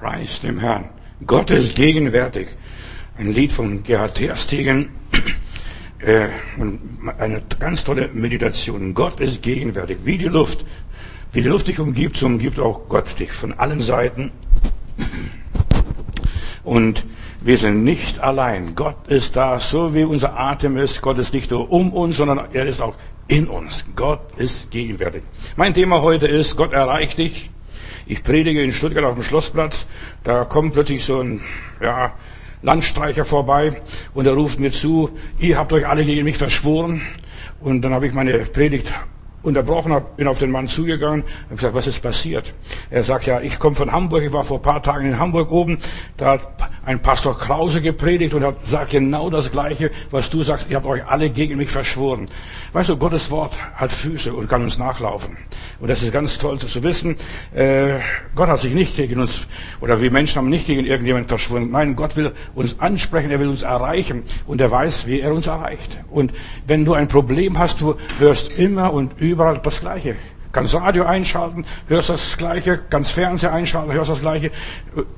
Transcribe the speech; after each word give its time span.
Preis 0.00 0.40
dem 0.40 0.58
Herrn. 0.58 0.88
Gott 1.26 1.50
ist 1.50 1.74
gegenwärtig. 1.74 2.48
Ein 3.18 3.34
Lied 3.34 3.52
von 3.52 3.82
Gerhard 3.84 4.14
Terstegen. 4.16 4.88
Äh, 6.02 6.28
eine 7.18 7.42
ganz 7.58 7.84
tolle 7.84 8.08
Meditation. 8.14 8.94
Gott 8.94 9.20
ist 9.20 9.42
gegenwärtig. 9.42 9.98
Wie 10.04 10.16
die 10.16 10.28
Luft. 10.28 10.64
Wie 11.30 11.42
die 11.42 11.48
Luft 11.48 11.68
dich 11.68 11.78
umgibt, 11.78 12.16
so 12.16 12.24
umgibt 12.24 12.58
auch 12.58 12.88
Gott 12.88 13.20
dich 13.20 13.32
von 13.32 13.52
allen 13.52 13.82
Seiten. 13.82 14.30
Und 16.64 17.04
wir 17.42 17.58
sind 17.58 17.84
nicht 17.84 18.18
allein. 18.18 18.74
Gott 18.74 19.08
ist 19.08 19.36
da, 19.36 19.60
so 19.60 19.94
wie 19.94 20.04
unser 20.04 20.40
Atem 20.40 20.78
ist. 20.78 21.02
Gott 21.02 21.18
ist 21.18 21.34
nicht 21.34 21.50
nur 21.50 21.70
um 21.70 21.92
uns, 21.92 22.16
sondern 22.16 22.48
er 22.54 22.64
ist 22.64 22.80
auch 22.80 22.94
in 23.28 23.46
uns. 23.46 23.84
Gott 23.94 24.20
ist 24.38 24.70
gegenwärtig. 24.70 25.22
Mein 25.56 25.74
Thema 25.74 26.00
heute 26.00 26.26
ist, 26.26 26.56
Gott 26.56 26.72
erreicht 26.72 27.18
dich. 27.18 27.50
Ich 28.10 28.24
predige 28.24 28.60
in 28.60 28.72
Stuttgart 28.72 29.04
auf 29.04 29.14
dem 29.14 29.22
Schlossplatz. 29.22 29.86
Da 30.24 30.44
kommt 30.44 30.72
plötzlich 30.72 31.04
so 31.04 31.20
ein, 31.20 31.42
ja, 31.80 32.12
Landstreicher 32.60 33.24
vorbei 33.24 33.80
und 34.14 34.26
er 34.26 34.32
ruft 34.32 34.58
mir 34.58 34.72
zu, 34.72 35.10
ihr 35.38 35.56
habt 35.56 35.72
euch 35.72 35.86
alle 35.86 36.04
gegen 36.04 36.24
mich 36.24 36.36
verschworen. 36.36 37.02
Und 37.60 37.82
dann 37.82 37.94
habe 37.94 38.08
ich 38.08 38.12
meine 38.12 38.36
Predigt 38.38 38.92
unterbrochen 39.42 39.92
habe, 39.92 40.06
bin 40.16 40.26
auf 40.26 40.38
den 40.38 40.50
Mann 40.50 40.68
zugegangen 40.68 41.24
und 41.48 41.56
gesagt, 41.56 41.74
was 41.74 41.86
ist 41.86 42.00
passiert? 42.00 42.52
Er 42.90 43.04
sagt, 43.04 43.26
ja, 43.26 43.40
ich 43.40 43.58
komme 43.58 43.74
von 43.74 43.90
Hamburg, 43.92 44.22
ich 44.22 44.32
war 44.32 44.44
vor 44.44 44.60
paar 44.60 44.82
Tagen 44.82 45.06
in 45.06 45.18
Hamburg 45.18 45.50
oben, 45.50 45.78
da 46.16 46.32
hat 46.32 46.48
ein 46.84 47.00
Pastor 47.00 47.38
Krause 47.38 47.80
gepredigt 47.80 48.34
und 48.34 48.44
hat 48.44 48.66
sagt 48.66 48.90
genau 48.90 49.30
das 49.30 49.50
Gleiche, 49.50 49.90
was 50.10 50.28
du 50.30 50.42
sagst, 50.42 50.68
ihr 50.70 50.76
habt 50.76 50.86
euch 50.86 51.06
alle 51.06 51.30
gegen 51.30 51.56
mich 51.56 51.70
verschworen. 51.70 52.28
Weißt 52.72 52.88
du, 52.88 52.96
Gottes 52.96 53.30
Wort 53.30 53.54
hat 53.74 53.92
Füße 53.92 54.32
und 54.32 54.48
kann 54.48 54.62
uns 54.62 54.78
nachlaufen. 54.78 55.36
Und 55.80 55.88
das 55.88 56.02
ist 56.02 56.12
ganz 56.12 56.38
toll 56.38 56.58
zu 56.58 56.82
wissen. 56.82 57.16
Äh, 57.54 57.94
Gott 58.34 58.48
hat 58.48 58.60
sich 58.60 58.74
nicht 58.74 58.96
gegen 58.96 59.20
uns, 59.20 59.46
oder 59.80 60.00
wir 60.00 60.10
Menschen 60.10 60.36
haben 60.36 60.50
nicht 60.50 60.66
gegen 60.66 60.84
irgendjemanden 60.84 61.28
verschworen. 61.28 61.70
Nein, 61.70 61.96
Gott 61.96 62.16
will 62.16 62.32
uns 62.54 62.78
ansprechen, 62.78 63.30
er 63.30 63.40
will 63.40 63.48
uns 63.48 63.62
erreichen 63.62 64.22
und 64.46 64.60
er 64.60 64.70
weiß, 64.70 65.06
wie 65.06 65.20
er 65.20 65.32
uns 65.32 65.46
erreicht. 65.46 65.98
Und 66.10 66.32
wenn 66.66 66.84
du 66.84 66.92
ein 66.92 67.08
Problem 67.08 67.58
hast, 67.58 67.80
du 67.80 67.94
hörst 68.18 68.58
immer 68.58 68.92
und 68.92 69.12
überall 69.30 69.58
das 69.58 69.80
Gleiche. 69.80 70.16
Kannst 70.52 70.74
Radio 70.74 71.04
einschalten, 71.04 71.64
hörst 71.86 72.08
das 72.08 72.36
Gleiche, 72.36 72.80
kannst 72.90 73.12
Fernseher 73.12 73.52
einschalten, 73.52 73.92
hörst 73.92 74.10
das 74.10 74.20
Gleiche, 74.20 74.50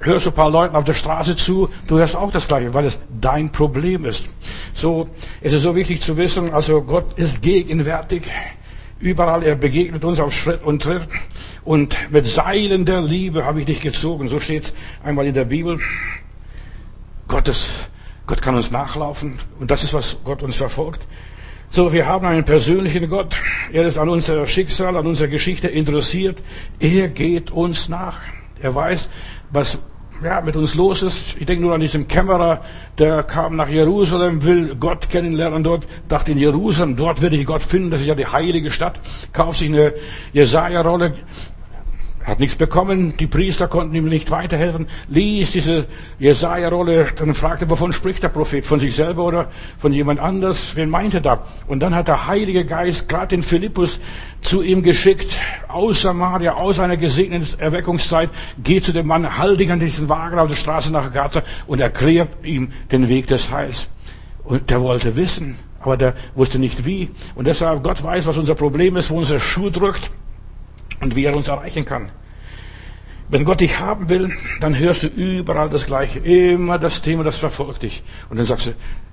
hörst 0.01 0.27
ein 0.27 0.35
paar 0.35 0.51
Leuten 0.51 0.77
auf 0.77 0.85
der 0.85 0.93
Straße 0.93 1.37
zu, 1.37 1.71
du 1.87 1.99
hörst 1.99 2.17
auch 2.17 2.31
das 2.31 2.47
Gleiche, 2.47 2.75
weil 2.75 2.85
es 2.85 2.99
dein 3.19 3.51
Problem 3.51 4.05
ist. 4.05 4.29
So, 4.75 5.09
es 5.41 5.55
ist 5.55 5.63
so 5.63 5.75
wichtig 5.75 6.03
zu 6.03 6.19
wissen, 6.19 6.53
also 6.53 6.83
Gott 6.83 7.19
ist 7.19 7.41
gegenwärtig, 7.41 8.25
überall, 9.01 9.43
er 9.43 9.57
begegnet 9.57 10.05
uns 10.05 10.21
auf 10.21 10.35
Schritt 10.35 10.63
und 10.63 10.83
Tritt 10.83 11.09
und 11.65 11.97
mit 12.11 12.27
Seilen 12.27 12.85
der 12.85 13.01
Liebe 13.01 13.47
habe 13.47 13.61
ich 13.61 13.67
dich 13.67 13.81
gezogen, 13.81 14.29
so 14.29 14.39
steht 14.39 14.75
einmal 15.03 15.27
in 15.27 15.35
der 15.35 15.47
Bibel. 15.47 15.81
Gottes, 17.27 17.71
Gott 18.27 18.43
kann 18.43 18.55
uns 18.55 18.71
nachlaufen 18.71 19.39
und 19.59 19.71
das 19.71 19.83
ist, 19.83 19.95
was 19.95 20.19
Gott 20.25 20.43
uns 20.43 20.57
verfolgt. 20.57 21.01
So, 21.75 21.91
wir 21.91 22.07
haben 22.07 22.27
einen 22.27 22.45
persönlichen 22.45 23.09
Gott. 23.09 23.39
Er 23.73 23.87
ist 23.87 23.97
an 23.97 24.11
unser 24.11 24.47
Schicksal, 24.47 24.95
an 24.95 25.07
unserer 25.07 25.29
Geschichte 25.29 25.69
interessiert. 25.69 26.43
Er 26.79 27.09
geht 27.09 27.51
uns 27.51 27.89
nach. 27.89 28.19
Er 28.61 28.75
weiß, 28.75 29.09
was 29.51 29.79
ja, 30.23 30.43
mit 30.43 30.55
uns 30.55 30.75
los 30.75 31.03
ist. 31.03 31.35
Ich 31.39 31.47
denke 31.47 31.63
nur 31.63 31.75
an 31.75 31.81
diesen 31.81 32.09
Kämmerer, 32.09 32.61
der 32.99 33.23
kam 33.23 33.57
nach 33.57 33.71
Jerusalem, 33.71 34.45
will 34.45 34.77
Gott 34.77 35.09
kennenlernen 35.09 35.65
dort, 35.65 35.89
dachte 36.09 36.33
in 36.33 36.39
Jerusalem, 36.39 36.95
dort 36.95 37.23
werde 37.23 37.37
ich 37.37 37.47
Gott 37.47 37.63
finden, 37.63 37.91
das 37.91 38.03
ist 38.03 38.07
ja 38.07 38.15
die 38.15 38.27
heilige 38.27 38.71
Stadt, 38.71 39.01
kauft 39.33 39.61
sich 39.61 39.71
eine 39.71 39.95
Jesaja-Rolle, 40.35 41.15
hat 42.25 42.41
nichts 42.41 42.57
bekommen, 42.57 43.15
die 43.19 43.27
Priester 43.27 43.69
konnten 43.69 43.95
ihm 43.95 44.09
nicht 44.09 44.31
weiterhelfen, 44.31 44.87
ließ 45.09 45.53
diese 45.53 45.87
Jesaja-Rolle, 46.19 47.09
dann 47.17 47.35
fragte, 47.35 47.69
wovon 47.69 47.93
spricht 47.93 48.23
der 48.23 48.29
Prophet? 48.29 48.65
Von 48.65 48.81
sich 48.81 48.95
selber 48.95 49.25
oder 49.25 49.51
von 49.79 49.93
jemand 49.93 50.21
anders? 50.21 50.77
Wen 50.77 50.89
meinte 50.89 51.21
da? 51.21 51.45
Und 51.67 51.81
dann 51.81 51.95
hat 51.95 52.09
der 52.09 52.27
Heilige 52.27 52.65
Geist 52.65 53.09
gerade 53.09 53.29
den 53.29 53.43
Philippus 53.43 53.99
zu 54.41 54.63
ihm 54.63 54.83
geschickt, 54.83 55.33
aus 55.69 56.03
Samaria, 56.03 56.55
aus 56.55 56.79
einer 56.79 56.97
gesegneten 56.97 57.59
Erweckungszeit, 57.59 58.31
geht 58.63 58.85
zu 58.85 58.93
dem 58.93 59.07
Mann, 59.07 59.39
halt 59.39 59.59
dich 59.59 59.71
an 59.71 59.81
diesen 59.81 60.09
Wagen 60.09 60.39
auf 60.39 60.49
der 60.49 60.57
Straße 60.57 60.93
nach 60.93 61.13
Gaza 61.13 61.43
und 61.67 61.81
erklärt 61.81 62.29
ihm 62.45 62.73
den 62.91 63.09
Weg 63.09 63.27
des 63.27 63.51
Heils. 63.51 63.89
Und 64.45 64.71
der 64.71 64.81
wollte 64.81 65.17
wissen, 65.17 65.57
aber 65.81 65.97
der 65.97 66.15
wusste 66.35 66.59
nicht 66.59 66.85
wie. 66.85 67.11
Und 67.35 67.47
deshalb, 67.47 67.83
Gott 67.83 68.03
weiß, 68.03 68.27
was 68.27 68.37
unser 68.39 68.55
Problem 68.55 68.97
ist, 68.97 69.11
wo 69.11 69.19
unser 69.19 69.41
Schuh 69.41 69.71
drückt 69.71 70.11
und 71.03 71.17
wie 71.17 71.25
er 71.25 71.37
uns 71.37 71.49
erreichen 71.49 71.85
kann. 71.85 72.11
Wenn 73.29 73.45
Gott 73.45 73.61
dich 73.61 73.81
haben 73.81 74.09
will, 74.09 74.31
dann 74.61 74.79
hörst 74.79 75.03
du 75.03 75.07
überall 75.07 75.69
das 75.71 75.87
Gleiche. 75.87 76.19
Immer 76.19 76.79
das 76.79 77.03
Thema, 77.03 77.25
das 77.25 77.39
verfolgt 77.39 77.83
dich. 77.83 78.03
Und 78.31 78.39
dann 78.39 78.47
sagst 78.47 78.67
du, 78.67 78.71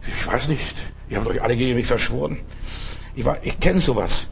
ich 0.08 0.28
weiß 0.28 0.50
nicht, 0.50 0.76
ihr 1.10 1.18
habt 1.18 1.28
euch 1.28 1.42
alle 1.42 1.56
gegen 1.56 1.76
mich 1.76 1.88
verschworen. 1.88 2.40
Ich, 3.16 3.26
war, 3.26 3.38
ich 3.44 3.60
kenne 3.60 3.80
sowas. 3.80 4.28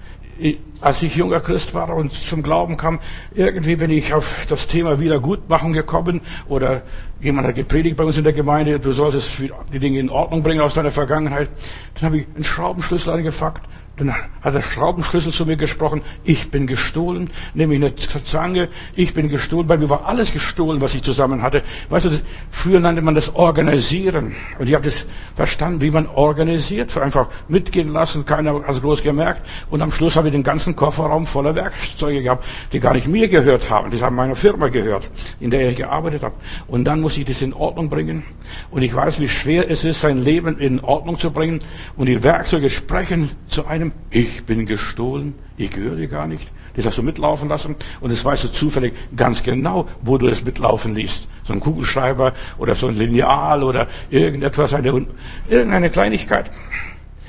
Als 0.82 1.02
ich 1.02 1.16
junger 1.16 1.40
Christ 1.40 1.74
war 1.74 1.96
und 1.96 2.12
zum 2.12 2.44
Glauben 2.44 2.78
kam, 2.78 3.00
irgendwie 3.34 3.76
bin 3.76 3.90
ich 3.90 4.14
auf 4.14 4.46
das 4.48 4.68
Thema 4.68 5.00
Wiedergutmachung 5.00 5.74
gekommen 5.74 6.22
oder 6.48 6.84
jemand 7.20 7.48
hat 7.48 7.56
gepredigt 7.56 7.96
bei 7.98 8.04
uns 8.04 8.18
in 8.18 8.24
der 8.24 8.34
Gemeinde, 8.34 8.80
du 8.80 8.92
solltest 8.92 9.42
die 9.74 9.80
Dinge 9.80 10.00
in 10.00 10.10
Ordnung 10.10 10.44
bringen 10.44 10.62
aus 10.62 10.76
deiner 10.76 10.92
Vergangenheit. 10.92 11.50
Dann 11.96 12.04
habe 12.04 12.18
ich 12.20 12.28
einen 12.36 12.44
Schraubenschlüssel 12.44 13.14
angefackt 13.14 13.68
dann 13.98 14.14
hat 14.42 14.54
der 14.54 14.62
Schraubenschlüssel 14.62 15.32
zu 15.32 15.46
mir 15.46 15.58
gesprochen, 15.58 16.04
ich 16.24 16.52
bin 16.52 16.68
gestohlen, 16.68 17.32
nämlich 17.56 17.82
eine 17.82 17.96
Zange, 17.96 18.70
ich 18.96 19.16
bin 19.16 19.28
gestohlen, 19.28 19.66
bei 19.66 19.78
mir 19.78 19.90
war 19.90 20.06
alles 20.06 20.32
gestohlen, 20.32 20.82
was 20.82 20.94
ich 20.94 21.02
zusammen 21.02 21.42
hatte. 21.42 21.64
Weißt 21.90 22.06
du, 22.06 22.12
früher 22.52 22.80
nannte 22.80 23.02
man 23.02 23.16
das 23.16 23.34
Organisieren. 23.34 24.36
Und 24.60 24.68
ich 24.68 24.76
habe 24.76 24.86
das 24.86 25.06
verstanden, 25.36 25.82
wie 25.82 25.90
man 25.90 26.06
organisiert. 26.06 26.96
Einfach 26.98 27.28
mitgehen 27.48 27.88
lassen, 27.88 28.26
keiner 28.26 28.54
hat 28.54 28.70
es 28.70 28.82
groß 28.82 29.02
gemerkt. 29.02 29.42
Und 29.72 29.82
am 29.82 29.92
Schluss 29.92 30.16
habe 30.16 30.28
ich 30.28 30.32
den 30.32 30.44
ganzen 30.44 30.76
Kofferraum 30.76 31.26
voller 31.26 31.56
Werkzeuge 31.56 32.22
gehabt, 32.22 32.46
die 32.74 32.80
gar 32.80 32.94
nicht 32.94 33.08
mir 33.08 33.28
gehört 33.28 33.70
haben. 33.72 33.90
Die 33.90 34.00
haben 34.00 34.16
meiner 34.16 34.36
Firma 34.36 34.68
gehört, 34.68 35.10
in 35.40 35.50
der 35.50 35.70
ich 35.70 35.76
gearbeitet 35.76 36.22
habe. 36.22 36.36
Und 36.68 36.86
dann 36.86 37.02
muss 37.02 37.18
ich 37.18 37.26
das 37.26 37.42
in 37.42 37.54
Ordnung 37.54 37.90
bringen. 37.90 38.24
Und 38.70 38.84
ich 38.84 38.94
weiß, 38.94 39.20
wie 39.20 39.28
schwer 39.28 39.70
es 39.72 39.84
ist, 39.84 40.02
sein 40.02 40.24
Leben 40.24 40.60
in 40.60 40.82
Ordnung 40.82 41.18
zu 41.18 41.32
bringen. 41.32 41.60
Und 41.96 42.06
die 42.06 42.22
Werkzeuge 42.22 42.70
sprechen 42.70 43.32
zu 43.48 43.66
einem 43.66 43.87
einem, 43.88 43.92
ich 44.10 44.46
bin 44.46 44.66
gestohlen, 44.66 45.36
ich 45.58 45.72
gehöre 45.72 45.96
dir 45.96 46.08
gar 46.08 46.28
nicht. 46.28 46.48
Das 46.76 46.86
hast 46.86 46.98
du 46.98 47.04
mitlaufen 47.04 47.50
lassen 47.50 47.76
und 48.02 48.12
das 48.12 48.24
weißt 48.24 48.44
du 48.44 48.48
zufällig 48.50 48.94
ganz 49.16 49.42
genau, 49.42 49.88
wo 50.02 50.18
du 50.18 50.28
es 50.28 50.46
mitlaufen 50.46 50.94
liest. 50.94 51.28
So 51.44 51.54
ein 51.54 51.60
Kugelschreiber 51.60 52.34
oder 52.60 52.76
so 52.76 52.88
ein 52.88 52.96
Lineal 52.96 53.64
oder 53.64 53.88
irgendetwas, 54.12 54.74
eine, 54.74 55.06
irgendeine 55.50 55.90
Kleinigkeit. 55.90 56.52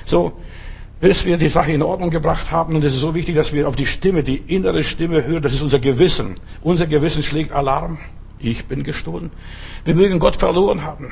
So, 0.04 0.32
bis 1.00 1.24
wir 1.24 1.38
die 1.38 1.48
Sache 1.48 1.72
in 1.72 1.82
Ordnung 1.82 2.10
gebracht 2.10 2.50
haben, 2.50 2.74
und 2.74 2.84
es 2.84 2.92
ist 2.92 3.00
so 3.00 3.14
wichtig, 3.14 3.36
dass 3.36 3.54
wir 3.54 3.68
auf 3.68 3.76
die 3.76 3.86
Stimme, 3.86 4.22
die 4.22 4.36
innere 4.36 4.82
Stimme 4.82 5.24
hören, 5.24 5.42
das 5.42 5.54
ist 5.54 5.62
unser 5.62 5.78
Gewissen. 5.78 6.34
Unser 6.60 6.86
Gewissen 6.86 7.22
schlägt 7.22 7.52
Alarm. 7.52 7.98
Ich 8.40 8.66
bin 8.66 8.84
gestohlen. 8.84 9.30
Wir 9.84 9.94
mögen 9.94 10.18
Gott 10.18 10.36
verloren 10.36 10.84
haben 10.84 11.10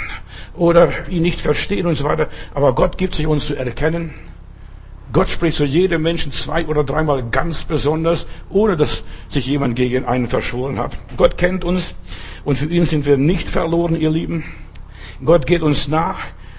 oder 0.54 1.08
ihn 1.08 1.22
nicht 1.22 1.40
verstehen 1.40 1.86
und 1.86 1.94
so 1.94 2.04
weiter, 2.04 2.28
aber 2.54 2.74
Gott 2.74 2.98
gibt 2.98 3.14
sich 3.14 3.26
uns 3.26 3.46
zu 3.46 3.56
erkennen 3.56 4.12
Gott 5.12 5.28
spricht 5.28 5.56
zu 5.56 5.64
jedem 5.64 6.02
Menschen 6.02 6.32
zwei 6.32 6.66
oder 6.66 6.84
dreimal 6.84 7.22
ganz 7.30 7.64
besonders, 7.64 8.26
ohne 8.50 8.76
dass 8.76 9.04
sich 9.28 9.46
jemand 9.46 9.76
gegen 9.76 10.04
einen 10.04 10.26
verschworen 10.26 10.78
hat. 10.78 10.98
Gott 11.16 11.38
kennt 11.38 11.64
uns 11.64 11.94
und 12.44 12.58
für 12.58 12.66
ihn 12.66 12.84
sind 12.84 13.06
wir 13.06 13.16
nicht 13.16 13.48
verloren, 13.48 13.96
ihr 13.96 14.10
Lieben. 14.10 14.44
Gott 15.24 15.46
geht 15.46 15.62
uns 15.62 15.88
nach. 15.88 16.18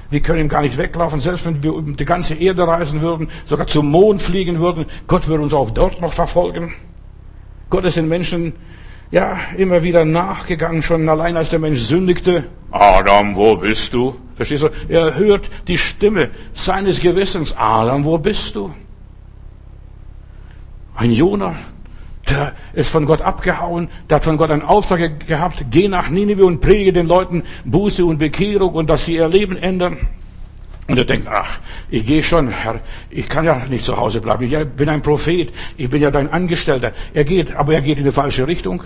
Wir 0.09 0.21
können 0.21 0.39
ihm 0.39 0.49
gar 0.49 0.61
nicht 0.61 0.77
weglaufen, 0.77 1.19
selbst 1.19 1.45
wenn 1.45 1.61
wir 1.61 1.73
um 1.73 1.97
die 1.97 2.05
ganze 2.05 2.33
Erde 2.33 2.65
reisen 2.65 3.01
würden, 3.01 3.29
sogar 3.45 3.67
zum 3.67 3.91
Mond 3.91 4.21
fliegen 4.21 4.59
würden. 4.59 4.85
Gott 5.07 5.27
würde 5.27 5.43
uns 5.43 5.53
auch 5.53 5.71
dort 5.71 5.99
noch 5.99 6.13
verfolgen. 6.13 6.73
Gott 7.69 7.83
ist 7.83 7.97
den 7.97 8.07
Menschen 8.07 8.53
ja, 9.11 9.39
immer 9.57 9.83
wieder 9.83 10.05
nachgegangen, 10.05 10.81
schon 10.81 11.07
allein 11.09 11.37
als 11.37 11.49
der 11.49 11.59
Mensch 11.59 11.79
sündigte. 11.79 12.45
Adam, 12.71 13.35
wo 13.35 13.57
bist 13.57 13.93
du? 13.93 14.15
Verstehst 14.37 14.63
du? 14.63 14.69
Er 14.87 15.15
hört 15.15 15.49
die 15.67 15.77
Stimme 15.77 16.29
seines 16.53 17.01
Gewissens. 17.01 17.55
Adam, 17.57 18.05
wo 18.05 18.17
bist 18.19 18.55
du? 18.55 18.73
Ein 20.95 21.11
Jonah, 21.11 21.55
der 22.29 22.53
ist 22.73 22.89
von 22.89 23.05
Gott 23.05 23.21
abgehauen, 23.21 23.89
der 24.09 24.17
hat 24.17 24.23
von 24.23 24.37
Gott 24.37 24.51
einen 24.51 24.61
Auftrag 24.61 25.27
gehabt, 25.27 25.65
geh 25.71 25.87
nach 25.87 26.09
Ninive 26.09 26.45
und 26.45 26.61
predige 26.61 26.93
den 26.93 27.07
Leuten 27.07 27.43
Buße 27.65 28.05
und 28.05 28.19
Bekehrung 28.19 28.73
und 28.73 28.89
dass 28.89 29.05
sie 29.05 29.15
ihr 29.15 29.27
Leben 29.27 29.57
ändern. 29.57 29.97
Und 30.87 30.97
er 30.97 31.05
denkt, 31.05 31.27
ach, 31.29 31.59
ich 31.89 32.05
gehe 32.05 32.23
schon, 32.23 32.47
Herr, 32.47 32.79
ich 33.09 33.27
kann 33.27 33.43
ja 33.43 33.65
nicht 33.65 33.83
zu 33.83 33.97
Hause 33.97 34.21
bleiben. 34.21 34.43
Ich 34.43 34.65
bin 34.69 34.87
ein 34.87 35.01
Prophet, 35.01 35.51
ich 35.75 35.89
bin 35.89 36.01
ja 36.01 36.11
dein 36.11 36.31
Angestellter. 36.31 36.93
Er 37.13 37.25
geht, 37.25 37.55
aber 37.55 37.73
er 37.73 37.81
geht 37.81 37.97
in 37.97 38.05
die 38.05 38.11
falsche 38.11 38.47
Richtung. 38.47 38.83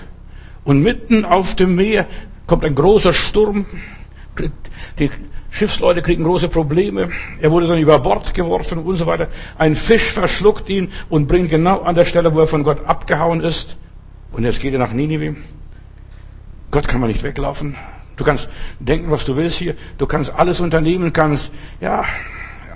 Und 0.63 0.81
mitten 0.81 1.25
auf 1.25 1.55
dem 1.55 1.75
Meer 1.75 2.07
kommt 2.47 2.65
ein 2.65 2.73
großer 2.73 3.13
Sturm. 3.13 3.65
Die 4.97 5.11
Schiffsleute 5.51 6.01
kriegen 6.01 6.23
große 6.23 6.47
Probleme. 6.47 7.09
Er 7.39 7.51
wurde 7.51 7.67
dann 7.67 7.77
über 7.77 7.99
Bord 7.99 8.33
geworfen 8.33 8.79
und 8.79 8.95
so 8.95 9.05
weiter. 9.05 9.27
Ein 9.57 9.75
Fisch 9.75 10.11
verschluckt 10.11 10.69
ihn 10.69 10.91
und 11.09 11.27
bringt 11.27 11.49
genau 11.49 11.81
an 11.81 11.93
der 11.93 12.05
Stelle, 12.05 12.33
wo 12.33 12.39
er 12.39 12.47
von 12.47 12.63
Gott 12.63 12.85
abgehauen 12.85 13.41
ist. 13.41 13.75
Und 14.31 14.45
jetzt 14.45 14.61
geht 14.61 14.73
er 14.73 14.79
nach 14.79 14.93
Ninive. 14.93 15.35
Gott 16.71 16.87
kann 16.87 17.01
man 17.01 17.09
nicht 17.09 17.21
weglaufen. 17.21 17.75
Du 18.15 18.23
kannst 18.23 18.47
denken, 18.79 19.11
was 19.11 19.25
du 19.25 19.35
willst 19.35 19.57
hier. 19.57 19.75
Du 19.97 20.07
kannst 20.07 20.33
alles 20.33 20.61
unternehmen, 20.61 21.11
kannst, 21.11 21.51
ja, 21.81 22.05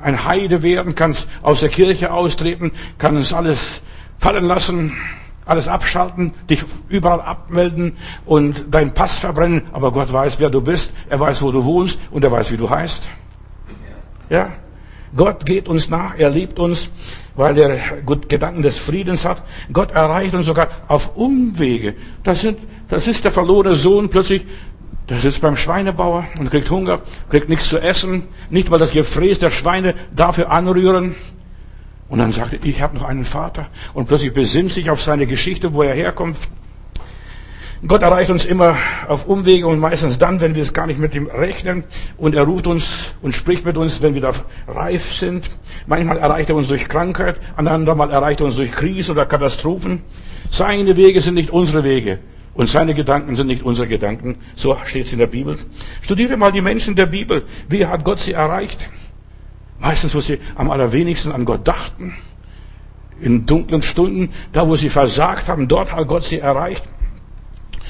ein 0.02 0.26
Heide 0.26 0.62
werden, 0.62 0.96
kannst 0.96 1.28
aus 1.42 1.62
der 1.62 1.70
Kirche 1.70 2.12
austreten, 2.12 2.74
kannst 2.98 3.34
alles 3.34 3.82
fallen 4.20 4.46
lassen, 4.46 4.92
alles 5.46 5.68
abschalten, 5.68 6.34
dich 6.50 6.64
überall 6.90 7.22
abmelden 7.22 7.98
und 8.26 8.74
deinen 8.74 8.94
Pass 8.94 9.20
verbrennen. 9.20 9.64
Aber 9.72 9.92
Gott 9.92 10.12
weiß, 10.12 10.40
wer 10.40 10.50
du 10.50 10.62
bist. 10.62 10.94
Er 11.10 11.20
weiß, 11.20 11.42
wo 11.42 11.52
du 11.52 11.64
wohnst 11.64 12.00
und 12.12 12.24
er 12.24 12.32
weiß, 12.32 12.52
wie 12.52 12.58
du 12.58 12.70
heißt. 12.70 13.08
Ja. 14.30 14.50
Gott 15.16 15.46
geht 15.46 15.70
uns 15.70 15.90
nach, 15.90 16.18
er 16.18 16.30
liebt 16.30 16.60
uns, 16.60 16.90
weil 17.36 17.58
er 17.58 17.78
Gedanken 18.28 18.64
des 18.64 18.78
Friedens 18.78 19.24
hat. 19.24 19.44
Gott 19.72 19.92
erreicht 19.92 20.34
uns 20.34 20.46
sogar 20.46 20.68
auf 20.88 21.16
Umwege. 21.16 21.94
Das, 22.24 22.42
sind, 22.42 22.60
das 22.90 23.08
ist 23.08 23.24
der 23.24 23.32
verlorene 23.32 23.76
Sohn 23.76 24.10
plötzlich, 24.10 24.46
der 25.08 25.20
sitzt 25.20 25.42
beim 25.42 25.56
Schweinebauer 25.56 26.26
und 26.40 26.50
kriegt 26.50 26.70
Hunger, 26.70 27.02
kriegt 27.30 27.48
nichts 27.48 27.70
zu 27.70 27.78
essen, 27.78 28.24
nicht 28.50 28.72
weil 28.72 28.80
das 28.80 28.92
Gefräß 28.92 29.40
der 29.40 29.52
Schweine 29.52 29.94
dafür 30.16 30.52
anrühren. 30.52 31.16
Und 32.08 32.20
dann 32.20 32.32
sagt 32.32 32.54
er, 32.54 32.60
ich 32.64 32.82
habe 32.82 32.96
noch 32.96 33.04
einen 33.04 33.26
Vater. 33.26 33.68
Und 33.94 34.08
plötzlich 34.08 34.34
besinnt 34.34 34.72
sich 34.72 34.90
auf 34.90 35.02
seine 35.02 35.26
Geschichte, 35.26 35.74
wo 35.74 35.82
er 35.82 35.94
herkommt. 35.94 36.38
Gott 37.88 38.02
erreicht 38.02 38.32
uns 38.32 38.46
immer 38.46 38.78
auf 39.08 39.28
Umwege 39.28 39.68
und 39.68 39.80
meistens 39.80 40.18
dann, 40.18 40.40
wenn 40.42 40.56
wir 40.56 40.64
es 40.64 40.74
gar 40.74 40.88
nicht 40.88 41.00
mit 41.00 41.14
ihm 41.14 41.28
rechnen. 41.28 41.84
Und 42.18 42.34
er 42.34 42.44
ruft 42.44 42.68
uns 42.68 43.14
und 43.22 43.36
spricht 43.36 43.66
mit 43.66 43.78
uns, 43.78 44.02
wenn 44.02 44.14
wir 44.14 44.22
da 44.22 44.32
reif 44.68 45.14
sind. 45.14 45.52
Manchmal 45.86 46.18
erreicht 46.18 46.50
er 46.50 46.56
uns 46.56 46.68
durch 46.68 46.88
Krankheit, 46.88 47.40
ein 47.58 47.68
andermal 47.68 48.12
erreicht 48.12 48.40
er 48.40 48.48
uns 48.48 48.56
durch 48.56 48.72
Krisen 48.72 49.12
oder 49.12 49.26
Katastrophen. 49.26 50.02
Seine 50.50 50.96
Wege 50.96 51.22
sind 51.22 51.36
nicht 51.36 51.50
unsere 51.50 51.84
Wege. 51.84 52.20
Und 52.54 52.70
seine 52.70 52.94
Gedanken 52.94 53.36
sind 53.36 53.48
nicht 53.48 53.64
unsere 53.64 53.88
Gedanken. 53.88 54.38
So 54.56 54.78
steht 54.86 55.08
es 55.08 55.14
in 55.14 55.20
der 55.20 55.28
Bibel. 55.28 55.58
Studiere 56.02 56.38
mal 56.38 56.54
die 56.54 56.62
Menschen 56.62 56.96
der 56.96 57.06
Bibel. 57.06 57.44
Wie 57.68 57.86
hat 57.86 58.06
Gott 58.06 58.20
sie 58.20 58.32
erreicht? 58.32 58.88
Meistens, 59.80 60.16
wo 60.16 60.22
sie 60.22 60.40
am 60.56 60.72
allerwenigsten 60.72 61.32
an 61.32 61.46
Gott 61.46 61.68
dachten. 61.68 62.16
In 63.22 63.46
dunklen 63.46 63.82
Stunden, 63.82 64.32
da 64.52 64.68
wo 64.68 64.76
sie 64.76 64.90
versagt 64.90 65.48
haben, 65.48 65.68
dort 65.68 65.92
hat 65.92 66.08
Gott 66.08 66.24
sie 66.24 66.40
erreicht. 66.40 66.84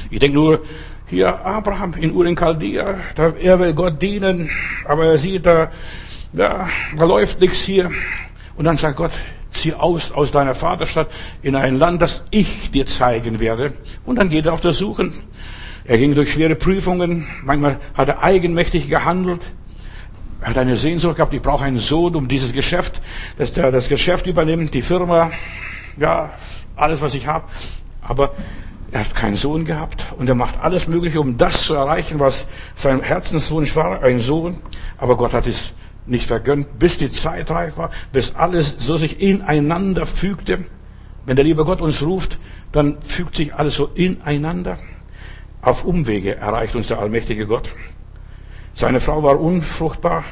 Ich 0.09 0.19
denke 0.19 0.35
nur, 0.35 0.61
hier 1.07 1.45
Abraham 1.45 1.93
in 1.93 2.13
Ur 2.13 2.25
in 2.25 2.35
er 2.35 3.59
will 3.59 3.73
Gott 3.73 4.01
dienen, 4.01 4.49
aber 4.85 5.05
er 5.05 5.17
sieht, 5.17 5.45
da, 5.45 5.71
ja, 6.33 6.67
da 6.97 7.05
läuft 7.05 7.39
nichts 7.39 7.59
hier. 7.59 7.91
Und 8.55 8.65
dann 8.65 8.77
sagt 8.77 8.97
Gott, 8.97 9.11
zieh 9.51 9.73
aus 9.73 10.11
aus 10.11 10.31
deiner 10.31 10.55
Vaterstadt 10.55 11.09
in 11.41 11.55
ein 11.55 11.79
Land, 11.79 12.01
das 12.01 12.23
ich 12.31 12.71
dir 12.71 12.85
zeigen 12.85 13.39
werde. 13.39 13.73
Und 14.05 14.17
dann 14.17 14.29
geht 14.29 14.45
er 14.45 14.53
auf 14.53 14.61
der 14.61 14.73
Suche. 14.73 15.11
Er 15.85 15.97
ging 15.97 16.15
durch 16.15 16.33
schwere 16.33 16.55
Prüfungen. 16.55 17.27
Manchmal 17.43 17.79
hat 17.93 18.09
er 18.09 18.23
eigenmächtig 18.23 18.89
gehandelt. 18.89 19.41
Er 20.45 20.51
hat 20.51 20.59
eine 20.59 20.77
Sehnsucht 20.77 21.15
gehabt, 21.15 21.33
ich 21.33 21.41
brauche 21.41 21.65
einen 21.65 21.79
Sohn, 21.79 22.15
um 22.15 22.27
dieses 22.27 22.53
Geschäft, 22.53 23.01
dass 23.39 23.53
der 23.53 23.71
das 23.71 23.89
Geschäft 23.89 24.27
übernimmt, 24.27 24.75
die 24.75 24.83
Firma, 24.83 25.31
ja, 25.97 26.35
alles, 26.75 27.01
was 27.01 27.15
ich 27.15 27.25
habe. 27.25 27.45
Aber 28.03 28.31
er 28.91 28.99
hat 28.99 29.15
keinen 29.15 29.37
Sohn 29.37 29.65
gehabt 29.65 30.05
und 30.19 30.29
er 30.29 30.35
macht 30.35 30.59
alles 30.61 30.87
Mögliche, 30.87 31.19
um 31.19 31.39
das 31.39 31.63
zu 31.63 31.73
erreichen, 31.73 32.19
was 32.19 32.45
sein 32.75 33.01
Herzenswunsch 33.01 33.75
war, 33.75 34.03
ein 34.03 34.19
Sohn. 34.19 34.57
Aber 34.99 35.17
Gott 35.17 35.33
hat 35.33 35.47
es 35.47 35.73
nicht 36.05 36.27
vergönnt, 36.27 36.77
bis 36.77 36.99
die 36.99 37.09
Zeit 37.09 37.49
reif 37.49 37.77
war, 37.77 37.89
bis 38.11 38.35
alles 38.35 38.75
so 38.77 38.97
sich 38.97 39.19
ineinander 39.19 40.05
fügte. 40.05 40.65
Wenn 41.25 41.37
der 41.37 41.45
liebe 41.45 41.65
Gott 41.65 41.81
uns 41.81 42.03
ruft, 42.03 42.37
dann 42.71 43.01
fügt 43.01 43.35
sich 43.35 43.55
alles 43.55 43.73
so 43.73 43.87
ineinander. 43.95 44.77
Auf 45.63 45.85
Umwege 45.85 46.35
erreicht 46.35 46.75
uns 46.75 46.89
der 46.89 46.99
allmächtige 46.99 47.47
Gott. 47.47 47.71
Seine 48.75 48.99
Frau 48.99 49.23
war 49.23 49.39
unfruchtbar, 49.39 50.25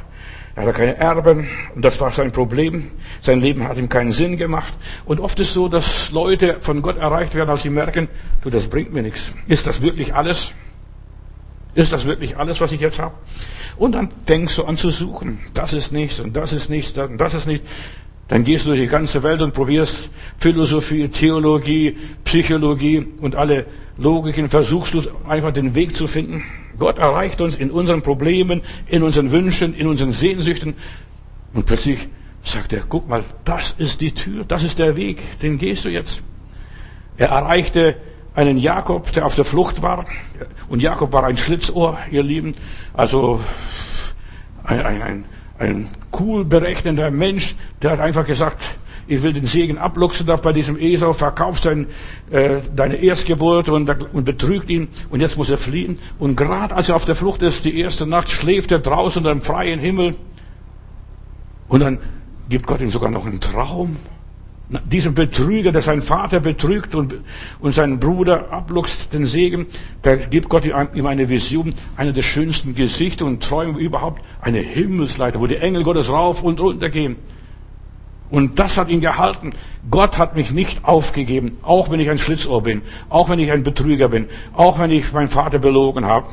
er 0.56 0.63
hatte 0.63 0.74
keine 0.74 0.98
Erben 0.98 1.48
und 1.74 1.84
das 1.84 2.00
war 2.00 2.12
sein 2.12 2.31
Problem. 2.31 2.92
Sein 3.22 3.42
Leben 3.42 3.68
hat 3.68 3.78
ihm 3.78 3.90
keinen 3.90 4.12
Sinn 4.12 4.38
gemacht. 4.38 4.74
Und 5.06 5.19
oft 5.19 5.40
ist 5.40 5.54
so, 5.54 5.68
dass 5.68 6.12
Leute 6.12 6.57
von 6.60 6.84
Gott 6.84 6.98
erreicht 6.98 7.34
werden, 7.34 7.50
als 7.50 7.63
sie 7.63 7.72
merken, 7.72 8.07
du, 8.44 8.51
das 8.51 8.68
bringt 8.68 8.94
mir 8.94 9.01
nichts. 9.01 9.34
Ist 9.48 9.66
das 9.66 9.81
wirklich 9.81 10.13
alles? 10.13 10.51
Ist 11.74 11.92
das 11.92 12.06
wirklich 12.06 12.38
alles, 12.38 12.62
was 12.62 12.72
ich 12.72 12.81
jetzt 12.81 13.00
habe? 13.00 13.16
Und 13.78 13.94
dann 13.94 14.10
fängst 14.28 14.57
du 14.60 14.66
an 14.66 14.78
zu 14.78 14.92
suchen. 14.92 15.40
Das 15.56 15.74
ist 15.74 15.92
nichts 15.92 16.19
und 16.19 16.36
das 16.36 16.54
ist 16.54 16.69
nichts 16.69 16.95
und 17.00 17.18
das 17.18 17.34
ist 17.34 17.48
nicht. 17.48 17.63
Dann 18.28 18.44
gehst 18.44 18.66
du 18.66 18.69
durch 18.69 18.81
die 18.81 18.88
ganze 18.88 19.24
Welt 19.24 19.42
und 19.42 19.54
probierst 19.54 20.10
Philosophie, 20.38 21.07
Theologie, 21.07 21.98
Psychologie 22.25 23.07
und 23.22 23.36
alle 23.36 23.66
Logiken, 23.98 24.50
versuchst 24.50 24.94
du 24.94 25.01
einfach 25.28 25.51
den 25.51 25.74
Weg 25.74 25.95
zu 25.95 26.06
finden. 26.06 26.44
Gott 26.80 26.98
erreicht 26.98 27.42
uns 27.42 27.56
in 27.56 27.72
unseren 27.72 28.02
Problemen, 28.02 28.62
in 28.88 29.04
unseren 29.04 29.31
Wünschen, 29.31 29.74
in 29.74 29.88
unseren 29.88 30.12
Sehnsüchten. 30.12 30.75
Und 31.54 31.66
plötzlich 31.66 32.08
sagt 32.44 32.74
er, 32.74 32.84
guck 32.88 33.08
mal, 33.08 33.24
das 33.46 33.75
ist 33.78 34.02
die 34.02 34.14
Tür, 34.14 34.44
das 34.46 34.64
ist 34.64 34.80
der 34.80 34.96
Weg, 34.96 35.40
den 35.42 35.58
gehst 35.58 35.86
du 35.86 35.90
jetzt. 35.90 36.22
Er 37.18 37.30
erreichte 37.30 37.96
einen 38.36 38.58
Jakob, 38.58 39.12
der 39.12 39.25
auf 39.25 39.36
der 39.36 39.46
Flucht 39.46 39.81
war. 39.81 40.06
Und 40.68 40.81
Jakob 40.81 41.14
war 41.14 41.24
ein 41.24 41.38
Schlitzohr, 41.38 42.00
ihr 42.10 42.24
Lieben. 42.24 42.56
Also 42.94 43.40
ein, 44.64 44.86
ein, 44.86 45.26
ein, 45.60 45.90
cool 46.19 46.46
berechnender 46.46 47.12
Mensch, 47.12 47.56
der 47.81 47.92
hat 47.92 48.00
einfach 48.00 48.26
gesagt, 48.26 48.62
ich 49.08 49.22
will 49.22 49.34
den 49.34 49.46
Segen 49.46 49.78
abluchsen 49.78 50.26
darf 50.26 50.42
bei 50.42 50.54
diesem 50.54 50.78
Esau, 50.78 51.14
verkauft 51.14 51.64
sein, 51.64 51.88
äh, 52.32 52.62
deine 52.76 52.96
Erstgeburt 52.96 53.70
und, 53.70 53.90
und 54.14 54.24
betrügt 54.24 54.70
ihn 54.70 54.88
und 55.10 55.20
jetzt 55.20 55.38
muss 55.38 55.50
er 55.50 55.58
fliehen. 55.58 56.00
Und 56.20 56.36
gerade 56.36 56.76
als 56.76 56.90
er 56.90 56.96
auf 56.96 57.06
der 57.06 57.16
Flucht 57.16 57.42
ist, 57.42 57.66
die 57.66 57.80
erste 57.80 58.06
Nacht, 58.06 58.30
schläft 58.30 58.72
er 58.72 58.80
draußen 58.80 59.24
dem 59.24 59.42
freien 59.42 59.80
Himmel 59.80 60.16
und 61.68 61.82
dann 61.82 62.00
gibt 62.50 62.68
Gott 62.68 62.82
ihm 62.82 62.90
sogar 62.90 63.10
noch 63.10 63.26
einen 63.26 63.42
Traum. 63.42 63.98
Diesem 64.86 65.14
Betrüger, 65.14 65.72
der 65.72 65.82
seinen 65.82 66.02
Vater 66.02 66.40
betrügt 66.40 66.96
und, 66.96 67.16
und 67.60 67.74
seinen 67.74 68.00
Bruder 68.00 68.52
abluchst, 68.52 69.14
den 69.14 69.26
Segen, 69.26 69.68
da 70.02 70.16
gibt 70.16 70.50
Gott 70.50 70.66
ihm 70.66 71.06
eine 71.06 71.30
Vision, 71.30 71.70
eine 71.96 72.14
der 72.14 72.24
schönsten 72.24 72.74
Gesichter 72.74 73.26
und 73.26 73.44
Träume 73.44 73.78
überhaupt, 73.78 74.24
eine 74.42 74.60
Himmelsleiter, 74.60 75.40
wo 75.40 75.48
die 75.48 75.58
Engel 75.58 75.84
Gottes 75.84 76.10
rauf 76.10 76.42
und 76.42 76.60
runter 76.60 76.90
gehen. 76.90 77.18
Und 78.33 78.57
das 78.57 78.80
hat 78.80 78.89
ihn 78.89 79.00
gehalten. 79.00 79.53
Gott 79.91 80.18
hat 80.18 80.35
mich 80.35 80.50
nicht 80.50 80.85
aufgegeben, 80.85 81.57
auch 81.62 81.91
wenn 81.91 82.00
ich 82.00 82.09
ein 82.09 82.18
Schlitzohr 82.18 82.63
bin, 82.63 82.81
auch 83.07 83.30
wenn 83.30 83.38
ich 83.38 83.51
ein 83.51 83.62
Betrüger 83.62 84.09
bin, 84.09 84.27
auch 84.53 84.80
wenn 84.80 84.89
ich 84.89 85.13
meinen 85.13 85.30
Vater 85.30 85.59
belogen 85.59 86.06
habe. 86.06 86.30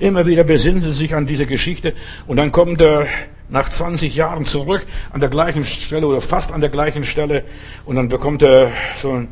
Immer 0.00 0.26
wieder 0.26 0.42
besinnt 0.42 0.84
er 0.84 0.92
sich 0.92 1.14
an 1.14 1.26
diese 1.26 1.46
Geschichte 1.46 1.94
und 2.26 2.36
dann 2.36 2.50
kommt 2.50 2.80
er 2.80 3.06
nach 3.48 3.68
20 3.68 4.16
Jahren 4.16 4.44
zurück 4.44 4.84
an 5.12 5.20
der 5.20 5.28
gleichen 5.28 5.64
Stelle 5.64 6.08
oder 6.08 6.20
fast 6.20 6.50
an 6.50 6.60
der 6.60 6.70
gleichen 6.70 7.04
Stelle 7.04 7.44
und 7.84 7.94
dann 7.94 8.08
bekommt 8.08 8.42
er 8.42 8.72
so 8.96 9.12
einen 9.12 9.28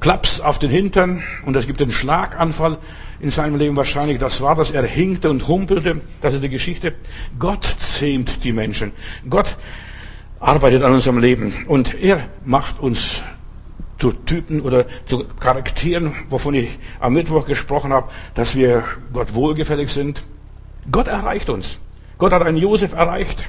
Klaps 0.00 0.40
auf 0.40 0.58
den 0.58 0.70
Hintern 0.70 1.22
und 1.44 1.54
es 1.56 1.66
gibt 1.66 1.82
einen 1.82 1.92
Schlaganfall 1.92 2.78
in 3.20 3.28
seinem 3.28 3.58
Leben 3.58 3.76
wahrscheinlich. 3.76 4.18
Das 4.18 4.40
war 4.40 4.54
das. 4.54 4.70
Er 4.70 4.84
hinkte 4.84 5.28
und 5.28 5.46
humpelte. 5.46 6.00
Das 6.22 6.32
ist 6.32 6.42
die 6.42 6.48
Geschichte. 6.48 6.94
Gott 7.38 7.66
zähmt 7.66 8.42
die 8.44 8.52
Menschen. 8.52 8.92
Gott 9.28 9.58
arbeitet 10.42 10.82
an 10.82 10.92
unserem 10.92 11.18
Leben. 11.18 11.54
Und 11.68 11.94
er 11.94 12.28
macht 12.44 12.80
uns 12.80 13.22
zu 13.98 14.12
Typen 14.12 14.60
oder 14.60 14.86
zu 15.06 15.24
Charakteren, 15.38 16.12
wovon 16.28 16.54
ich 16.54 16.78
am 16.98 17.14
Mittwoch 17.14 17.46
gesprochen 17.46 17.92
habe, 17.92 18.10
dass 18.34 18.54
wir 18.56 18.84
Gott 19.12 19.32
wohlgefällig 19.34 19.90
sind. 19.90 20.26
Gott 20.90 21.06
erreicht 21.06 21.48
uns. 21.48 21.78
Gott 22.18 22.32
hat 22.32 22.42
einen 22.42 22.56
Josef 22.56 22.92
erreicht. 22.92 23.44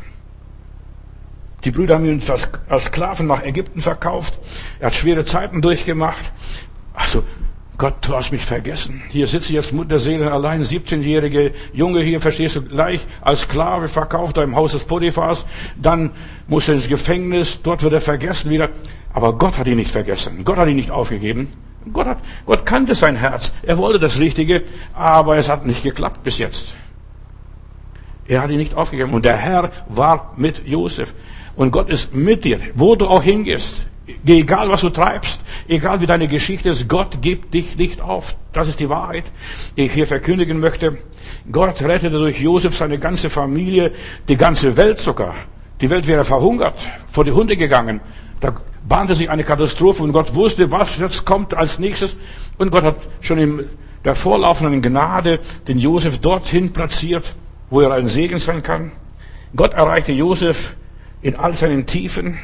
Die 1.64 1.72
Brüder 1.72 1.96
haben 1.96 2.06
ihn 2.06 2.22
als 2.70 2.86
Sklaven 2.86 3.26
nach 3.28 3.44
Ägypten 3.44 3.82
verkauft. 3.82 4.38
Er 4.80 4.88
hat 4.88 4.94
schwere 4.94 5.26
Zeiten 5.26 5.62
durchgemacht. 5.62 6.32
Also 6.94 7.24
Gott, 7.84 7.96
du 8.00 8.16
hast 8.16 8.32
mich 8.32 8.46
vergessen. 8.46 9.02
Hier 9.10 9.28
sitze 9.28 9.48
ich 9.48 9.56
jetzt 9.56 9.74
Mutterseelen 9.74 10.30
allein, 10.30 10.64
17-jährige 10.64 11.52
Junge 11.74 12.00
hier, 12.00 12.22
verstehst 12.22 12.56
du, 12.56 12.62
gleich 12.62 13.02
als 13.20 13.42
Sklave 13.42 13.90
verkauft 13.90 14.38
er 14.38 14.44
im 14.44 14.56
Haus 14.56 14.72
des 14.72 14.86
Potiphars. 14.86 15.46
Dann 15.76 16.12
muss 16.48 16.70
er 16.70 16.76
ins 16.76 16.88
Gefängnis, 16.88 17.60
dort 17.62 17.84
wird 17.84 17.92
er 17.92 18.00
vergessen 18.00 18.50
wieder. 18.50 18.70
Aber 19.12 19.38
Gott 19.38 19.58
hat 19.58 19.68
ihn 19.68 19.76
nicht 19.76 19.92
vergessen. 19.92 20.46
Gott 20.46 20.56
hat 20.56 20.70
ihn 20.70 20.78
nicht 20.78 20.92
aufgegeben. 20.92 21.52
Gott, 21.92 22.08
hat, 22.08 22.20
Gott 22.46 22.66
kannte 22.66 22.96
sein 22.96 23.18
Herz. 23.18 23.52
Er 23.64 23.78
wollte 23.78 24.00
das 24.00 24.18
Richtige, 24.18 24.64
aber 24.94 25.36
es 25.36 25.50
hat 25.50 25.66
nicht 25.66 25.84
geklappt 25.84 26.24
bis 26.24 26.38
jetzt. 26.38 26.76
Er 28.30 28.44
hat 28.44 28.50
ihn 28.50 28.60
nicht 28.60 28.76
aufgegeben. 28.76 29.14
Und 29.14 29.26
der 29.26 29.36
Herr 29.36 29.72
war 29.90 30.32
mit 30.38 30.66
Josef. 30.66 31.14
Und 31.58 31.72
Gott 31.72 31.90
ist 31.90 32.16
mit 32.16 32.46
dir, 32.46 32.62
wo 32.76 32.96
du 32.96 33.08
auch 33.08 33.24
hingehst. 33.24 33.88
Egal 34.26 34.70
was 34.70 34.82
du 34.82 34.90
treibst, 34.90 35.42
egal 35.68 36.02
wie 36.02 36.06
deine 36.06 36.28
Geschichte 36.28 36.70
ist, 36.70 36.90
Gott 36.90 37.22
gibt 37.22 37.54
dich 37.54 37.78
nicht 37.78 38.02
auf. 38.02 38.36
Das 38.52 38.68
ist 38.68 38.80
die 38.80 38.90
Wahrheit, 38.90 39.24
die 39.78 39.84
ich 39.86 39.94
hier 39.94 40.08
verkündigen 40.08 40.60
möchte. 40.60 40.98
Gott 41.50 41.82
rettete 41.82 42.18
durch 42.18 42.42
Josef 42.42 42.76
seine 42.76 43.00
ganze 43.00 43.30
Familie, 43.30 43.94
die 44.28 44.36
ganze 44.36 44.76
Welt 44.76 45.00
sogar. 45.00 45.36
Die 45.80 45.90
Welt 45.90 46.06
wäre 46.08 46.26
verhungert, 46.26 46.76
vor 47.12 47.24
die 47.24 47.32
Hunde 47.32 47.56
gegangen. 47.56 48.02
Da 48.42 48.54
bahnte 48.88 49.16
sich 49.16 49.30
eine 49.30 49.46
Katastrophe 49.46 50.04
und 50.04 50.12
Gott 50.12 50.36
wusste, 50.36 50.70
was 50.70 50.98
jetzt 50.98 51.26
kommt 51.26 51.54
als 51.54 51.80
nächstes. 51.80 52.18
Und 52.58 52.72
Gott 52.72 52.84
hat 52.84 52.98
schon 53.22 53.38
im 53.38 53.66
der 54.04 54.16
vorlaufenden 54.16 54.82
Gnade 54.82 55.40
den 55.68 55.80
Josef 55.80 56.20
dorthin 56.20 56.74
platziert, 56.74 57.36
wo 57.70 57.82
er 57.82 57.92
ein 57.94 58.08
Segen 58.08 58.38
sein 58.38 58.62
kann. 58.62 58.92
Gott 59.56 59.74
erreichte 59.74 60.12
Josef 60.12 60.76
in 61.22 61.36
all 61.36 61.54
seinen 61.54 61.86
Tiefen. 61.86 62.38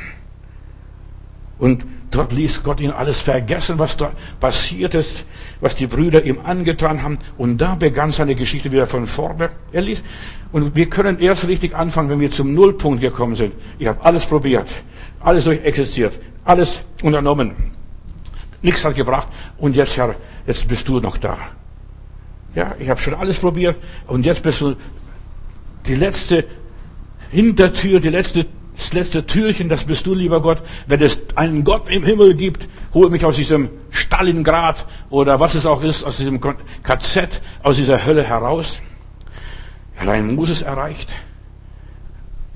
Und 1.60 1.86
dort 2.10 2.32
ließ 2.32 2.64
Gott 2.64 2.80
ihn 2.80 2.92
alles 2.92 3.20
vergessen, 3.20 3.78
was 3.80 3.98
da 3.98 4.14
passiert 4.40 4.96
ist, 4.96 5.26
was 5.60 5.76
die 5.76 5.88
Brüder 5.88 6.24
ihm 6.24 6.40
angetan 6.44 7.04
haben. 7.04 7.20
Und 7.38 7.58
da 7.58 7.76
begann 7.76 8.12
seine 8.12 8.34
Geschichte 8.34 8.72
wieder 8.72 8.88
von 8.88 9.06
vorne. 9.06 9.50
Er 9.74 9.82
ließ, 9.82 10.02
und 10.54 10.76
wir 10.76 10.90
können 10.90 11.20
erst 11.20 11.48
richtig 11.48 11.76
anfangen, 11.76 12.10
wenn 12.10 12.20
wir 12.22 12.32
zum 12.32 12.54
Nullpunkt 12.54 13.02
gekommen 13.02 13.36
sind. 13.36 13.54
Ich 13.78 13.88
habe 13.88 14.04
alles 14.06 14.26
probiert, 14.26 14.68
alles 15.20 15.44
durchexistiert, 15.44 16.18
alles 16.46 16.84
unternommen. 17.04 17.54
Nichts 18.62 18.84
hat 18.86 18.96
gebracht. 18.96 19.28
Und 19.58 19.76
jetzt, 19.76 19.98
Herr, 19.98 20.16
jetzt 20.48 20.68
bist 20.68 20.88
du 20.88 21.00
noch 21.00 21.18
da. 21.18 21.38
Ja, 22.56 22.76
ich 22.80 22.90
habe 22.90 23.00
schon 23.00 23.14
alles 23.14 23.38
probiert. 23.38 23.76
Und 24.08 24.26
jetzt 24.26 24.44
bist 24.44 24.62
du 24.62 24.76
die 25.86 25.96
letzte 25.96 26.46
Hintertür, 27.32 28.00
die 28.00 28.10
letzte 28.10 28.46
das 28.80 28.94
letzte 28.94 29.26
Türchen, 29.26 29.68
das 29.68 29.84
bist 29.84 30.06
du, 30.06 30.14
lieber 30.14 30.42
Gott. 30.42 30.62
Wenn 30.88 31.02
es 31.02 31.20
einen 31.36 31.66
Gott 31.66 31.90
im 31.90 32.04
Himmel 32.04 32.34
gibt, 32.34 32.70
hol 32.94 33.10
mich 33.10 33.26
aus 33.26 33.36
diesem 33.36 33.70
Stalingrad 33.90 34.86
oder 35.10 35.42
was 35.42 35.54
es 35.56 35.66
auch 35.66 35.84
ist, 35.84 36.06
aus 36.06 36.16
diesem 36.16 36.40
KZ, 36.40 37.42
aus 37.62 37.76
dieser 37.76 38.06
Hölle 38.06 38.24
heraus. 38.24 38.80
Allein 39.98 40.34
Moses 40.34 40.62
erreicht. 40.62 41.10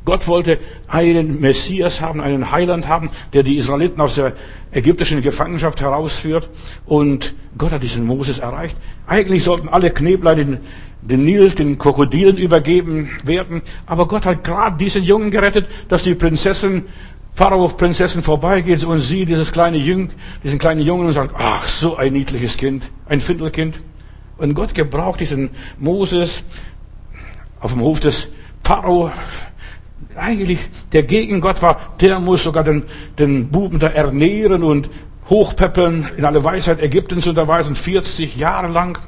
Gott 0.06 0.28
wollte 0.28 0.60
einen 0.88 1.42
Messias 1.42 2.00
haben, 2.00 2.22
einen 2.22 2.52
Heiland 2.52 2.88
haben, 2.88 3.10
der 3.34 3.44
die 3.44 3.58
Israeliten 3.58 4.00
aus 4.00 4.16
der 4.16 4.34
ägyptischen 4.72 5.22
Gefangenschaft 5.22 5.82
herausführt. 5.82 6.50
Und 6.86 7.36
Gott 7.58 7.74
hat 7.74 7.84
diesen 7.84 8.06
Moses 8.06 8.40
erreicht. 8.40 8.78
Eigentlich 9.08 9.44
sollten 9.44 9.68
alle 9.68 9.92
Kneblein 9.92 10.38
den, 10.38 10.58
den 11.08 11.26
Nil 11.26 11.52
den 11.52 11.78
Krokodilen 11.78 12.38
übergeben 12.38 13.10
werden. 13.24 13.62
Aber 13.86 14.08
Gott 14.08 14.26
hat 14.26 14.44
gerade 14.44 14.78
diesen 14.78 15.04
Jungen 15.04 15.32
gerettet, 15.32 15.68
dass 15.90 16.04
die 16.04 16.16
Prinzessin, 16.16 16.84
Pharao-Prinzessin 17.36 18.24
vorbeigeht 18.24 18.84
und 18.84 19.02
sie 19.02 19.26
dieses 19.26 19.52
kleine 19.52 19.78
Jüng, 19.78 20.12
diesen 20.44 20.60
kleinen 20.60 20.82
Jungen 20.82 21.08
und 21.08 21.14
sagt, 21.14 21.34
ach, 21.38 21.68
so 21.68 21.96
ein 21.98 22.14
niedliches 22.14 22.58
Kind, 22.58 22.84
ein 23.08 23.22
Findelkind. 23.22 23.76
Und 24.38 24.54
Gott 24.54 24.74
gebraucht 24.74 25.20
diesen 25.20 25.50
Moses 25.80 26.44
auf 27.60 27.72
dem 27.72 27.82
Hof 27.82 28.00
des 28.00 28.30
Pharao 28.64 29.12
eigentlich 30.16 30.60
der 30.92 31.04
gegen 31.04 31.42
Gott 31.42 31.62
war, 31.62 31.96
der 32.00 32.20
muss 32.20 32.44
sogar 32.44 32.64
den, 32.64 32.84
den 33.18 33.50
Buben 33.50 33.80
da 33.80 33.88
ernähren 33.88 34.64
und 34.64 34.90
hochpeppeln, 35.30 36.10
in 36.18 36.26
alle 36.26 36.44
Weisheit 36.44 36.82
Ägyptens 36.82 37.28
unterweisen, 37.28 37.76
40 37.76 38.36
Jahre 38.36 38.68
lang. 38.68 39.00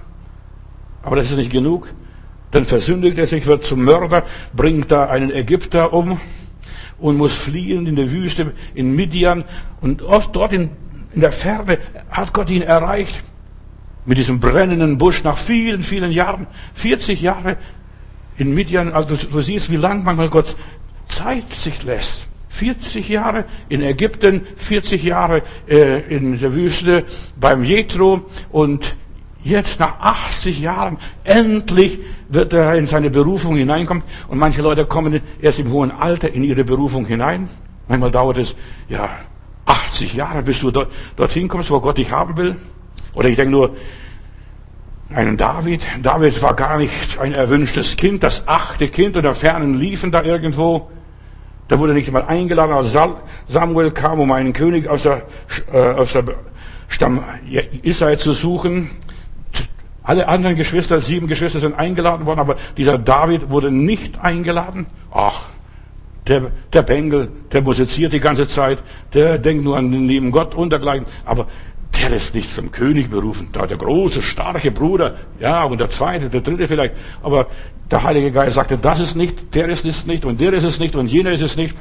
Aber 1.05 1.15
das 1.15 1.29
ist 1.29 1.37
nicht 1.37 1.51
genug. 1.51 1.93
Dann 2.49 2.65
versündigt 2.65 3.17
er 3.19 3.27
sich, 3.27 3.45
wird 3.45 3.63
zum 3.63 3.83
Mörder, 3.83 4.23
bringt 4.55 4.91
da 4.91 5.05
einen 5.05 5.31
Ägypter 5.31 5.93
um 5.93 6.19
und 6.97 7.17
muss 7.17 7.35
fliehen 7.35 7.85
in 7.85 7.95
der 7.95 8.11
Wüste, 8.11 8.53
in 8.73 8.95
Midian. 8.95 9.43
Und 9.81 10.01
oft 10.01 10.35
dort 10.35 10.51
in, 10.51 10.71
in 11.13 11.21
der 11.21 11.31
Ferne 11.31 11.77
hat 12.09 12.33
Gott 12.33 12.49
ihn 12.49 12.63
erreicht. 12.63 13.23
Mit 14.07 14.17
diesem 14.17 14.39
brennenden 14.39 14.97
Busch 14.97 15.23
nach 15.23 15.37
vielen, 15.37 15.83
vielen 15.83 16.11
Jahren. 16.11 16.47
40 16.73 17.21
Jahre 17.21 17.57
in 18.37 18.55
Midian. 18.55 18.91
Also 18.91 19.15
du, 19.15 19.27
du 19.27 19.41
siehst, 19.41 19.69
wie 19.69 19.77
lang 19.77 20.03
manchmal 20.03 20.29
Gott 20.29 20.55
Zeit 21.07 21.51
sich 21.53 21.83
lässt. 21.83 22.27
40 22.49 23.09
Jahre 23.09 23.45
in 23.69 23.81
Ägypten, 23.81 24.41
40 24.55 25.03
Jahre 25.03 25.43
äh, 25.67 26.01
in 26.15 26.39
der 26.39 26.55
Wüste 26.55 27.03
beim 27.39 27.63
Jethro 27.63 28.25
und 28.51 28.97
jetzt 29.45 29.79
nach 29.79 29.99
80 29.99 30.59
Jahren 30.59 30.97
endlich 31.23 31.99
wird 32.27 32.51
er 32.51 32.75
in 32.75 32.87
seine 32.87 33.11
Berufung 33.11 33.55
hineinkommen 33.55 34.03
und 34.27 34.39
manche 34.39 34.61
Leute 34.61 34.85
kommen 34.85 35.21
erst 35.39 35.59
im 35.59 35.71
hohen 35.71 35.91
Alter 35.91 36.33
in 36.33 36.43
ihre 36.43 36.63
Berufung 36.63 37.05
hinein. 37.05 37.47
Manchmal 37.87 38.11
dauert 38.11 38.39
es 38.39 38.55
ja 38.89 39.07
80 39.65 40.15
Jahre, 40.15 40.41
bis 40.41 40.59
du 40.59 40.71
dort, 40.71 40.91
dorthin 41.15 41.47
kommst, 41.47 41.69
wo 41.69 41.79
Gott 41.79 41.97
dich 41.97 42.11
haben 42.11 42.35
will. 42.35 42.55
Oder 43.13 43.29
ich 43.29 43.35
denke 43.35 43.51
nur 43.51 43.75
einen 45.13 45.37
David. 45.37 45.85
David 46.01 46.41
war 46.41 46.55
gar 46.55 46.79
nicht 46.79 47.19
ein 47.19 47.33
erwünschtes 47.33 47.95
Kind, 47.95 48.23
das 48.23 48.47
achte 48.47 48.87
Kind 48.87 49.15
oder 49.15 49.35
fernen 49.35 49.75
liefen 49.75 50.11
da 50.11 50.23
irgendwo. 50.23 50.89
Da 51.67 51.77
wurde 51.77 51.93
nicht 51.93 52.11
mal 52.11 52.23
eingeladen, 52.23 52.73
als 52.73 52.97
Samuel 53.47 53.91
kam, 53.91 54.19
um 54.19 54.31
einen 54.31 54.53
König 54.53 54.87
aus 54.87 55.03
der, 55.03 55.23
äh, 55.71 55.77
aus 55.77 56.13
der 56.13 56.23
Stamm 56.87 57.23
Israel 57.83 58.17
zu 58.17 58.33
suchen. 58.33 58.89
Alle 60.05 60.27
anderen 60.27 60.55
Geschwister, 60.55 61.01
sieben 61.01 61.27
Geschwister 61.27 61.59
sind 61.59 61.73
eingeladen 61.73 62.27
worden, 62.27 62.39
aber 62.39 62.57
dieser 62.77 62.99
David 62.99 63.49
wurde 63.49 63.71
nicht 63.71 64.21
eingeladen. 64.21 64.85
Ach, 65.11 65.41
der, 66.27 66.51
der 66.71 66.83
Bengel, 66.83 67.31
der 67.51 67.63
musiziert 67.63 68.13
die 68.13 68.19
ganze 68.19 68.47
Zeit, 68.47 68.83
der 69.13 69.39
denkt 69.39 69.63
nur 69.63 69.75
an 69.75 69.91
den 69.91 70.07
lieben 70.07 70.31
Gott 70.31 70.53
und 70.53 70.69
dergleichen. 70.69 71.05
Aber 71.25 71.47
der 71.99 72.11
ist 72.11 72.35
nicht 72.35 72.53
zum 72.53 72.71
König 72.71 73.09
berufen. 73.09 73.49
Da 73.51 73.65
der 73.65 73.77
große, 73.77 74.21
starke 74.21 74.71
Bruder, 74.71 75.15
ja, 75.39 75.63
und 75.63 75.79
der 75.79 75.89
zweite, 75.89 76.29
der 76.29 76.41
dritte 76.41 76.67
vielleicht. 76.67 76.93
Aber 77.23 77.47
der 77.89 78.03
Heilige 78.03 78.31
Geist 78.31 78.55
sagte, 78.55 78.77
das 78.77 78.99
ist 78.99 79.15
nicht, 79.15 79.55
der 79.55 79.69
ist 79.69 79.85
es 79.85 80.05
nicht 80.05 80.23
und 80.23 80.39
der 80.39 80.53
ist 80.53 80.63
es 80.63 80.79
nicht 80.79 80.95
und 80.95 81.07
jener 81.07 81.31
ist 81.31 81.41
es 81.41 81.55
nicht. 81.55 81.75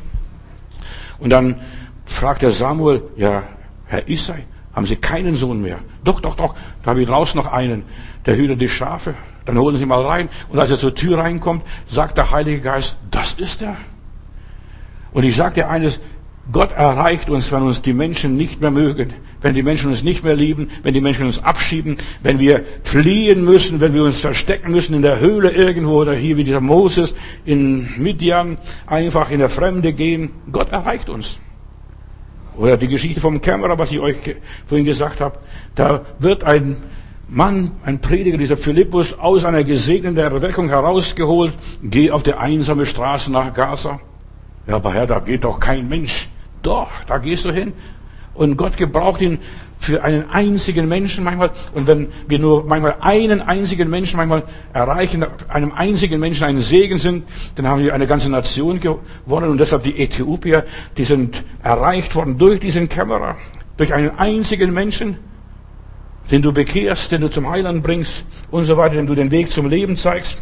Und 1.19 1.31
dann 1.31 1.61
fragt 2.07 2.41
der 2.41 2.53
Samuel, 2.53 3.03
ja, 3.17 3.43
Herr 3.87 4.09
Isai, 4.09 4.45
haben 4.75 4.87
Sie 4.87 4.97
keinen 4.97 5.37
Sohn 5.37 5.63
mehr? 5.63 5.79
Doch, 6.03 6.21
doch, 6.21 6.35
doch, 6.35 6.55
da 6.83 6.91
habe 6.91 7.03
ich 7.03 7.09
draußen 7.09 7.39
noch 7.39 7.51
einen, 7.53 7.85
der 8.27 8.37
hütet 8.37 8.61
die 8.61 8.69
Schafe. 8.69 9.15
Dann 9.45 9.59
holen 9.59 9.77
Sie 9.77 9.87
mal 9.87 10.03
rein. 10.03 10.29
Und 10.49 10.59
als 10.59 10.71
er 10.71 10.79
zur 10.79 10.95
Tür 10.95 11.19
reinkommt, 11.19 11.63
sagt 11.89 12.17
der 12.17 12.31
Heilige 12.31 12.61
Geist, 12.61 12.97
das 13.11 13.35
ist 13.35 13.63
er. 13.63 13.77
Und 15.13 15.25
ich 15.25 15.37
sage 15.37 15.57
dir 15.57 15.69
eines, 15.69 16.01
Gott 16.53 16.73
erreicht 16.73 17.31
uns, 17.31 17.53
wenn 17.53 17.63
uns 17.63 17.81
die 17.81 17.95
Menschen 17.95 18.37
nicht 18.37 18.61
mehr 18.61 18.71
mögen, 18.71 19.15
wenn 19.41 19.55
die 19.55 19.63
Menschen 19.63 19.89
uns 19.89 20.03
nicht 20.03 20.25
mehr 20.25 20.37
lieben, 20.37 20.69
wenn 20.83 20.93
die 20.93 21.01
Menschen 21.01 21.25
uns 21.25 21.43
abschieben, 21.43 21.97
wenn 22.23 22.39
wir 22.39 22.65
fliehen 22.83 23.45
müssen, 23.45 23.81
wenn 23.81 23.95
wir 23.95 24.05
uns 24.05 24.21
verstecken 24.21 24.73
müssen 24.73 24.95
in 24.95 25.03
der 25.03 25.21
Höhle 25.21 25.51
irgendwo 25.51 26.03
oder 26.03 26.13
hier 26.13 26.37
wie 26.37 26.45
dieser 26.45 26.61
Moses 26.61 27.15
in 27.47 27.89
Midian 27.97 28.59
einfach 28.87 29.31
in 29.31 29.39
der 29.39 29.49
Fremde 29.49 29.95
gehen. 29.95 30.31
Gott 30.53 30.71
erreicht 30.71 31.09
uns. 31.09 31.39
Oder 32.57 32.77
die 32.77 32.89
Geschichte 32.89 33.21
vom 33.21 33.41
Kämmerer, 33.41 33.79
was 33.79 33.91
ich 33.91 34.01
euch 34.01 34.17
vorhin 34.67 34.85
gesagt 34.85 35.21
habe. 35.21 35.39
Da 35.75 36.03
wird 36.19 36.45
ein 36.45 36.77
Mann, 37.29 37.73
ein 37.85 38.01
Prediger, 38.01 38.37
dieser 38.37 38.57
Philippus, 38.57 39.19
aus 39.19 39.45
einer 39.45 39.65
gesegneten 39.65 40.17
Erweckung 40.19 40.69
herausgeholt, 40.69 41.55
geh 41.83 42.11
auf 42.11 42.23
die 42.23 42.35
einsame 42.35 42.87
Straße 42.87 43.33
nach 43.33 43.53
Gaza. 43.55 44.01
Ja, 44.67 44.77
aber 44.77 44.93
Herr, 44.93 45.07
da 45.07 45.19
geht 45.19 45.45
doch 45.45 45.59
kein 45.59 45.89
Mensch. 45.89 46.29
Doch, 46.63 46.89
da 47.07 47.19
gehst 47.19 47.45
du 47.45 47.53
hin. 47.53 47.73
Und 48.35 48.57
Gott 48.57 48.77
gebraucht 48.77 49.21
ihn 49.21 49.39
für 49.85 50.03
einen 50.03 50.31
einzigen 50.31 50.89
Menschen 50.89 51.25
manchmal. 51.25 51.51
Und 51.75 51.87
wenn 51.87 52.09
wir 52.27 52.39
nur 52.39 52.65
manchmal 52.65 52.97
einen 53.01 53.43
einzigen 53.43 53.91
Menschen 53.91 54.17
manchmal 54.17 54.45
erreichen, 54.73 55.25
einem 55.49 55.73
einzigen 55.73 56.19
Menschen 56.19 56.45
einen 56.45 56.61
Segen 56.61 56.99
sind, 56.99 57.25
dann 57.57 57.69
haben 57.69 57.83
wir 57.83 57.95
eine 57.95 58.07
ganze 58.07 58.31
Nation 58.31 58.81
gewonnen. 58.81 59.51
Und 59.51 59.59
deshalb 59.59 59.83
die 59.85 60.01
Äthiopier, 60.01 60.65
die 60.97 61.05
sind 61.05 61.45
erreicht 61.63 62.15
worden 62.15 62.39
durch 62.39 62.61
diesen 62.61 62.89
Kämmerer. 62.89 63.37
Durch 63.77 63.93
einen 63.93 64.11
einzigen 64.19 64.73
Menschen, 64.73 65.19
den 66.31 66.41
du 66.41 66.53
bekehrst, 66.53 67.13
den 67.13 67.21
du 67.21 67.29
zum 67.29 67.49
Heiland 67.49 67.83
bringst 67.83 68.25
und 68.51 68.65
so 68.65 68.77
weiter, 68.77 68.97
den 68.97 69.07
du 69.07 69.15
den 69.15 69.31
Weg 69.31 69.51
zum 69.51 69.69
Leben 69.69 69.97
zeigst. 69.97 70.39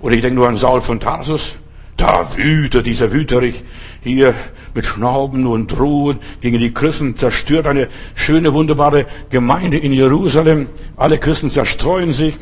Oder 0.00 0.14
ich 0.14 0.20
denke 0.20 0.36
nur 0.36 0.48
an 0.48 0.56
Saul 0.56 0.80
von 0.80 1.00
Tarsus. 1.00 1.56
Da 1.96 2.36
wütet 2.36 2.86
dieser 2.86 3.12
Wüterich 3.12 3.62
hier 4.04 4.34
mit 4.74 4.86
Schnauben 4.86 5.46
und 5.46 5.68
Drohen 5.68 6.18
gegen 6.40 6.58
die 6.58 6.72
Christen, 6.72 7.16
zerstört 7.16 7.66
eine 7.66 7.88
schöne, 8.14 8.52
wunderbare 8.52 9.06
Gemeinde 9.30 9.78
in 9.78 9.92
Jerusalem. 9.92 10.68
Alle 10.96 11.18
Christen 11.18 11.50
zerstreuen 11.50 12.12
sich. 12.12 12.38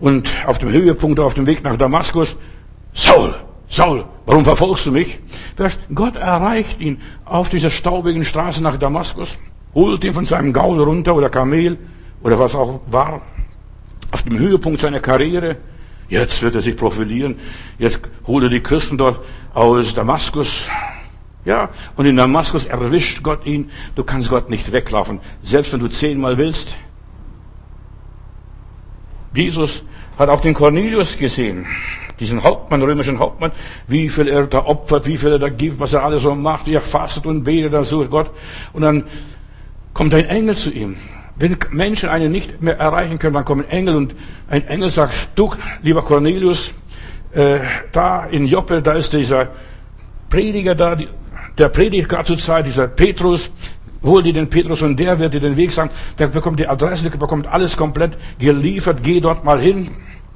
Und 0.00 0.28
auf 0.46 0.58
dem 0.58 0.70
Höhepunkt, 0.70 1.18
auf 1.20 1.34
dem 1.34 1.46
Weg 1.46 1.64
nach 1.64 1.76
Damaskus, 1.76 2.36
Saul, 2.92 3.34
Saul, 3.68 4.04
warum 4.26 4.44
verfolgst 4.44 4.86
du 4.86 4.92
mich? 4.92 5.18
Gott 5.94 6.16
erreicht 6.16 6.80
ihn 6.80 7.00
auf 7.24 7.48
dieser 7.48 7.70
staubigen 7.70 8.24
Straße 8.24 8.62
nach 8.62 8.76
Damaskus, 8.76 9.38
holt 9.74 10.04
ihn 10.04 10.14
von 10.14 10.24
seinem 10.24 10.52
Gaul 10.52 10.80
runter 10.82 11.14
oder 11.14 11.30
Kamel 11.30 11.78
oder 12.22 12.38
was 12.38 12.54
auch 12.54 12.80
war. 12.90 13.22
Auf 14.10 14.22
dem 14.22 14.38
Höhepunkt 14.38 14.80
seiner 14.80 15.00
Karriere, 15.00 15.56
Jetzt 16.08 16.42
wird 16.42 16.54
er 16.54 16.60
sich 16.62 16.76
profilieren. 16.76 17.36
Jetzt 17.78 18.00
holt 18.26 18.44
er 18.44 18.50
die 18.50 18.62
Christen 18.62 18.96
dort 18.96 19.20
aus 19.52 19.94
Damaskus. 19.94 20.66
Ja, 21.44 21.70
und 21.96 22.06
in 22.06 22.16
Damaskus 22.16 22.66
erwischt 22.66 23.22
Gott 23.22 23.46
ihn. 23.46 23.70
Du 23.94 24.04
kannst 24.04 24.30
Gott 24.30 24.50
nicht 24.50 24.72
weglaufen, 24.72 25.20
selbst 25.42 25.72
wenn 25.72 25.80
du 25.80 25.88
zehnmal 25.88 26.36
willst. 26.38 26.74
Jesus 29.34 29.82
hat 30.18 30.28
auch 30.28 30.40
den 30.40 30.54
Cornelius 30.54 31.16
gesehen, 31.16 31.66
diesen 32.18 32.42
Hauptmann, 32.42 32.82
römischen 32.82 33.18
Hauptmann, 33.18 33.52
wie 33.86 34.08
viel 34.08 34.28
er 34.28 34.46
da 34.46 34.64
opfert, 34.64 35.06
wie 35.06 35.16
viel 35.16 35.32
er 35.32 35.38
da 35.38 35.48
gibt, 35.48 35.78
was 35.78 35.92
er 35.92 36.02
alles 36.02 36.22
so 36.22 36.34
macht. 36.34 36.66
Er 36.68 36.80
fastet 36.80 37.24
und 37.26 37.44
betet, 37.44 37.72
dann 37.72 37.84
sucht 37.84 38.10
Gott. 38.10 38.30
Und 38.72 38.82
dann 38.82 39.04
kommt 39.94 40.14
ein 40.14 40.26
Engel 40.26 40.56
zu 40.56 40.70
ihm. 40.70 40.96
Wenn 41.38 41.56
Menschen 41.70 42.08
einen 42.08 42.32
nicht 42.32 42.60
mehr 42.60 42.78
erreichen 42.78 43.18
können, 43.18 43.34
dann 43.34 43.44
kommen 43.44 43.68
Engel 43.68 43.94
und 43.94 44.14
ein 44.48 44.66
Engel 44.66 44.90
sagt, 44.90 45.14
du, 45.36 45.52
lieber 45.82 46.02
Cornelius, 46.02 46.72
äh, 47.32 47.60
da 47.92 48.24
in 48.26 48.46
Joppe, 48.46 48.82
da 48.82 48.92
ist 48.94 49.12
dieser 49.12 49.48
Prediger 50.28 50.74
da, 50.74 50.96
der 51.56 51.68
predigt 51.68 52.08
gerade 52.08 52.24
zur 52.24 52.38
Zeit, 52.38 52.66
dieser 52.66 52.88
Petrus, 52.88 53.50
hol 54.02 54.22
dir 54.22 54.32
den 54.32 54.48
Petrus 54.48 54.82
und 54.82 54.98
der 54.98 55.18
wird 55.18 55.34
dir 55.34 55.40
den 55.40 55.56
Weg 55.56 55.72
sagen, 55.72 55.90
der 56.18 56.28
bekommt 56.28 56.58
die 56.58 56.66
Adresse, 56.66 57.08
der 57.08 57.18
bekommt 57.18 57.46
alles 57.46 57.76
komplett 57.76 58.18
geliefert, 58.38 58.98
geh 59.02 59.20
dort 59.20 59.44
mal 59.44 59.60
hin. 59.60 59.90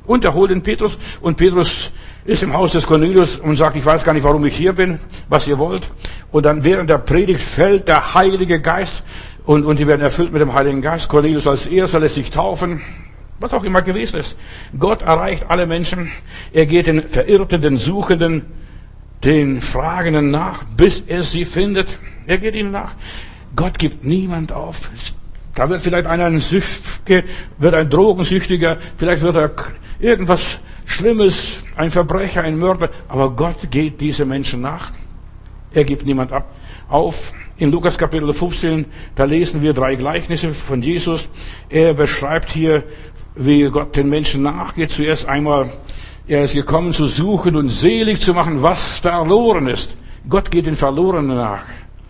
Und 0.05 0.25
er 0.25 0.35
holt 0.35 0.51
den 0.51 0.63
Petrus 0.63 0.99
und 1.21 1.37
Petrus 1.37 1.93
ist 2.25 2.43
im 2.43 2.53
Haus 2.53 2.73
des 2.73 2.87
Cornelius 2.87 3.39
und 3.39 3.57
sagt, 3.57 3.77
ich 3.77 3.85
weiß 3.85 4.05
gar 4.05 4.13
nicht, 4.13 4.25
warum 4.25 4.45
ich 4.45 4.57
hier 4.57 4.73
bin, 4.73 4.99
was 5.29 5.47
ihr 5.47 5.59
wollt. 5.59 5.89
Und 6.33 6.45
dann 6.45 6.65
während 6.65 6.91
der 6.91 6.99
Predigt 6.99 7.41
fällt 7.41 7.87
der 7.87 8.15
Heilige 8.15 8.61
Geist 8.61 9.05
und, 9.45 9.65
und 9.65 9.79
die 9.79 9.87
werden 9.87 10.03
erfüllt 10.03 10.33
mit 10.33 10.41
dem 10.41 10.55
Heiligen 10.55 10.83
Geist. 10.83 11.09
Cornelius 11.09 11.47
als 11.47 11.67
erster 11.67 12.01
lässt 12.01 12.15
sich 12.15 12.31
taufen, 12.31 12.81
was 13.41 13.53
auch 13.53 13.65
immer 13.65 13.83
gewesen 13.83 14.21
ist. 14.21 14.37
Gott 14.79 15.03
erreicht 15.03 15.47
alle 15.49 15.67
Menschen. 15.67 16.13
Er 16.53 16.67
geht 16.67 16.87
den 16.87 17.09
Verirrten, 17.09 17.61
den 17.61 17.77
Suchenden, 17.77 18.45
den 19.25 19.61
Fragenden 19.61 20.31
nach, 20.31 20.65
bis 20.65 21.03
er 21.07 21.23
sie 21.23 21.45
findet. 21.45 21.89
Er 22.27 22.39
geht 22.39 22.55
ihnen 22.55 22.71
nach. 22.71 22.95
Gott 23.57 23.79
gibt 23.79 24.05
niemand 24.05 24.53
auf. 24.53 24.91
Da 25.55 25.69
wird 25.69 25.83
vielleicht 25.83 26.07
einer 26.07 26.27
ein 26.27 26.39
Süchtige, 26.39 27.25
wird 27.59 27.75
ein 27.75 27.91
Drogensüchtiger, 27.91 28.79
vielleicht 28.97 29.23
wird 29.23 29.37
er 29.37 29.51
irgendwas 30.01 30.59
Schlimmes, 30.87 31.59
ein 31.77 31.91
Verbrecher, 31.91 32.43
ein 32.43 32.59
Mörder. 32.59 32.91
Aber 33.09 33.31
Gott 33.31 33.71
geht 33.71 34.01
diese 34.01 34.25
Menschen 34.25 34.63
nach. 34.63 34.93
Er 35.73 35.85
gibt 35.85 36.07
niemand 36.07 36.33
ab, 36.33 36.55
auf. 36.89 37.33
In 37.63 37.71
Lukas 37.71 37.97
Kapitel 37.97 38.33
15, 38.33 38.87
da 39.15 39.23
lesen 39.23 39.63
wir 39.63 39.73
drei 39.73 39.95
Gleichnisse 39.95 40.53
von 40.53 40.83
Jesus. 40.83 41.29
Er 41.69 41.95
beschreibt 41.95 42.51
hier, 42.51 42.83
wie 43.37 43.63
Gott 43.71 43.95
den 43.95 44.09
Menschen 44.09 44.43
nachgeht. 44.43 44.91
Zuerst 44.91 45.29
einmal, 45.29 45.71
er 46.27 46.43
ist 46.43 46.55
gekommen 46.55 46.93
zu 46.93 47.07
suchen 47.07 47.55
und 47.55 47.69
selig 47.69 48.19
zu 48.19 48.35
machen, 48.35 48.63
was 48.65 48.99
verloren 48.99 49.69
ist. 49.69 49.97
Gott 50.29 50.51
geht 50.51 50.67
den 50.67 50.75
Verlorenen 50.75 51.37
nach, 51.37 51.63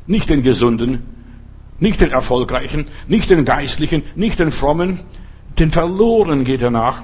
nicht 0.07 0.31
den 0.31 0.43
Gesunden, 0.43 1.03
nicht 1.79 2.01
den 2.01 2.13
Erfolgreichen, 2.13 2.85
nicht 3.07 3.29
den 3.29 3.45
Geistlichen, 3.45 4.05
nicht 4.15 4.39
den 4.39 4.53
Frommen, 4.53 5.01
den 5.59 5.71
Verlorenen 5.71 6.45
geht 6.45 6.63
er 6.63 6.71
nach. 6.71 7.03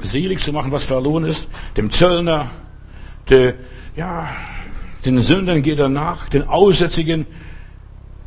Selig 0.00 0.40
zu 0.40 0.52
machen, 0.52 0.72
was 0.72 0.82
verloren 0.82 1.24
ist, 1.24 1.46
dem 1.76 1.92
Zöllner, 1.92 2.50
der, 3.28 3.54
ja, 3.94 4.28
den 5.04 5.20
Sündern 5.20 5.62
geht 5.62 5.78
er 5.78 5.88
nach, 5.88 6.28
den 6.28 6.46
Aussätzigen, 6.48 7.26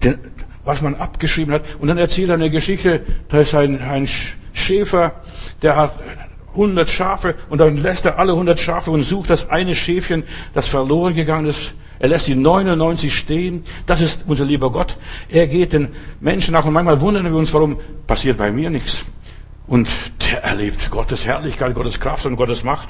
den, 0.03 0.17
was 0.63 0.81
man 0.81 0.95
abgeschrieben 0.95 1.53
hat. 1.53 1.63
Und 1.79 1.87
dann 1.87 1.97
erzählt 1.97 2.29
er 2.29 2.35
eine 2.35 2.49
Geschichte, 2.49 3.01
da 3.29 3.39
ist 3.39 3.55
ein, 3.55 3.81
ein 3.81 4.07
Schäfer, 4.53 5.13
der 5.61 5.75
hat 5.75 5.93
100 6.51 6.89
Schafe 6.89 7.35
und 7.49 7.59
dann 7.59 7.77
lässt 7.77 8.05
er 8.05 8.19
alle 8.19 8.33
100 8.33 8.59
Schafe 8.59 8.91
und 8.91 9.03
sucht 9.03 9.29
das 9.29 9.49
eine 9.49 9.75
Schäfchen, 9.75 10.23
das 10.53 10.67
verloren 10.67 11.13
gegangen 11.13 11.47
ist. 11.47 11.73
Er 11.99 12.09
lässt 12.09 12.27
die 12.27 12.35
99 12.35 13.15
stehen. 13.15 13.63
Das 13.85 14.01
ist 14.01 14.23
unser 14.27 14.45
lieber 14.45 14.71
Gott. 14.71 14.97
Er 15.29 15.47
geht 15.47 15.73
den 15.73 15.89
Menschen 16.19 16.53
nach 16.53 16.65
und 16.65 16.73
manchmal 16.73 17.01
wundern 17.01 17.25
wir 17.25 17.35
uns, 17.35 17.53
warum 17.53 17.79
passiert 18.05 18.37
bei 18.37 18.51
mir 18.51 18.69
nichts. 18.69 19.03
Und 19.67 19.89
der 20.21 20.43
erlebt 20.43 20.89
Gottes 20.89 21.25
Herrlichkeit, 21.25 21.75
Gottes 21.75 21.99
Kraft 21.99 22.25
und 22.25 22.37
Gottes 22.37 22.63
Macht. 22.63 22.87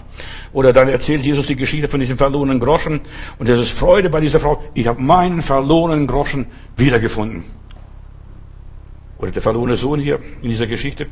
Oder 0.54 0.74
dann 0.74 0.88
erzählt 0.88 1.24
Jesus 1.24 1.48
die 1.48 1.56
Geschichte 1.56 1.88
von 1.88 2.00
diesem 2.00 2.18
verlorenen 2.18 2.60
Groschen. 2.60 3.02
Und 3.40 3.50
es 3.50 3.60
ist 3.60 3.72
Freude 3.72 4.10
bei 4.10 4.20
dieser 4.20 4.40
Frau. 4.40 4.64
Ich 4.76 4.86
habe 4.86 5.02
meinen 5.02 5.42
verlorenen 5.42 6.06
Groschen 6.06 6.46
wiedergefunden. 6.76 7.44
Oder 9.18 9.32
der 9.32 9.42
verlorene 9.42 9.76
Sohn 9.76 10.00
hier 10.00 10.20
in 10.44 10.50
dieser 10.50 10.68
Geschichte. 10.68 11.08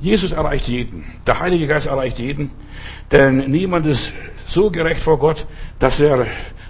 Jesus 0.00 0.32
erreicht 0.32 0.68
jeden. 0.68 1.06
Der 1.26 1.40
Heilige 1.40 1.66
Geist 1.66 1.86
erreicht 1.86 2.18
jeden. 2.18 2.50
Denn 3.10 3.50
niemand 3.50 3.86
ist 3.86 4.12
so 4.44 4.70
gerecht 4.70 5.02
vor 5.02 5.18
Gott, 5.18 5.46
dass 5.78 5.98
er 6.00 6.26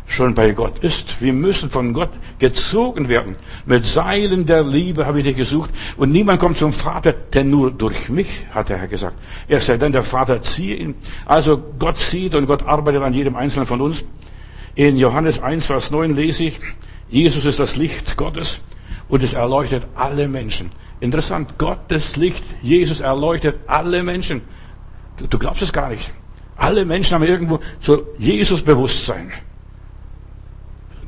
schon 0.08 0.34
bei 0.34 0.52
Gott 0.52 0.78
ist. 0.78 1.20
Wir 1.20 1.32
müssen 1.32 1.70
von 1.70 1.92
Gott 1.92 2.10
gezogen 2.38 3.08
werden. 3.08 3.36
Mit 3.66 3.84
Seilen 3.84 4.46
der 4.46 4.64
Liebe 4.64 5.06
habe 5.06 5.18
ich 5.18 5.24
dich 5.24 5.36
gesucht. 5.36 5.70
Und 5.96 6.10
niemand 6.10 6.40
kommt 6.40 6.56
zum 6.56 6.72
Vater, 6.72 7.12
denn 7.12 7.50
nur 7.50 7.70
durch 7.70 8.08
mich, 8.08 8.28
hat 8.50 8.70
der 8.70 8.78
Herr 8.78 8.88
gesagt. 8.88 9.16
Er 9.46 9.60
sei 9.60 9.76
denn, 9.76 9.92
der 9.92 10.02
Vater 10.02 10.40
ziehe 10.42 10.76
ihn. 10.76 10.94
Also 11.26 11.62
Gott 11.78 11.98
zieht 11.98 12.34
und 12.34 12.46
Gott 12.46 12.66
arbeitet 12.66 13.02
an 13.02 13.14
jedem 13.14 13.36
Einzelnen 13.36 13.66
von 13.66 13.80
uns. 13.80 14.04
In 14.74 14.96
Johannes 14.96 15.40
1, 15.40 15.66
Vers 15.66 15.90
9 15.90 16.14
lese 16.14 16.44
ich, 16.44 16.60
Jesus 17.10 17.44
ist 17.44 17.60
das 17.60 17.76
Licht 17.76 18.16
Gottes 18.16 18.60
und 19.08 19.22
es 19.22 19.34
erleuchtet 19.34 19.84
alle 19.94 20.26
Menschen. 20.26 20.70
Interessant, 21.00 21.58
Gottes 21.58 22.16
Licht, 22.16 22.42
Jesus 22.62 23.00
erleuchtet 23.00 23.56
alle 23.66 24.02
Menschen. 24.02 24.42
Du, 25.18 25.26
du 25.26 25.38
glaubst 25.38 25.62
es 25.62 25.72
gar 25.72 25.90
nicht. 25.90 26.10
Alle 26.56 26.84
Menschen 26.84 27.14
haben 27.14 27.24
irgendwo 27.24 27.60
so 27.78 28.06
Jesus-Bewusstsein. 28.18 29.32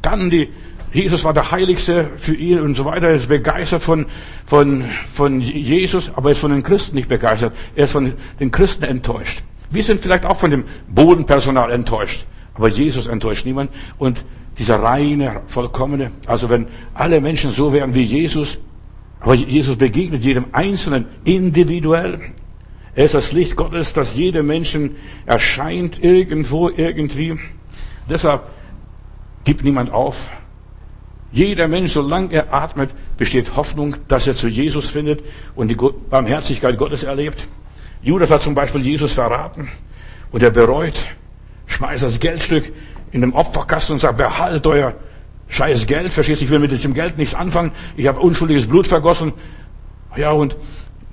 Gandhi, 0.02 0.48
Jesus 0.92 1.24
war 1.24 1.32
der 1.32 1.50
Heiligste 1.50 2.10
für 2.16 2.34
ihn 2.34 2.60
und 2.60 2.74
so 2.76 2.84
weiter. 2.84 3.08
Er 3.08 3.14
ist 3.14 3.28
begeistert 3.28 3.82
von, 3.82 4.06
von, 4.46 4.84
von 5.12 5.40
Jesus, 5.40 6.10
aber 6.14 6.30
er 6.30 6.32
ist 6.32 6.40
von 6.40 6.50
den 6.50 6.62
Christen 6.64 6.96
nicht 6.96 7.08
begeistert. 7.08 7.54
Er 7.76 7.84
ist 7.84 7.92
von 7.92 8.14
den 8.40 8.50
Christen 8.50 8.84
enttäuscht. 8.84 9.42
Wir 9.70 9.84
sind 9.84 10.00
vielleicht 10.00 10.26
auch 10.26 10.36
von 10.36 10.50
dem 10.50 10.64
Bodenpersonal 10.88 11.70
enttäuscht. 11.70 12.26
Aber 12.54 12.68
Jesus 12.68 13.06
enttäuscht 13.06 13.46
niemand. 13.46 13.70
Und 13.98 14.24
dieser 14.58 14.82
reine, 14.82 15.42
vollkommene, 15.46 16.10
also 16.26 16.50
wenn 16.50 16.66
alle 16.92 17.20
Menschen 17.20 17.52
so 17.52 17.72
wären 17.72 17.94
wie 17.94 18.02
Jesus, 18.02 18.58
aber 19.20 19.34
Jesus 19.34 19.76
begegnet 19.76 20.24
jedem 20.24 20.46
Einzelnen 20.52 21.06
individuell. 21.24 22.20
Er 22.94 23.04
ist 23.04 23.14
das 23.14 23.32
Licht 23.32 23.54
Gottes, 23.54 23.92
das 23.92 24.16
jedem 24.16 24.46
Menschen 24.46 24.96
erscheint, 25.24 26.02
irgendwo, 26.02 26.68
irgendwie. 26.68 27.38
Deshalb 28.08 28.42
gibt 29.44 29.64
niemand 29.64 29.90
auf. 29.90 30.32
Jeder 31.32 31.68
Mensch, 31.68 31.92
solange 31.92 32.32
er 32.32 32.52
atmet, 32.52 32.90
besteht 33.16 33.56
Hoffnung, 33.56 33.96
dass 34.08 34.26
er 34.26 34.34
zu 34.34 34.48
Jesus 34.48 34.90
findet 34.90 35.22
und 35.54 35.68
die 35.68 35.76
Barmherzigkeit 36.10 36.76
Gottes 36.76 37.04
erlebt. 37.04 37.46
Judas 38.02 38.30
hat 38.30 38.42
zum 38.42 38.54
Beispiel 38.54 38.80
Jesus 38.80 39.12
verraten 39.12 39.68
und 40.32 40.42
er 40.42 40.50
bereut, 40.50 41.00
schmeißt 41.66 42.02
das 42.02 42.18
Geldstück 42.18 42.72
in 43.12 43.20
den 43.20 43.32
Opferkasten 43.32 43.94
und 43.94 44.00
sagt, 44.00 44.16
behalt 44.16 44.66
euer 44.66 44.94
scheiß 45.48 45.86
Geld, 45.86 46.12
verstehst 46.12 46.40
du, 46.40 46.44
ich 46.44 46.50
will 46.50 46.58
mit 46.58 46.70
diesem 46.70 46.94
Geld 46.94 47.18
nichts 47.18 47.34
anfangen, 47.34 47.72
ich 47.96 48.06
habe 48.06 48.20
unschuldiges 48.20 48.66
Blut 48.66 48.88
vergossen. 48.88 49.32
Ja, 50.16 50.32
und 50.32 50.56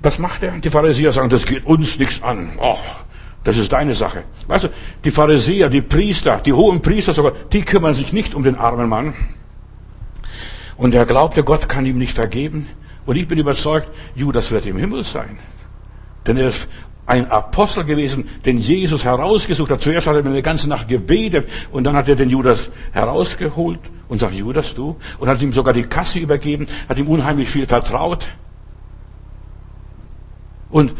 was 0.00 0.18
macht 0.18 0.42
er? 0.42 0.58
Die 0.58 0.70
Pharisäer 0.70 1.12
sagen, 1.12 1.28
das 1.28 1.44
geht 1.44 1.64
uns 1.66 1.98
nichts 1.98 2.22
an. 2.22 2.58
Ach, 2.60 3.04
das 3.48 3.56
ist 3.56 3.72
deine 3.72 3.94
Sache. 3.94 4.24
Weißt 4.46 4.64
du, 4.64 4.68
die 5.04 5.10
Pharisäer, 5.10 5.70
die 5.70 5.80
Priester, 5.80 6.42
die 6.44 6.52
hohen 6.52 6.82
Priester 6.82 7.14
sogar, 7.14 7.32
die 7.50 7.62
kümmern 7.62 7.94
sich 7.94 8.12
nicht 8.12 8.34
um 8.34 8.42
den 8.42 8.56
armen 8.56 8.90
Mann. 8.90 9.14
Und 10.76 10.94
er 10.94 11.06
glaubte, 11.06 11.42
Gott 11.42 11.66
kann 11.66 11.86
ihm 11.86 11.96
nicht 11.96 12.12
vergeben. 12.12 12.68
Und 13.06 13.16
ich 13.16 13.26
bin 13.26 13.38
überzeugt, 13.38 13.88
Judas 14.14 14.50
wird 14.50 14.66
im 14.66 14.76
Himmel 14.76 15.02
sein. 15.02 15.38
Denn 16.26 16.36
er 16.36 16.48
ist 16.48 16.68
ein 17.06 17.30
Apostel 17.30 17.84
gewesen, 17.84 18.28
den 18.44 18.58
Jesus 18.58 19.06
herausgesucht 19.06 19.70
hat. 19.70 19.80
Zuerst 19.80 20.08
hat 20.08 20.16
er 20.16 20.26
eine 20.26 20.42
ganze 20.42 20.68
Nacht 20.68 20.86
gebetet 20.86 21.48
und 21.72 21.84
dann 21.84 21.96
hat 21.96 22.06
er 22.06 22.16
den 22.16 22.28
Judas 22.28 22.70
herausgeholt 22.92 23.80
und 24.10 24.18
sagt, 24.18 24.34
Judas, 24.34 24.74
du? 24.74 24.96
Und 25.18 25.28
hat 25.30 25.40
ihm 25.40 25.54
sogar 25.54 25.72
die 25.72 25.84
Kasse 25.84 26.18
übergeben, 26.18 26.66
hat 26.86 26.98
ihm 26.98 27.08
unheimlich 27.08 27.48
viel 27.48 27.64
vertraut. 27.64 28.28
Und 30.68 30.92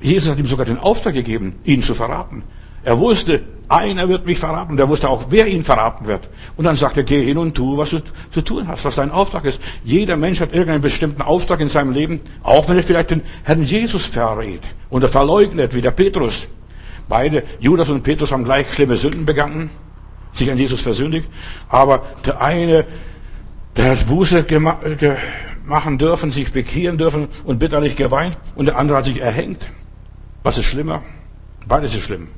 Jesus 0.00 0.30
hat 0.30 0.38
ihm 0.38 0.46
sogar 0.46 0.66
den 0.66 0.78
Auftrag 0.78 1.14
gegeben, 1.14 1.56
ihn 1.64 1.82
zu 1.82 1.94
verraten. 1.94 2.42
Er 2.84 2.98
wusste, 2.98 3.42
einer 3.68 4.08
wird 4.08 4.24
mich 4.24 4.38
verraten. 4.38 4.76
Der 4.76 4.88
wusste 4.88 5.08
auch, 5.08 5.26
wer 5.30 5.46
ihn 5.46 5.62
verraten 5.62 6.06
wird. 6.06 6.28
Und 6.56 6.64
dann 6.64 6.76
sagt 6.76 6.96
er, 6.96 7.02
geh 7.02 7.24
hin 7.24 7.36
und 7.36 7.54
tu, 7.54 7.76
was 7.76 7.90
du 7.90 8.00
zu 8.30 8.40
tun 8.42 8.66
hast, 8.66 8.84
was 8.84 8.94
dein 8.94 9.10
Auftrag 9.10 9.44
ist. 9.44 9.60
Jeder 9.84 10.16
Mensch 10.16 10.40
hat 10.40 10.52
irgendeinen 10.52 10.80
bestimmten 10.80 11.22
Auftrag 11.22 11.60
in 11.60 11.68
seinem 11.68 11.92
Leben, 11.92 12.20
auch 12.42 12.68
wenn 12.68 12.76
er 12.76 12.82
vielleicht 12.82 13.10
den 13.10 13.22
Herrn 13.44 13.62
Jesus 13.62 14.06
verrät 14.06 14.62
und 14.88 15.02
er 15.02 15.08
verleugnet, 15.08 15.74
wie 15.74 15.82
der 15.82 15.90
Petrus. 15.90 16.48
Beide, 17.08 17.42
Judas 17.58 17.88
und 17.88 18.02
Petrus, 18.02 18.32
haben 18.32 18.44
gleich 18.44 18.72
schlimme 18.72 18.96
Sünden 18.96 19.24
begangen, 19.24 19.70
sich 20.32 20.50
an 20.50 20.58
Jesus 20.58 20.80
versündigt. 20.80 21.28
Aber 21.68 22.04
der 22.24 22.40
eine, 22.40 22.86
der 23.76 23.92
hat 23.92 24.06
Buße 24.06 24.46
machen 25.64 25.98
dürfen, 25.98 26.30
sich 26.30 26.52
bekehren 26.52 26.96
dürfen 26.96 27.28
und 27.44 27.58
bitterlich 27.58 27.96
geweint. 27.96 28.38
Und 28.54 28.66
der 28.66 28.78
andere 28.78 28.98
hat 28.98 29.04
sich 29.04 29.20
erhängt. 29.20 29.68
Was 30.48 30.56
ist 30.56 30.64
schlimmer? 30.64 31.02
Beides 31.66 31.94
ist 31.94 32.04
schlimm. 32.04 32.28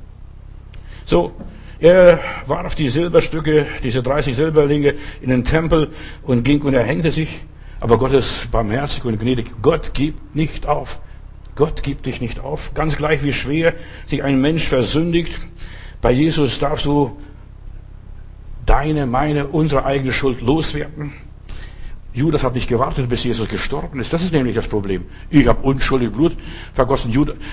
So, 1.05 1.33
er 1.79 2.19
warf 2.45 2.75
die 2.75 2.89
Silberstücke, 2.89 3.69
diese 3.85 4.03
30 4.03 4.35
Silberlinge 4.35 4.95
in 5.21 5.31
den 5.31 5.45
Tempel 5.45 5.93
und 6.25 6.43
ging 6.43 6.61
und 6.63 6.75
er 6.75 6.83
hängte 6.83 7.13
sich. 7.13 7.43
Aber 7.79 7.99
Gott 7.99 8.11
ist 8.11 8.51
barmherzig 8.51 9.05
und 9.05 9.21
gnädig. 9.21 9.53
Gott 9.63 9.95
gibt 9.95 10.35
nicht 10.35 10.67
auf. 10.67 10.99
Gott 11.55 11.85
gibt 11.85 12.07
dich 12.07 12.21
nicht 12.21 12.41
auf. 12.41 12.75
Ganz 12.75 12.97
gleich 12.97 13.23
wie 13.23 13.33
schwer 13.33 13.75
sich 14.07 14.25
ein 14.25 14.41
Mensch 14.41 14.67
versündigt. 14.67 15.39
Bei 16.03 16.11
Jesus 16.11 16.59
darfst 16.59 16.87
du 16.87 17.17
deine, 18.67 19.07
meine, 19.07 19.47
unsere 19.47 19.85
eigene 19.85 20.11
Schuld 20.11 20.41
loswerden. 20.41 21.13
Judas 22.13 22.43
hat 22.43 22.55
nicht 22.55 22.69
gewartet, 22.69 23.09
bis 23.09 23.23
Jesus 23.23 23.49
gestorben 23.49 24.01
ist. 24.01 24.13
Das 24.13 24.23
ist 24.23 24.33
nämlich 24.33 24.57
das 24.57 24.67
Problem. 24.67 25.05
Ich 25.31 25.47
habe 25.47 25.63
unschuldig 25.63 26.11
Blut 26.11 26.37
vergossen. 26.75 27.13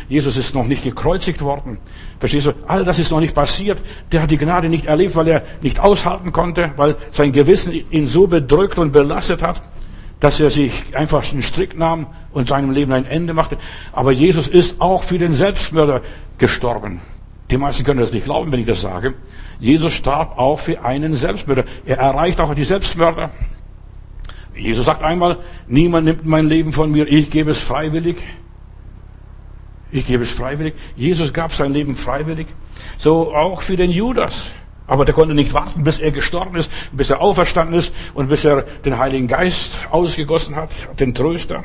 Jesus 0.10 0.36
ist 0.36 0.56
noch 0.56 0.66
nicht 0.66 0.84
gekreuzigt 0.84 1.42
worden. 1.42 1.78
Verstehst 2.20 2.48
du? 2.48 2.54
All 2.66 2.84
das 2.84 2.98
ist 2.98 3.12
noch 3.12 3.20
nicht 3.20 3.36
passiert. 3.36 3.78
Der 4.12 4.24
hat 4.24 4.32
die 4.32 4.38
Gnade 4.38 4.68
nicht 4.68 4.86
erlebt, 4.86 5.16
weil 5.16 5.28
er 5.28 5.44
nicht 5.62 5.80
aushalten 5.80 6.32
konnte, 6.32 6.72
weil 6.76 6.96
sein 7.12 7.34
Gewissen 7.34 7.72
ihn 7.72 8.08
so 8.08 8.26
bedrückt 8.26 8.80
und 8.80 8.92
belastet 8.92 9.44
hat, 9.44 9.62
dass 10.20 10.40
er 10.40 10.50
sich 10.50 10.72
einfach 10.96 11.32
einen 11.32 11.44
Strick 11.44 11.78
nahm 11.78 12.08
und 12.32 12.48
seinem 12.48 12.72
Leben 12.72 12.94
ein 12.94 13.06
Ende 13.06 13.34
machte. 13.34 13.58
Aber 13.92 14.12
Jesus 14.12 14.48
ist 14.48 14.82
auch 14.82 15.04
für 15.04 15.20
den 15.20 15.34
Selbstmörder 15.34 16.02
gestorben. 16.40 17.02
Die 17.52 17.58
meisten 17.58 17.84
können 17.84 18.00
das 18.00 18.12
nicht 18.12 18.26
glauben, 18.26 18.52
wenn 18.52 18.60
ich 18.60 18.66
das 18.66 18.82
sage. 18.82 19.14
Jesus 19.60 19.94
starb 19.94 20.38
auch 20.40 20.60
für 20.60 20.84
einen 20.84 21.16
Selbstmörder. 21.16 21.66
Er 21.86 22.00
erreicht 22.00 22.42
auch 22.42 22.54
die 22.56 22.64
Selbstmörder. 22.64 23.30
Jesus 24.58 24.86
sagt 24.86 25.04
einmal, 25.04 25.38
niemand 25.68 26.06
nimmt 26.06 26.26
mein 26.26 26.48
Leben 26.48 26.74
von 26.74 26.92
mir, 26.92 27.08
ich 27.08 27.30
gebe 27.30 27.52
es 27.52 27.60
freiwillig. 27.60 28.18
Ich 29.92 30.06
gebe 30.06 30.24
es 30.24 30.32
freiwillig. 30.32 30.74
Jesus 30.96 31.32
gab 31.32 31.54
sein 31.54 31.72
Leben 31.72 31.96
freiwillig. 31.96 32.48
So 32.98 33.34
auch 33.34 33.62
für 33.62 33.78
den 33.78 33.92
Judas. 33.92 34.50
Aber 34.86 35.06
der 35.06 35.14
konnte 35.14 35.34
nicht 35.34 35.54
warten, 35.54 35.84
bis 35.84 36.00
er 36.00 36.12
gestorben 36.12 36.58
ist, 36.58 36.72
bis 36.92 37.10
er 37.10 37.20
auferstanden 37.20 37.78
ist 37.78 37.94
und 38.14 38.30
bis 38.30 38.46
er 38.46 38.64
den 38.86 38.98
Heiligen 38.98 39.28
Geist 39.28 39.72
ausgegossen 39.92 40.56
hat, 40.56 40.72
den 41.00 41.14
Tröster. 41.14 41.64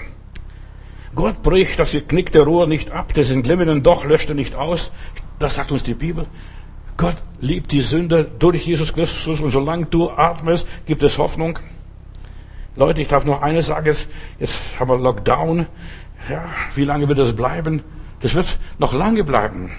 Gott 1.14 1.42
bricht 1.42 1.78
das 1.78 1.92
geknickte 1.92 2.40
Rohr 2.40 2.66
nicht 2.66 2.90
ab, 2.90 3.12
das 3.14 3.31
entglimmenden 3.31 3.83
Doch 3.83 4.05
löscht 4.05 4.28
er 4.28 4.35
nicht 4.35 4.55
aus. 4.55 4.90
Das 5.38 5.55
sagt 5.55 5.70
uns 5.70 5.83
die 5.83 5.94
Bibel. 5.94 6.26
Gott 6.96 7.16
liebt 7.40 7.70
die 7.70 7.81
Sünder 7.81 8.24
durch 8.24 8.66
Jesus 8.66 8.92
Christus 8.92 9.40
und 9.40 9.50
solange 9.50 9.87
du 9.87 10.11
atmest, 10.11 10.66
gibt 10.87 11.02
es 11.02 11.18
Hoffnung. 11.18 11.59
Leute, 12.74 13.02
ich 13.02 13.08
darf 13.08 13.26
noch 13.26 13.42
eines 13.42 13.66
sagen, 13.66 13.85
jetzt, 13.85 14.08
jetzt 14.38 14.58
haben 14.80 14.88
wir 14.88 14.96
Lockdown. 14.96 15.66
Ja, 16.30 16.44
wie 16.74 16.85
lange 16.85 17.06
wird 17.06 17.18
das 17.18 17.37
bleiben? 17.37 17.82
Das 18.20 18.35
wird 18.35 18.58
noch 18.78 18.94
lange 18.94 19.24
bleiben. 19.24 19.70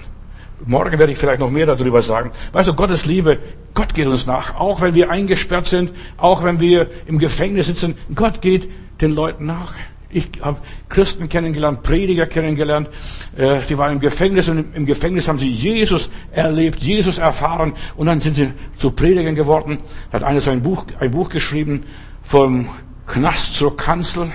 Morgen 0.64 0.96
werde 0.98 1.10
ich 1.10 1.18
vielleicht 1.18 1.40
noch 1.40 1.50
mehr 1.50 1.66
darüber 1.66 2.02
sagen. 2.02 2.30
Weißt 2.52 2.68
du, 2.68 2.74
Gottes 2.74 3.04
Liebe, 3.04 3.38
Gott 3.74 3.94
geht 3.94 4.06
uns 4.06 4.26
nach. 4.26 4.60
Auch 4.60 4.80
wenn 4.80 4.94
wir 4.94 5.10
eingesperrt 5.10 5.66
sind, 5.66 5.92
auch 6.18 6.44
wenn 6.44 6.60
wir 6.60 6.88
im 7.06 7.18
Gefängnis 7.18 7.66
sitzen, 7.66 7.96
Gott 8.14 8.40
geht 8.40 8.70
den 9.00 9.12
Leuten 9.14 9.46
nach. 9.46 9.74
Ich 10.08 10.28
habe 10.40 10.58
Christen 10.88 11.28
kennengelernt, 11.28 11.82
Prediger 11.82 12.26
kennengelernt, 12.26 12.88
äh, 13.36 13.56
die 13.68 13.76
waren 13.76 13.94
im 13.94 14.00
Gefängnis 14.00 14.48
und 14.48 14.76
im 14.76 14.86
Gefängnis 14.86 15.26
haben 15.26 15.40
sie 15.40 15.48
Jesus 15.48 16.08
erlebt, 16.30 16.80
Jesus 16.80 17.18
erfahren 17.18 17.72
und 17.96 18.06
dann 18.06 18.20
sind 18.20 18.36
sie 18.36 18.52
zu 18.76 18.92
Predigern 18.92 19.34
geworden. 19.34 19.78
Da 20.12 20.18
hat 20.18 20.22
einer 20.22 20.40
so 20.40 20.52
ein 20.52 20.62
Buch, 20.62 20.84
ein 21.00 21.10
Buch 21.10 21.30
geschrieben, 21.30 21.82
vom 22.22 22.68
Knast 23.06 23.54
zur 23.54 23.76
Kanzel, 23.76 24.32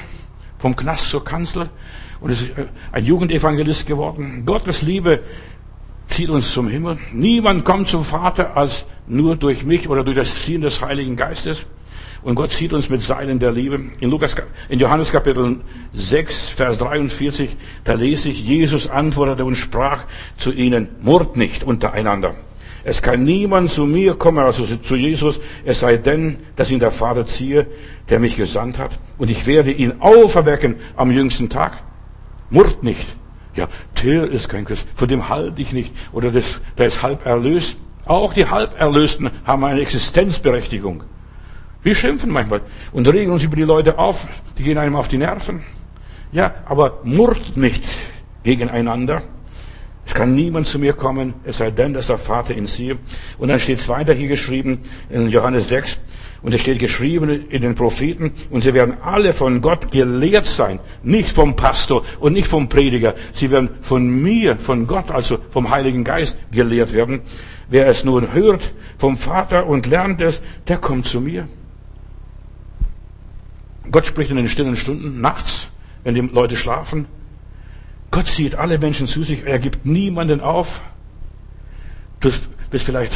vom 0.57 0.75
Knast 0.75 1.09
zur 1.09 1.23
Kanzel 1.23 1.69
und 2.21 2.31
ist 2.31 2.43
äh, 2.57 2.65
ein 2.91 3.05
Jugendevangelist 3.05 3.85
geworden. 3.85 4.43
Gottes 4.45 4.81
Liebe 4.81 5.21
zieht 6.07 6.29
uns 6.29 6.51
zum 6.51 6.67
Himmel. 6.67 6.97
Niemand 7.13 7.65
kommt 7.65 7.87
zum 7.87 8.03
Vater 8.03 8.55
als 8.57 8.85
nur 9.07 9.35
durch 9.35 9.63
mich 9.63 9.89
oder 9.89 10.03
durch 10.03 10.17
das 10.17 10.43
Ziehen 10.43 10.61
des 10.61 10.81
Heiligen 10.81 11.15
Geistes. 11.15 11.65
Und 12.21 12.35
Gott 12.35 12.51
zieht 12.51 12.73
uns 12.73 12.89
mit 12.89 13.01
Seilen 13.01 13.39
der 13.39 13.51
Liebe. 13.51 13.79
In 14.01 14.09
Lukas, 14.09 14.35
in 14.67 14.79
Johannes 14.79 15.11
Kapitel 15.11 15.61
6, 15.93 16.49
Vers 16.49 16.77
43, 16.77 17.55
da 17.85 17.93
lese 17.93 18.29
ich, 18.29 18.43
Jesus 18.43 18.89
antwortete 18.89 19.45
und 19.45 19.55
sprach 19.55 20.03
zu 20.35 20.51
ihnen, 20.51 20.89
murrt 21.01 21.37
nicht 21.37 21.63
untereinander. 21.63 22.35
Es 22.83 23.01
kann 23.01 23.23
niemand 23.23 23.69
zu 23.69 23.85
mir 23.85 24.15
kommen, 24.15 24.39
also 24.39 24.65
zu 24.65 24.95
Jesus, 24.95 25.39
es 25.65 25.79
sei 25.81 25.97
denn, 25.97 26.37
dass 26.55 26.71
ihn 26.71 26.79
der 26.79 26.91
Vater 26.91 27.25
ziehe, 27.25 27.67
der 28.09 28.19
mich 28.19 28.35
gesandt 28.35 28.79
hat. 28.79 28.97
Und 29.17 29.29
ich 29.29 29.45
werde 29.47 29.71
ihn 29.71 29.95
auferwecken 29.99 30.75
am 30.95 31.11
jüngsten 31.11 31.49
Tag. 31.49 31.83
Murrt 32.49 32.83
nicht. 32.83 33.05
Ja, 33.55 33.67
Till 33.95 34.23
ist 34.23 34.47
kein 34.47 34.65
Christ. 34.65 34.87
Von 34.95 35.07
dem 35.07 35.27
halte 35.29 35.61
ich 35.61 35.73
nicht. 35.73 35.93
Oder 36.11 36.31
das, 36.31 36.61
der 36.77 36.87
ist 36.87 37.03
halb 37.03 37.25
erlöst. 37.25 37.77
Auch 38.05 38.33
die 38.33 38.47
Halberlösten 38.47 39.29
haben 39.43 39.63
eine 39.65 39.81
Existenzberechtigung. 39.81 41.03
Wir 41.83 41.95
schimpfen 41.95 42.31
manchmal 42.31 42.61
und 42.91 43.07
regen 43.07 43.31
uns 43.31 43.43
über 43.43 43.55
die 43.55 43.63
Leute 43.63 43.99
auf. 43.99 44.27
Die 44.57 44.63
gehen 44.63 44.77
einem 44.77 44.95
auf 44.95 45.07
die 45.07 45.17
Nerven. 45.17 45.63
Ja, 46.31 46.53
aber 46.65 46.99
murrt 47.03 47.57
nicht 47.57 47.83
gegeneinander. 48.43 49.23
Es 50.09 50.15
kann 50.15 50.33
niemand 50.33 50.65
zu 50.65 50.79
mir 50.79 50.93
kommen, 50.93 51.35
es 51.43 51.57
sei 51.57 51.69
denn, 51.69 51.93
dass 51.93 52.07
der 52.07 52.17
Vater 52.17 52.57
ihn 52.57 52.65
sieht. 52.65 52.97
Und 53.37 53.49
dann 53.49 53.59
steht 53.59 53.77
es 53.77 53.87
weiter 53.89 54.11
hier 54.11 54.27
geschrieben 54.27 54.79
in 55.11 55.29
Johannes 55.29 55.69
6. 55.69 55.99
Und 56.41 56.51
es 56.51 56.61
steht 56.61 56.79
geschrieben 56.79 57.47
in 57.51 57.61
den 57.61 57.75
Propheten, 57.75 58.31
und 58.49 58.61
sie 58.61 58.73
werden 58.73 58.97
alle 59.03 59.33
von 59.33 59.61
Gott 59.61 59.91
gelehrt 59.91 60.47
sein, 60.47 60.79
nicht 61.03 61.31
vom 61.31 61.55
Pastor 61.55 62.03
und 62.19 62.33
nicht 62.33 62.47
vom 62.47 62.67
Prediger. 62.69 63.13
Sie 63.33 63.51
werden 63.51 63.69
von 63.81 64.09
mir, 64.09 64.57
von 64.57 64.87
Gott, 64.87 65.11
also 65.11 65.37
vom 65.51 65.69
Heiligen 65.69 66.03
Geist 66.03 66.39
gelehrt 66.51 66.91
werden. 66.93 67.21
Wer 67.69 67.85
es 67.85 68.03
nun 68.03 68.33
hört 68.33 68.73
vom 68.97 69.15
Vater 69.15 69.67
und 69.67 69.85
lernt 69.85 70.21
es, 70.21 70.41
der 70.67 70.79
kommt 70.79 71.05
zu 71.05 71.21
mir. 71.21 71.47
Gott 73.91 74.07
spricht 74.07 74.31
in 74.31 74.37
den 74.37 74.49
stillen 74.49 74.75
Stunden, 74.75 75.21
nachts, 75.21 75.67
wenn 76.03 76.15
die 76.15 76.21
Leute 76.21 76.55
schlafen. 76.55 77.05
Gott 78.11 78.27
zieht 78.27 78.55
alle 78.55 78.79
Menschen 78.79 79.07
zu 79.07 79.23
sich, 79.23 79.45
er 79.45 79.59
gibt 79.59 79.85
niemanden 79.85 80.41
auf. 80.41 80.81
Du 82.19 82.31
bist 82.71 82.85
vielleicht 82.85 83.13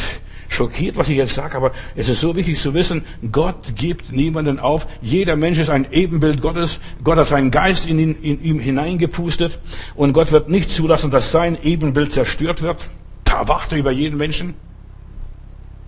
schockiert, 0.48 0.96
was 0.96 1.08
ich 1.08 1.16
jetzt 1.16 1.34
sage, 1.34 1.56
aber 1.56 1.72
es 1.96 2.08
ist 2.08 2.20
so 2.20 2.36
wichtig 2.36 2.60
zu 2.60 2.74
wissen, 2.74 3.02
Gott 3.32 3.76
gibt 3.76 4.12
niemanden 4.12 4.58
auf. 4.58 4.86
Jeder 5.02 5.36
Mensch 5.36 5.58
ist 5.58 5.70
ein 5.70 5.86
Ebenbild 5.90 6.40
Gottes. 6.40 6.78
Gott 7.02 7.18
hat 7.18 7.26
seinen 7.26 7.50
Geist 7.50 7.86
in, 7.86 7.98
ihn, 7.98 8.14
in 8.22 8.42
ihm 8.42 8.58
hineingepustet 8.60 9.58
und 9.94 10.12
Gott 10.12 10.32
wird 10.32 10.48
nicht 10.48 10.70
zulassen, 10.70 11.10
dass 11.10 11.30
sein 11.32 11.58
Ebenbild 11.62 12.12
zerstört 12.12 12.62
wird. 12.62 12.78
Da 13.24 13.48
wacht 13.48 13.72
er 13.72 13.78
über 13.78 13.90
jeden 13.90 14.16
Menschen. 14.16 14.54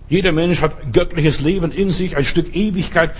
Jeder 0.09 0.31
Mensch 0.31 0.61
hat 0.61 0.93
göttliches 0.93 1.41
Leben 1.41 1.71
in 1.71 1.91
sich, 1.91 2.15
ein 2.15 2.25
Stück 2.25 2.55
Ewigkeit 2.55 3.11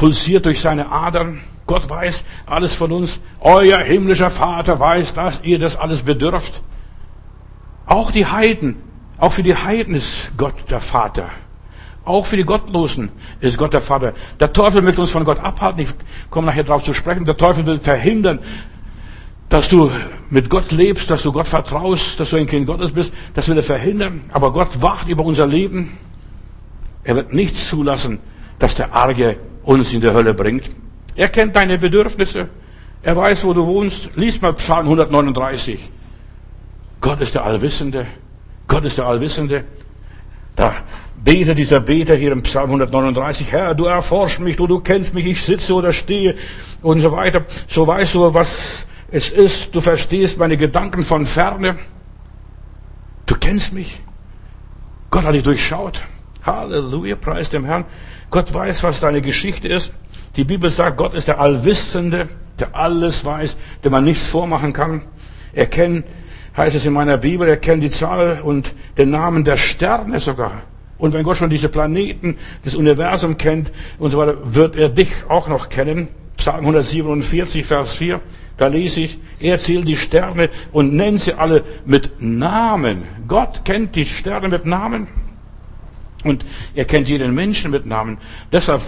pulsiert 0.00 0.46
durch 0.46 0.62
seine 0.62 0.90
Adern. 0.90 1.40
Gott 1.66 1.90
weiß 1.90 2.24
alles 2.46 2.72
von 2.72 2.90
uns. 2.90 3.20
Euer 3.38 3.80
himmlischer 3.80 4.30
Vater 4.30 4.80
weiß, 4.80 5.12
dass 5.12 5.42
ihr 5.42 5.58
das 5.58 5.76
alles 5.76 6.00
bedürft. 6.00 6.62
Auch 7.84 8.10
die 8.10 8.24
Heiden, 8.24 8.76
auch 9.18 9.32
für 9.32 9.42
die 9.42 9.54
Heiden 9.54 9.94
ist 9.94 10.30
Gott 10.38 10.54
der 10.70 10.80
Vater. 10.80 11.28
Auch 12.06 12.24
für 12.24 12.38
die 12.38 12.44
Gottlosen 12.44 13.10
ist 13.40 13.58
Gott 13.58 13.74
der 13.74 13.82
Vater. 13.82 14.14
Der 14.40 14.54
Teufel 14.54 14.80
möchte 14.80 15.02
uns 15.02 15.10
von 15.10 15.22
Gott 15.26 15.38
abhalten. 15.38 15.82
Ich 15.82 15.90
komme 16.30 16.46
nachher 16.46 16.64
darauf 16.64 16.82
zu 16.82 16.94
sprechen. 16.94 17.26
Der 17.26 17.36
Teufel 17.36 17.66
will 17.66 17.78
verhindern, 17.78 18.38
dass 19.50 19.68
du 19.68 19.90
mit 20.30 20.48
Gott 20.48 20.72
lebst, 20.72 21.10
dass 21.10 21.24
du 21.24 21.30
Gott 21.30 21.46
vertraust, 21.46 22.18
dass 22.18 22.30
du 22.30 22.36
ein 22.36 22.46
Kind 22.46 22.66
Gottes 22.66 22.92
bist. 22.92 23.12
Das 23.34 23.48
will 23.48 23.56
er 23.58 23.62
verhindern. 23.62 24.22
Aber 24.32 24.50
Gott 24.54 24.80
wacht 24.80 25.08
über 25.08 25.26
unser 25.26 25.46
Leben. 25.46 25.98
Er 27.04 27.16
wird 27.16 27.34
nichts 27.34 27.68
zulassen, 27.68 28.18
dass 28.58 28.74
der 28.74 28.94
Arge 28.94 29.36
uns 29.70 29.92
in 29.92 30.00
die 30.00 30.10
Hölle 30.10 30.34
bringt. 30.34 30.70
Er 31.14 31.28
kennt 31.28 31.54
deine 31.54 31.78
Bedürfnisse. 31.78 32.48
Er 33.02 33.16
weiß, 33.16 33.44
wo 33.44 33.54
du 33.54 33.66
wohnst. 33.66 34.16
Lies 34.16 34.40
mal 34.40 34.52
Psalm 34.54 34.86
139. 34.86 35.78
Gott 37.00 37.20
ist 37.20 37.34
der 37.34 37.44
Allwissende. 37.44 38.06
Gott 38.66 38.84
ist 38.84 38.98
der 38.98 39.06
Allwissende. 39.06 39.64
Da 40.56 40.74
betet 41.22 41.56
dieser 41.56 41.80
Beter 41.80 42.16
hier 42.16 42.32
im 42.32 42.42
Psalm 42.42 42.66
139, 42.66 43.52
Herr, 43.52 43.74
du 43.74 43.84
erforschst 43.84 44.40
mich, 44.40 44.56
du, 44.56 44.66
du 44.66 44.80
kennst 44.80 45.14
mich, 45.14 45.26
ich 45.26 45.42
sitze 45.42 45.74
oder 45.74 45.92
stehe 45.92 46.34
und 46.82 47.00
so 47.00 47.12
weiter. 47.12 47.44
So 47.68 47.86
weißt 47.86 48.14
du, 48.14 48.34
was 48.34 48.86
es 49.10 49.30
ist. 49.30 49.74
Du 49.74 49.80
verstehst 49.80 50.38
meine 50.38 50.56
Gedanken 50.56 51.04
von 51.04 51.26
ferne. 51.26 51.78
Du 53.26 53.36
kennst 53.36 53.72
mich. 53.72 54.00
Gott 55.10 55.24
hat 55.24 55.34
dich 55.34 55.44
durchschaut. 55.44 56.02
Halleluja, 56.42 57.16
preis 57.16 57.50
dem 57.50 57.64
Herrn. 57.64 57.84
Gott 58.30 58.52
weiß, 58.54 58.82
was 58.84 59.00
deine 59.00 59.20
Geschichte 59.20 59.68
ist. 59.68 59.92
Die 60.36 60.44
Bibel 60.44 60.70
sagt, 60.70 60.96
Gott 60.96 61.14
ist 61.14 61.26
der 61.28 61.40
Allwissende, 61.40 62.28
der 62.58 62.74
alles 62.76 63.24
weiß, 63.24 63.56
der 63.82 63.90
man 63.90 64.04
nichts 64.04 64.28
vormachen 64.28 64.72
kann. 64.72 65.02
Er 65.52 65.66
kennt, 65.66 66.04
heißt 66.56 66.76
es 66.76 66.86
in 66.86 66.92
meiner 66.92 67.18
Bibel, 67.18 67.48
er 67.48 67.56
kennt 67.56 67.82
die 67.82 67.90
Zahl 67.90 68.40
und 68.42 68.74
den 68.96 69.10
Namen 69.10 69.44
der 69.44 69.56
Sterne 69.56 70.20
sogar. 70.20 70.62
Und 70.98 71.14
wenn 71.14 71.24
Gott 71.24 71.38
schon 71.38 71.50
diese 71.50 71.68
Planeten, 71.68 72.36
das 72.62 72.74
Universum 72.74 73.36
kennt 73.36 73.72
und 73.98 74.10
so 74.10 74.18
weiter, 74.18 74.36
wird 74.44 74.76
er 74.76 74.90
dich 74.90 75.10
auch 75.28 75.48
noch 75.48 75.68
kennen. 75.68 76.08
Psalm 76.36 76.60
147, 76.60 77.66
Vers 77.66 77.94
4, 77.94 78.20
da 78.56 78.66
lese 78.66 79.00
ich, 79.00 79.18
er 79.40 79.58
zählt 79.58 79.88
die 79.88 79.96
Sterne 79.96 80.50
und 80.72 80.94
nennt 80.94 81.20
sie 81.20 81.34
alle 81.34 81.64
mit 81.84 82.12
Namen. 82.20 83.04
Gott 83.26 83.64
kennt 83.64 83.96
die 83.96 84.04
Sterne 84.04 84.48
mit 84.48 84.66
Namen. 84.66 85.08
Und 86.24 86.44
er 86.74 86.84
kennt 86.84 87.08
jeden 87.08 87.34
Menschen 87.34 87.70
mit 87.70 87.86
Namen. 87.86 88.18
Deshalb, 88.52 88.82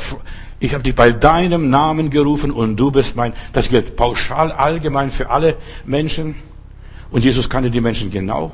ich 0.61 0.75
habe 0.75 0.83
dich 0.83 0.95
bei 0.95 1.13
deinem 1.13 1.71
Namen 1.71 2.11
gerufen 2.11 2.51
und 2.51 2.77
du 2.77 2.91
bist 2.91 3.17
mein. 3.17 3.33
Das 3.53 3.71
gilt 3.71 3.97
pauschal, 3.97 4.53
allgemein 4.53 5.11
für 5.11 5.31
alle 5.31 5.57
Menschen. 5.85 6.35
Und 7.11 7.25
Jesus 7.25 7.49
kannte 7.49 7.71
die 7.71 7.81
Menschen 7.81 8.11
genau. 8.11 8.53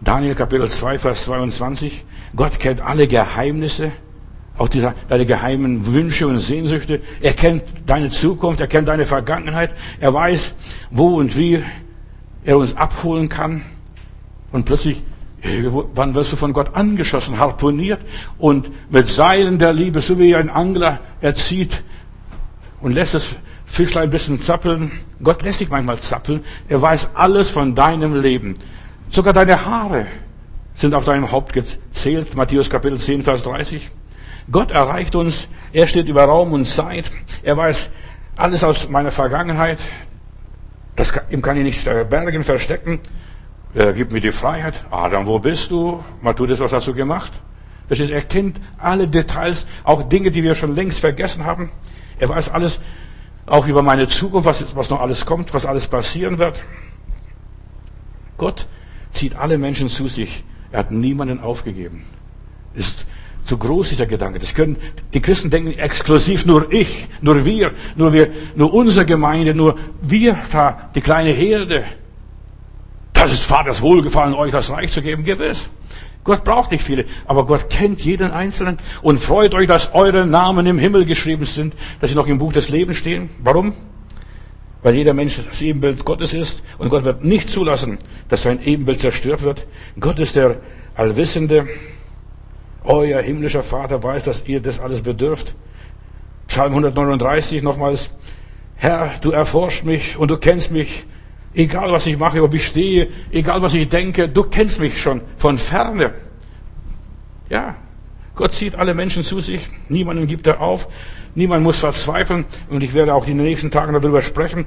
Daniel 0.00 0.34
Kapitel 0.34 0.70
2, 0.70 0.98
Vers 0.98 1.24
22. 1.24 2.04
Gott 2.34 2.58
kennt 2.58 2.80
alle 2.80 3.06
Geheimnisse. 3.06 3.92
auch 4.60 4.68
diese, 4.68 4.94
deine 5.08 5.24
geheimen 5.24 5.86
Wünsche 5.86 6.26
und 6.26 6.38
Sehnsüchte. 6.38 7.00
Er 7.22 7.32
kennt 7.32 7.62
deine 7.86 8.10
Zukunft, 8.10 8.60
er 8.60 8.66
kennt 8.66 8.88
deine 8.88 9.06
Vergangenheit. 9.06 9.74
Er 10.00 10.12
weiß, 10.12 10.54
wo 10.90 11.16
und 11.16 11.36
wie 11.38 11.62
er 12.44 12.58
uns 12.58 12.76
abholen 12.76 13.30
kann. 13.30 13.62
Und 14.52 14.66
plötzlich, 14.66 15.02
wann 15.42 16.14
wirst 16.14 16.32
du 16.32 16.36
von 16.36 16.52
Gott 16.52 16.74
angeschossen, 16.74 17.38
harponiert 17.38 18.00
und 18.38 18.70
mit 18.90 19.06
Seilen 19.06 19.58
der 19.58 19.72
Liebe, 19.72 20.00
so 20.02 20.18
wie 20.18 20.34
ein 20.34 20.50
Angler 20.50 21.00
erzieht 21.20 21.82
und 22.80 22.92
lässt 22.92 23.14
das 23.14 23.36
Fischlein 23.66 24.04
ein 24.04 24.10
bisschen 24.10 24.40
zappeln. 24.40 24.90
Gott 25.22 25.42
lässt 25.42 25.60
dich 25.60 25.70
manchmal 25.70 25.98
zappeln. 25.98 26.44
Er 26.68 26.82
weiß 26.82 27.10
alles 27.14 27.48
von 27.50 27.74
deinem 27.74 28.20
Leben. 28.20 28.54
Sogar 29.10 29.32
deine 29.32 29.64
Haare 29.64 30.06
sind 30.74 30.94
auf 30.94 31.04
deinem 31.04 31.30
Haupt 31.30 31.52
gezählt. 31.52 32.34
Matthäus 32.34 32.68
Kapitel 32.68 32.98
10, 32.98 33.22
Vers 33.22 33.42
30. 33.44 33.90
Gott 34.50 34.70
erreicht 34.70 35.14
uns. 35.14 35.48
Er 35.72 35.86
steht 35.86 36.08
über 36.08 36.24
Raum 36.24 36.52
und 36.52 36.64
Zeit. 36.64 37.10
Er 37.42 37.56
weiß 37.56 37.90
alles 38.36 38.64
aus 38.64 38.88
meiner 38.88 39.10
Vergangenheit. 39.10 39.78
Das 40.96 41.12
kann, 41.12 41.24
ihm 41.30 41.42
kann 41.42 41.56
ich 41.56 41.62
nicht 41.62 41.80
verbergen, 41.80 42.42
verstecken. 42.44 43.00
Er 43.74 43.92
gibt 43.92 44.12
mir 44.12 44.20
die 44.20 44.32
Freiheit. 44.32 44.84
Adam, 44.90 45.26
wo 45.26 45.38
bist 45.38 45.70
du? 45.70 46.02
Mal 46.22 46.34
tu 46.34 46.46
das, 46.46 46.60
was 46.60 46.72
hast 46.72 46.88
du 46.88 46.94
gemacht? 46.94 47.32
Das 47.88 48.00
ist, 48.00 48.10
er 48.10 48.22
kennt 48.22 48.60
alle 48.78 49.08
Details, 49.08 49.66
auch 49.84 50.02
Dinge, 50.08 50.30
die 50.30 50.42
wir 50.42 50.54
schon 50.54 50.74
längst 50.74 51.00
vergessen 51.00 51.44
haben. 51.44 51.70
Er 52.18 52.28
weiß 52.28 52.48
alles, 52.50 52.78
auch 53.46 53.66
über 53.66 53.82
meine 53.82 54.06
Zukunft, 54.06 54.46
was, 54.46 54.76
was 54.76 54.90
noch 54.90 55.00
alles 55.00 55.26
kommt, 55.26 55.54
was 55.54 55.66
alles 55.66 55.88
passieren 55.88 56.38
wird. 56.38 56.62
Gott 58.38 58.66
zieht 59.10 59.34
alle 59.36 59.58
Menschen 59.58 59.88
zu 59.88 60.08
sich. 60.08 60.44
Er 60.72 60.80
hat 60.80 60.92
niemanden 60.92 61.40
aufgegeben. 61.40 62.04
Ist 62.74 63.06
zu 63.44 63.58
groß 63.58 63.88
dieser 63.88 64.06
Gedanke. 64.06 64.38
Das 64.38 64.54
können, 64.54 64.76
die 65.12 65.20
Christen 65.20 65.50
denken 65.50 65.72
exklusiv 65.72 66.46
nur 66.46 66.72
ich, 66.72 67.08
nur 67.20 67.44
wir, 67.44 67.72
nur 67.96 68.12
wir, 68.12 68.30
nur 68.54 68.72
unsere 68.72 69.04
Gemeinde, 69.06 69.54
nur 69.54 69.76
wir, 70.00 70.38
die 70.94 71.00
kleine 71.00 71.30
Herde. 71.30 71.84
Das 73.20 73.32
ist 73.32 73.42
Vaters 73.42 73.82
Wohlgefallen, 73.82 74.32
euch 74.32 74.50
das 74.50 74.70
Reich 74.70 74.92
zu 74.92 75.02
geben, 75.02 75.24
gewiss. 75.24 75.68
Gott 76.24 76.42
braucht 76.42 76.70
nicht 76.70 76.82
viele, 76.82 77.04
aber 77.26 77.44
Gott 77.44 77.68
kennt 77.68 78.02
jeden 78.02 78.30
Einzelnen 78.30 78.78
und 79.02 79.20
freut 79.20 79.52
euch, 79.52 79.68
dass 79.68 79.92
eure 79.92 80.26
Namen 80.26 80.64
im 80.64 80.78
Himmel 80.78 81.04
geschrieben 81.04 81.44
sind, 81.44 81.74
dass 82.00 82.08
sie 82.08 82.16
noch 82.16 82.26
im 82.28 82.38
Buch 82.38 82.54
des 82.54 82.70
Lebens 82.70 82.96
stehen. 82.96 83.28
Warum? 83.40 83.74
Weil 84.82 84.94
jeder 84.94 85.12
Mensch 85.12 85.38
das 85.46 85.60
Ebenbild 85.60 86.06
Gottes 86.06 86.32
ist 86.32 86.62
und 86.78 86.88
Gott 86.88 87.04
wird 87.04 87.22
nicht 87.22 87.50
zulassen, 87.50 87.98
dass 88.30 88.40
sein 88.40 88.58
Ebenbild 88.62 89.00
zerstört 89.00 89.42
wird. 89.42 89.66
Gott 90.00 90.18
ist 90.18 90.36
der 90.36 90.56
Allwissende. 90.94 91.68
Euer 92.84 93.20
himmlischer 93.20 93.62
Vater 93.62 94.02
weiß, 94.02 94.24
dass 94.24 94.44
ihr 94.46 94.62
das 94.62 94.80
alles 94.80 95.02
bedürft. 95.02 95.54
Psalm 96.48 96.70
139 96.70 97.62
nochmals. 97.62 98.12
Herr, 98.76 99.10
du 99.20 99.30
erforscht 99.30 99.84
mich 99.84 100.16
und 100.16 100.30
du 100.30 100.38
kennst 100.38 100.70
mich 100.70 101.04
Egal 101.54 101.90
was 101.90 102.06
ich 102.06 102.16
mache, 102.16 102.42
ob 102.42 102.54
ich 102.54 102.66
stehe, 102.66 103.08
egal 103.32 103.60
was 103.60 103.74
ich 103.74 103.88
denke, 103.88 104.28
du 104.28 104.44
kennst 104.44 104.78
mich 104.78 105.00
schon 105.00 105.20
von 105.36 105.58
ferne. 105.58 106.14
Ja, 107.48 107.76
Gott 108.36 108.52
zieht 108.52 108.76
alle 108.76 108.94
Menschen 108.94 109.24
zu 109.24 109.40
sich, 109.40 109.68
niemanden 109.88 110.26
gibt 110.28 110.46
er 110.46 110.60
auf, 110.60 110.88
niemand 111.34 111.64
muss 111.64 111.80
verzweifeln 111.80 112.44
und 112.70 112.82
ich 112.82 112.94
werde 112.94 113.14
auch 113.14 113.26
in 113.26 113.38
den 113.38 113.46
nächsten 113.46 113.70
Tagen 113.70 113.92
darüber 113.92 114.22
sprechen. 114.22 114.66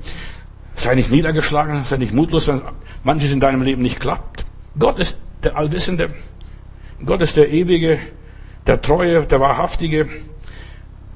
Sei 0.75 0.95
nicht 0.95 1.09
niedergeschlagen, 1.09 1.85
sei 1.85 1.97
nicht 1.97 2.13
mutlos, 2.13 2.47
wenn 2.47 2.61
manches 3.03 3.31
in 3.31 3.39
deinem 3.39 3.61
Leben 3.61 3.81
nicht 3.81 3.99
klappt. 3.99 4.45
Gott 4.77 4.99
ist 4.99 5.17
der 5.43 5.55
Allwissende, 5.55 6.13
Gott 7.05 7.21
ist 7.21 7.37
der 7.37 7.49
Ewige, 7.49 7.99
der 8.67 8.81
Treue, 8.81 9.25
der 9.25 9.39
Wahrhaftige. 9.39 10.09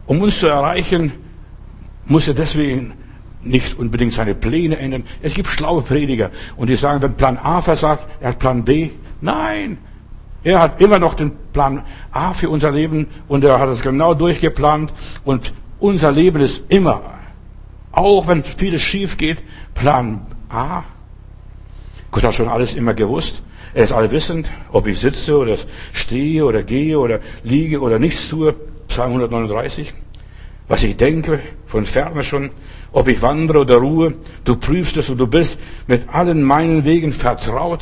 Um 0.05 0.21
uns 0.21 0.39
zu 0.39 0.47
erreichen, 0.47 1.11
muss 2.05 2.27
er 2.27 2.33
deswegen 2.33 2.93
nicht 3.47 3.77
unbedingt 3.77 4.13
seine 4.13 4.35
Pläne 4.35 4.77
ändern. 4.77 5.03
Es 5.21 5.33
gibt 5.33 5.47
schlaue 5.47 5.81
Prediger 5.81 6.31
und 6.55 6.69
die 6.69 6.75
sagen, 6.75 7.01
wenn 7.01 7.13
Plan 7.13 7.37
A 7.37 7.61
versagt, 7.61 8.05
er 8.19 8.29
hat 8.29 8.39
Plan 8.39 8.63
B. 8.63 8.91
Nein, 9.21 9.77
er 10.43 10.59
hat 10.59 10.81
immer 10.81 10.99
noch 10.99 11.13
den 11.13 11.31
Plan 11.53 11.83
A 12.11 12.33
für 12.33 12.49
unser 12.49 12.71
Leben 12.71 13.07
und 13.27 13.43
er 13.43 13.59
hat 13.59 13.69
es 13.69 13.81
genau 13.81 14.13
durchgeplant 14.13 14.93
und 15.25 15.53
unser 15.79 16.11
Leben 16.11 16.41
ist 16.41 16.63
immer, 16.69 17.01
auch 17.91 18.27
wenn 18.27 18.43
vieles 18.43 18.81
schief 18.81 19.17
geht, 19.17 19.43
Plan 19.73 20.21
A. 20.49 20.83
Gott 22.11 22.23
hat 22.23 22.33
schon 22.33 22.47
alles 22.47 22.73
immer 22.75 22.93
gewusst. 22.93 23.41
Er 23.73 23.83
ist 23.83 23.91
allwissend, 23.91 24.51
ob 24.71 24.87
ich 24.87 24.99
sitze 24.99 25.37
oder 25.37 25.57
stehe 25.91 26.45
oder 26.45 26.63
gehe 26.63 26.97
oder 26.97 27.19
liege 27.43 27.81
oder 27.81 27.99
nichts 27.99 28.29
tue. 28.29 28.55
Psalm 28.87 29.09
139. 29.09 29.93
Was 30.67 30.83
ich 30.83 30.97
denke, 30.97 31.39
von 31.65 31.85
ferne 31.85 32.23
schon, 32.23 32.49
ob 32.91 33.07
ich 33.07 33.21
wandere 33.21 33.59
oder 33.59 33.77
ruhe, 33.77 34.15
du 34.43 34.55
prüfst 34.55 34.97
es 34.97 35.09
und 35.09 35.17
du 35.17 35.27
bist 35.27 35.59
mit 35.87 36.09
allen 36.09 36.43
meinen 36.43 36.85
Wegen 36.85 37.13
vertraut. 37.13 37.81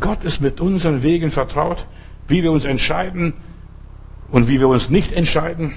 Gott 0.00 0.24
ist 0.24 0.40
mit 0.40 0.60
unseren 0.60 1.02
Wegen 1.02 1.30
vertraut, 1.30 1.86
wie 2.28 2.42
wir 2.42 2.52
uns 2.52 2.64
entscheiden 2.64 3.34
und 4.30 4.48
wie 4.48 4.60
wir 4.60 4.68
uns 4.68 4.90
nicht 4.90 5.12
entscheiden. 5.12 5.74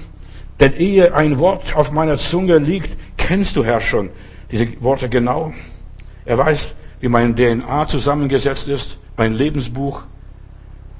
Denn 0.60 0.74
ehe 0.74 1.14
ein 1.14 1.38
Wort 1.38 1.76
auf 1.76 1.92
meiner 1.92 2.16
Zunge 2.16 2.58
liegt, 2.58 2.96
kennst 3.16 3.56
du 3.56 3.64
Herr 3.64 3.80
schon 3.80 4.10
diese 4.50 4.68
Worte 4.82 5.08
genau. 5.08 5.52
Er 6.24 6.38
weiß, 6.38 6.74
wie 7.00 7.08
mein 7.08 7.34
DNA 7.34 7.86
zusammengesetzt 7.88 8.68
ist, 8.68 8.98
mein 9.16 9.34
Lebensbuch. 9.34 10.04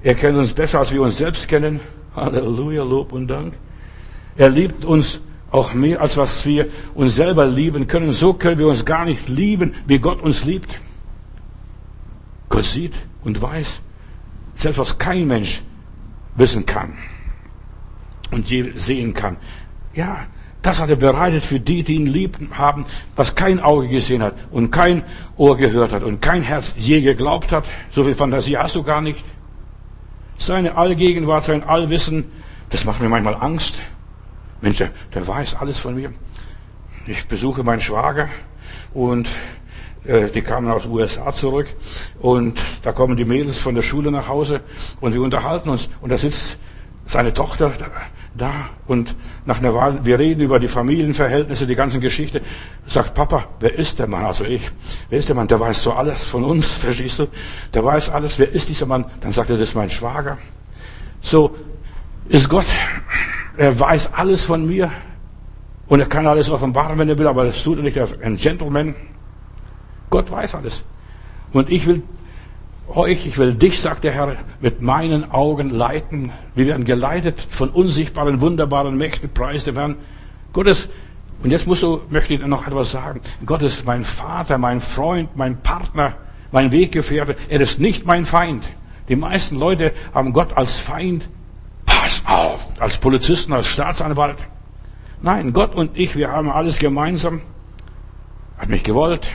Er 0.03 0.14
kennt 0.14 0.37
uns 0.37 0.53
besser, 0.53 0.81
als 0.81 0.92
wir 0.92 1.03
uns 1.03 1.18
selbst 1.18 1.49
kennen. 1.49 1.81
Halleluja, 2.14 2.83
Lob 2.83 3.12
und 3.12 3.29
Dank. 3.29 3.55
Er 4.37 4.49
liebt 4.49 4.85
uns 4.85 5.20
auch 5.57 5.75
mehr, 5.75 6.01
als 6.01 6.16
was 6.16 6.45
wir 6.45 6.69
uns 6.95 7.16
selber 7.16 7.47
lieben 7.47 7.87
können. 7.87 8.12
So 8.12 8.35
können 8.35 8.59
wir 8.59 8.69
uns 8.69 8.85
gar 8.85 9.05
nicht 9.05 9.29
lieben, 9.29 9.75
wie 9.87 9.99
Gott 9.99 10.21
uns 10.21 10.45
liebt. 10.45 10.79
Gott 12.49 12.64
sieht 12.64 12.95
und 13.25 13.40
weiß, 13.40 13.81
selbst 14.55 14.79
was 14.79 14.99
kein 14.99 15.27
Mensch 15.27 15.62
wissen 16.37 16.66
kann 16.66 16.97
und 18.31 18.49
je 18.49 18.73
sehen 18.77 19.14
kann. 19.14 19.37
Ja, 19.95 20.27
das 20.62 20.81
hat 20.81 20.90
er 20.90 20.97
bereitet 20.97 21.45
für 21.45 21.61
die, 21.61 21.83
die 21.83 21.95
ihn 21.95 22.07
lieb 22.07 22.38
haben, 22.53 22.87
was 23.14 23.35
kein 23.35 23.61
Auge 23.61 23.88
gesehen 23.88 24.23
hat 24.23 24.35
und 24.51 24.71
kein 24.71 25.05
Ohr 25.37 25.57
gehört 25.57 25.92
hat 25.92 26.03
und 26.03 26.21
kein 26.21 26.42
Herz 26.42 26.75
je 26.77 27.01
geglaubt 27.01 27.53
hat. 27.53 27.64
So 27.92 28.05
viel 28.05 28.14
Fantasie 28.14 28.59
hast 28.59 28.77
du 28.77 28.83
gar 28.83 29.01
nicht. 29.01 29.25
Seine 30.38 30.77
Allgegenwart, 30.77 31.45
sein 31.45 31.64
Allwissen, 31.64 32.25
das 32.71 32.85
macht 32.85 33.01
mir 33.01 33.09
manchmal 33.09 33.37
Angst. 33.37 33.77
Mensch, 34.61 34.79
der, 34.79 34.90
der 35.14 35.27
weiß 35.27 35.57
alles 35.57 35.79
von 35.79 35.95
mir. 35.95 36.12
Ich 37.07 37.27
besuche 37.29 37.62
meinen 37.62 37.81
Schwager 37.81 38.29
und 38.95 39.29
äh, 40.05 40.29
die 40.31 40.42
kamen 40.42 40.71
aus 40.71 40.83
den 40.83 40.92
USA 40.92 41.33
zurück 41.33 41.69
und 42.21 42.59
da 42.83 42.92
kommen 42.92 43.16
die 43.16 43.25
Mädels 43.25 43.59
von 43.59 43.75
der 43.75 43.83
Schule 43.83 44.11
nach 44.11 44.29
Hause 44.29 44.61
und 45.01 45.14
wir 45.14 45.23
unterhalten 45.23 45.69
uns 45.69 45.88
und 46.01 46.11
da 46.11 46.19
sitzt 46.19 46.59
seine 47.07 47.33
Tochter 47.33 47.73
da 48.35 48.71
und 48.87 49.14
nach 49.45 49.59
einer 49.59 49.73
Wahl, 49.75 50.05
wir 50.05 50.19
reden 50.19 50.40
über 50.40 50.59
die 50.59 50.69
Familienverhältnisse, 50.69 51.66
die 51.66 51.77
ganze 51.77 52.01
Geschichte, 52.01 52.42
sagt 52.87 53.14
Papa, 53.14 53.49
wer 53.61 53.75
ist 53.75 53.99
der 53.99 54.09
Mann? 54.09 54.25
Also 54.25 54.45
ich, 54.45 54.62
wer 55.09 55.19
ist 55.19 55.29
der 55.29 55.37
Mann? 55.37 55.47
Der 55.49 55.61
weiß 55.61 55.83
so 55.83 55.92
alles 55.92 56.25
von 56.25 56.45
uns, 56.45 56.66
verstehst 56.66 57.19
du? 57.21 57.29
Der 57.73 57.85
weiß 57.85 58.11
alles, 58.11 58.38
wer 58.38 58.51
ist 58.51 58.69
dieser 58.69 58.87
Mann? 58.87 59.05
Dann 59.21 59.33
sagt 59.33 59.51
er, 59.51 59.57
das 59.57 59.69
ist 59.69 59.75
mein 59.75 59.90
Schwager. 59.90 60.38
So 61.21 61.57
ist 62.29 62.49
Gott 62.49 62.66
er 63.57 63.79
weiß 63.79 64.12
alles 64.12 64.45
von 64.45 64.66
mir 64.66 64.90
und 65.88 66.01
er 66.01 66.07
kann 66.07 66.27
alles 66.27 66.51
offenbaren, 66.51 66.99
wenn 66.99 67.09
er 67.09 67.19
will, 67.19 67.27
aber 67.27 67.45
das 67.45 67.62
tut 67.62 67.79
er 67.79 67.85
nicht. 67.85 67.97
Er 67.97 68.05
ist 68.05 68.21
ein 68.23 68.37
Gentleman. 68.37 68.95
Gott 70.11 70.31
weiß 70.31 70.55
alles. 70.55 70.85
Und 71.53 71.71
ich 71.71 71.87
will 71.87 72.03
euch, 72.88 73.27
ich 73.27 73.38
will 73.38 73.55
dich, 73.55 73.81
sagt 73.81 74.05
der 74.05 74.12
Herr, 74.12 74.37
mit 74.61 74.83
meinen 74.83 75.31
Augen 75.31 75.71
leiten. 75.71 76.33
Wir 76.55 76.66
werden 76.66 76.85
geleitet 76.85 77.47
von 77.49 77.71
unsichtbaren, 77.71 78.40
wunderbaren 78.40 78.97
Mächten, 78.97 79.31
preis 79.31 79.64
dem 79.64 79.77
Herrn. 79.77 79.97
Gottes, 80.53 80.88
und 81.42 81.51
jetzt 81.51 81.66
musst 81.66 81.83
du, 81.83 82.01
möchte 82.11 82.35
ich 82.35 82.47
noch 82.47 82.66
etwas 82.66 82.92
sagen. 82.92 83.21
Gott 83.45 83.62
ist 83.62 83.87
mein 83.87 84.05
Vater, 84.05 84.59
mein 84.59 84.81
Freund, 84.81 85.37
mein 85.37 85.61
Partner, 85.61 86.14
mein 86.53 86.73
Weggefährte. 86.73 87.37
Er 87.49 87.61
ist 87.61 87.81
nicht 87.81 88.07
mein 88.07 88.25
Feind. 88.25 88.69
Die 89.09 89.16
meisten 89.16 89.59
Leute 89.59 89.92
haben 90.14 90.33
Gott 90.33 90.57
als 90.57 90.79
Feind 90.79 91.29
Pass 92.07 92.23
auf, 92.25 92.69
als 92.79 92.99
Polizisten, 92.99 93.53
als 93.53 93.66
Staatsanwalt. 93.66 94.37
Nein, 95.23 95.53
Gott 95.53 95.75
und 95.75 95.99
ich, 95.99 96.14
wir 96.14 96.31
haben 96.31 96.53
alles 96.53 96.79
gemeinsam. 96.79 97.40
Hat 98.59 98.69
mich 98.69 98.85
gewollt. 98.85 99.29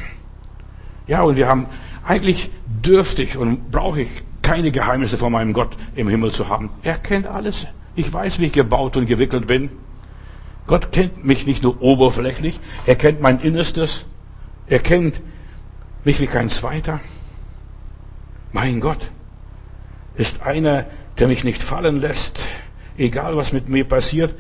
Ja, 1.05 1.23
und 1.23 1.35
wir 1.35 1.49
haben, 1.49 1.65
eigentlich 2.05 2.49
dürfte 2.65 3.23
ich 3.23 3.35
und 3.35 3.71
brauche 3.71 4.03
ich 4.03 4.09
keine 4.41 4.71
Geheimnisse 4.71 5.17
von 5.17 5.33
meinem 5.33 5.51
Gott 5.51 5.75
im 5.95 6.07
Himmel 6.07 6.31
zu 6.31 6.47
haben. 6.47 6.71
Er 6.81 6.97
kennt 6.97 7.27
alles. 7.27 7.67
Ich 7.95 8.13
weiß, 8.13 8.39
wie 8.39 8.45
ich 8.45 8.53
gebaut 8.53 8.95
und 8.95 9.05
gewickelt 9.05 9.47
bin. 9.47 9.69
Gott 10.65 10.93
kennt 10.93 11.25
mich 11.25 11.45
nicht 11.45 11.63
nur 11.63 11.81
oberflächlich, 11.81 12.57
er 12.85 12.95
kennt 12.95 13.19
mein 13.19 13.41
Innerstes. 13.41 14.05
Er 14.67 14.79
kennt 14.79 15.19
mich 16.05 16.21
wie 16.21 16.27
kein 16.27 16.47
Zweiter. 16.47 17.01
Mein 18.53 18.79
Gott 18.79 19.11
ist 20.15 20.41
einer, 20.43 20.85
der 21.19 21.27
mich 21.27 21.43
nicht 21.43 21.63
fallen 21.63 22.01
lässt 22.01 22.41
egal 23.01 23.35
was 23.35 23.53
mit 23.53 23.69
mir 23.69 23.83
passiert. 23.83 24.35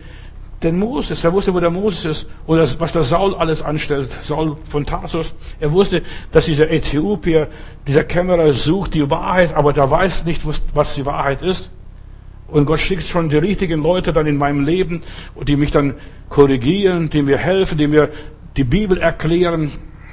Denn 0.63 0.77
Moses, 0.77 1.23
er 1.23 1.33
wusste, 1.33 1.53
wo 1.55 1.59
der 1.59 1.71
Moses 1.71 2.05
ist 2.05 2.27
das, 2.47 2.79
was 2.79 2.91
der 2.91 3.01
Saul 3.01 3.33
alles 3.33 3.63
anstellt, 3.63 4.09
Saul 4.21 4.57
von 4.69 4.85
Tarsus. 4.85 5.33
Er 5.59 5.71
wusste, 5.71 6.03
dass 6.31 6.45
dieser 6.45 6.69
Äthiopier, 6.69 7.47
dieser 7.87 8.03
Kämmerer 8.03 8.53
sucht 8.53 8.93
die 8.93 9.09
Wahrheit, 9.09 9.55
aber 9.55 9.73
der 9.73 9.89
weiß 9.89 10.25
nicht, 10.25 10.43
was 10.75 10.93
die 10.93 11.05
Wahrheit 11.05 11.41
ist. 11.41 11.71
Und 12.47 12.65
Gott 12.65 12.79
schickt 12.79 13.03
schon 13.03 13.29
die 13.29 13.37
richtigen 13.37 13.81
Leute 13.81 14.13
dann 14.13 14.27
in 14.27 14.37
meinem 14.37 14.63
Leben, 14.63 15.01
die 15.41 15.55
mich 15.55 15.71
dann 15.71 15.95
korrigieren, 16.29 17.09
die 17.09 17.23
mir 17.23 17.37
helfen, 17.37 17.77
die 17.79 17.87
mir 17.87 18.09
die 18.55 18.65
Bibel 18.65 18.99
erklären, 18.99 19.71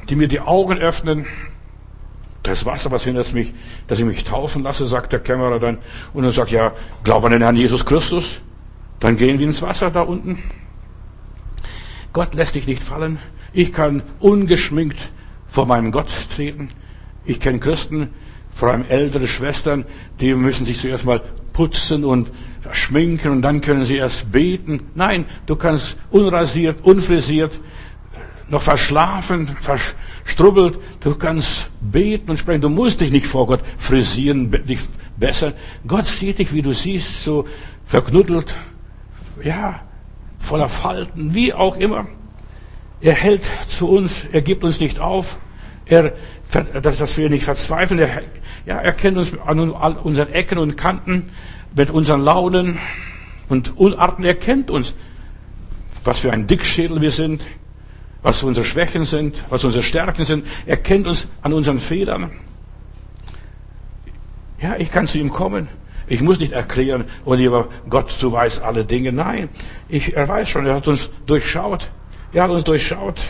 die 0.08 0.16
mir 0.16 0.28
die 0.28 0.40
Augen 0.40 0.78
öffnen. 0.78 1.26
Das 2.48 2.64
Wasser, 2.64 2.90
was 2.90 3.04
hindert 3.04 3.30
mich, 3.34 3.52
dass 3.88 3.98
ich 3.98 4.06
mich 4.06 4.24
taufen 4.24 4.62
lasse, 4.62 4.87
sagt 4.87 5.12
der 5.12 5.20
Kämmerer 5.20 5.61
dann. 5.61 5.78
Und 6.14 6.24
er 6.24 6.32
sagt, 6.32 6.50
ja, 6.50 6.72
glaub 7.04 7.22
an 7.24 7.32
den 7.32 7.42
Herrn 7.42 7.56
Jesus 7.56 7.84
Christus. 7.84 8.40
Dann 9.00 9.18
gehen 9.18 9.38
wir 9.38 9.46
ins 9.46 9.61
Wasser 9.61 9.90
da 9.90 10.00
unten. 10.00 10.42
Gott 12.14 12.34
lässt 12.34 12.54
dich 12.54 12.66
nicht 12.66 12.82
fallen. 12.82 13.18
Ich 13.52 13.74
kann 13.74 14.02
ungeschminkt 14.18 14.96
vor 15.46 15.66
meinem 15.66 15.92
Gott 15.92 16.08
treten. 16.34 16.70
Ich 17.26 17.38
kenne 17.38 17.58
Christen, 17.58 18.14
vor 18.54 18.70
allem 18.70 18.87
ältere 18.88 19.28
Schwestern, 19.28 19.84
die 20.18 20.34
müssen 20.34 20.64
sich 20.64 20.80
zuerst 20.80 21.04
mal 21.04 21.20
putzen 21.52 22.02
und 22.02 22.30
schminken 22.72 23.30
und 23.30 23.42
dann 23.42 23.61
können 23.61 23.84
sie 23.84 23.96
erst 23.96 24.32
beten. 24.32 24.84
Nein, 24.94 25.26
du 25.44 25.54
kannst 25.54 25.98
unrasiert, 26.11 26.78
unfrisiert, 26.82 27.61
noch 28.48 28.62
verschlafen, 28.62 29.48
verstrubbelt, 29.61 30.78
du 31.00 31.14
kannst 31.14 31.70
beten 31.80 32.30
und 32.30 32.38
sprechen. 32.38 32.62
Du 32.62 32.68
musst 32.68 33.00
dich 33.00 33.11
nicht 33.11 33.26
vor 33.26 33.46
Gott 33.46 33.61
frisieren, 33.76 34.50
dich 34.50 34.80
bessern. 35.16 35.54
Gott 35.87 36.06
sieht 36.06 36.38
dich, 36.38 36.52
wie 36.52 36.62
du 36.62 36.72
siehst, 36.72 37.24
so 37.24 37.46
verknuddelt, 37.87 38.54
ja, 39.42 39.80
voller 40.38 40.68
Falten, 40.68 41.34
wie 41.34 41.52
auch 41.52 41.76
immer. 41.76 42.06
Er 43.00 43.14
hält 43.14 43.42
zu 43.68 43.88
uns, 43.88 44.26
er 44.32 44.42
gibt 44.42 44.64
uns 44.64 44.80
nicht 44.80 44.98
auf, 44.98 45.38
er, 45.87 46.14
dass 46.82 47.16
wir 47.16 47.30
nicht 47.30 47.44
verzweifeln. 47.44 48.00
Er, 48.00 48.22
ja, 48.66 48.78
er 48.78 48.92
kennt 48.92 49.16
uns 49.16 49.32
an 49.38 49.70
unseren 49.70 50.32
Ecken 50.32 50.58
und 50.58 50.76
Kanten, 50.76 51.30
mit 51.74 51.90
unseren 51.90 52.22
Launen 52.22 52.78
und 53.48 53.76
Unarten. 53.76 54.24
Er 54.24 54.34
kennt 54.34 54.70
uns, 54.70 54.94
was 56.04 56.18
für 56.18 56.32
ein 56.32 56.46
Dickschädel 56.46 57.00
wir 57.00 57.12
sind, 57.12 57.46
was 58.22 58.42
unsere 58.42 58.64
Schwächen 58.64 59.04
sind, 59.04 59.44
was 59.48 59.64
unsere 59.64 59.83
Stärken 59.83 60.24
sind. 60.24 60.46
Er 60.66 60.76
kennt 60.76 61.07
uns 61.07 61.28
an 61.42 61.52
unseren 61.52 61.81
Fehlern. 61.81 62.31
Ja, 64.61 64.76
ich 64.76 64.90
kann 64.90 65.07
zu 65.07 65.18
ihm 65.18 65.31
kommen. 65.31 65.68
Ich 66.09 66.20
muss 66.20 66.40
nicht 66.40 66.52
erklären, 66.52 67.04
oh 67.24 67.35
lieber 67.35 67.68
Gott, 67.88 68.16
du 68.20 68.33
weißt 68.33 68.62
alle 68.62 68.85
Dinge. 68.85 69.12
Nein, 69.12 69.50
ich, 69.88 70.16
er 70.16 70.26
weiß 70.26 70.48
schon, 70.48 70.66
er 70.66 70.74
hat 70.74 70.88
uns 70.88 71.11
durchschaut. 71.26 71.90
Er 72.33 72.44
hat 72.44 72.50
uns 72.50 72.64
durchschaut 72.64 73.22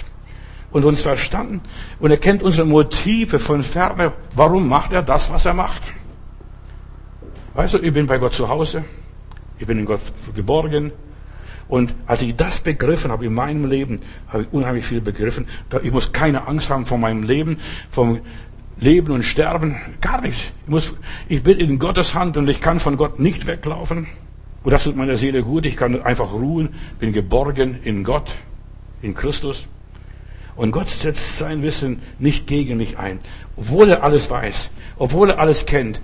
und 0.71 0.85
uns 0.85 1.03
verstanden. 1.03 1.61
Und 1.99 2.11
er 2.11 2.17
kennt 2.17 2.43
unsere 2.43 2.67
Motive 2.67 3.39
von 3.39 3.63
ferne. 3.63 4.13
Warum 4.35 4.69
macht 4.69 4.93
er 4.93 5.03
das, 5.03 5.31
was 5.33 5.45
er 5.45 5.55
macht? 5.55 5.83
Weißt 7.55 7.75
du, 7.75 7.79
ich 7.79 7.93
bin 7.93 8.07
bei 8.07 8.19
Gott 8.19 8.35
zu 8.35 8.49
Hause. 8.49 8.85
Ich 9.59 9.67
bin 9.67 9.79
in 9.79 9.85
Gott 9.85 10.01
geborgen. 10.35 10.93
Und 11.69 11.95
als 12.07 12.23
ich 12.23 12.35
das 12.35 12.61
begriffen 12.61 13.11
habe 13.11 13.27
in 13.27 13.35
meinem 13.35 13.67
Leben, 13.67 14.01
habe 14.29 14.45
ich 14.45 14.53
unheimlich 14.53 14.87
viel 14.87 15.01
begriffen. 15.01 15.47
Ich 15.83 15.93
muss 15.93 16.13
keine 16.13 16.47
Angst 16.49 16.71
haben 16.71 16.87
vor 16.87 16.99
meinem 16.99 17.23
Leben, 17.23 17.59
vom 17.91 18.21
Leben 18.81 19.13
und 19.13 19.23
Sterben. 19.23 19.77
Gar 20.01 20.23
nichts. 20.23 20.45
Ich, 20.65 20.71
muss, 20.71 20.95
ich 21.29 21.43
bin 21.43 21.59
in 21.59 21.79
Gottes 21.79 22.15
Hand 22.15 22.37
und 22.37 22.49
ich 22.49 22.61
kann 22.61 22.81
von 22.81 22.97
Gott 22.97 23.19
nicht 23.21 23.47
weglaufen. 23.47 24.07
Und 24.65 24.73
das 24.73 24.85
tut 24.85 24.97
meiner 24.97 25.17
Seele 25.17 25.43
gut. 25.43 25.67
Ich 25.67 25.77
kann 25.77 26.01
einfach 26.03 26.33
ruhen, 26.33 26.71
bin 26.99 27.13
geborgen 27.13 27.79
in 27.85 28.03
Gott, 28.03 28.35
in 29.03 29.15
Christus. 29.15 29.69
Und 30.57 30.73
Gott 30.73 30.89
setzt 30.89 31.39
sein 31.39 31.63
Wissen 31.63 32.01
nicht 32.19 32.47
gegen 32.47 32.79
mich 32.79 32.99
ein. 32.99 33.21
Obwohl 33.57 33.91
er 33.91 34.03
alles 34.03 34.31
weiß, 34.31 34.71
obwohl 34.97 35.31
er 35.31 35.39
alles 35.39 35.67
kennt, 35.67 36.01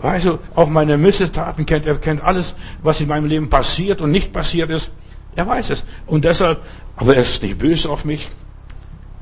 Du, 0.00 0.38
auch 0.54 0.68
meine 0.68 0.98
Missetaten 0.98 1.66
kennt 1.66 1.86
er, 1.86 1.96
kennt 1.96 2.22
alles, 2.22 2.54
was 2.82 3.00
in 3.00 3.08
meinem 3.08 3.26
Leben 3.26 3.48
passiert 3.48 4.00
und 4.00 4.10
nicht 4.10 4.32
passiert 4.32 4.70
ist. 4.70 4.90
Er 5.36 5.46
weiß 5.46 5.70
es. 5.70 5.84
Und 6.06 6.24
deshalb, 6.24 6.62
aber 6.96 7.16
er 7.16 7.22
ist 7.22 7.42
nicht 7.42 7.58
böse 7.58 7.88
auf 7.88 8.04
mich. 8.04 8.30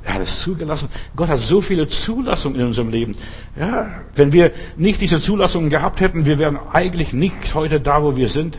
Er 0.04 0.14
hat 0.14 0.22
es 0.22 0.40
zugelassen. 0.40 0.88
Gott 1.14 1.28
hat 1.28 1.38
so 1.38 1.61
viele 1.61 1.87
Zulassungen 1.87 2.61
in 2.61 2.66
unserem 2.66 2.90
Leben. 2.90 3.14
Ja, 3.56 4.02
wenn 4.16 4.32
wir 4.32 4.52
nicht 4.76 5.00
diese 5.00 5.20
Zulassungen 5.20 5.70
gehabt 5.70 6.00
hätten, 6.00 6.26
wir 6.26 6.38
wären 6.38 6.58
eigentlich 6.72 7.12
nicht 7.12 7.54
heute 7.54 7.80
da, 7.80 8.02
wo 8.02 8.16
wir 8.16 8.28
sind. 8.28 8.58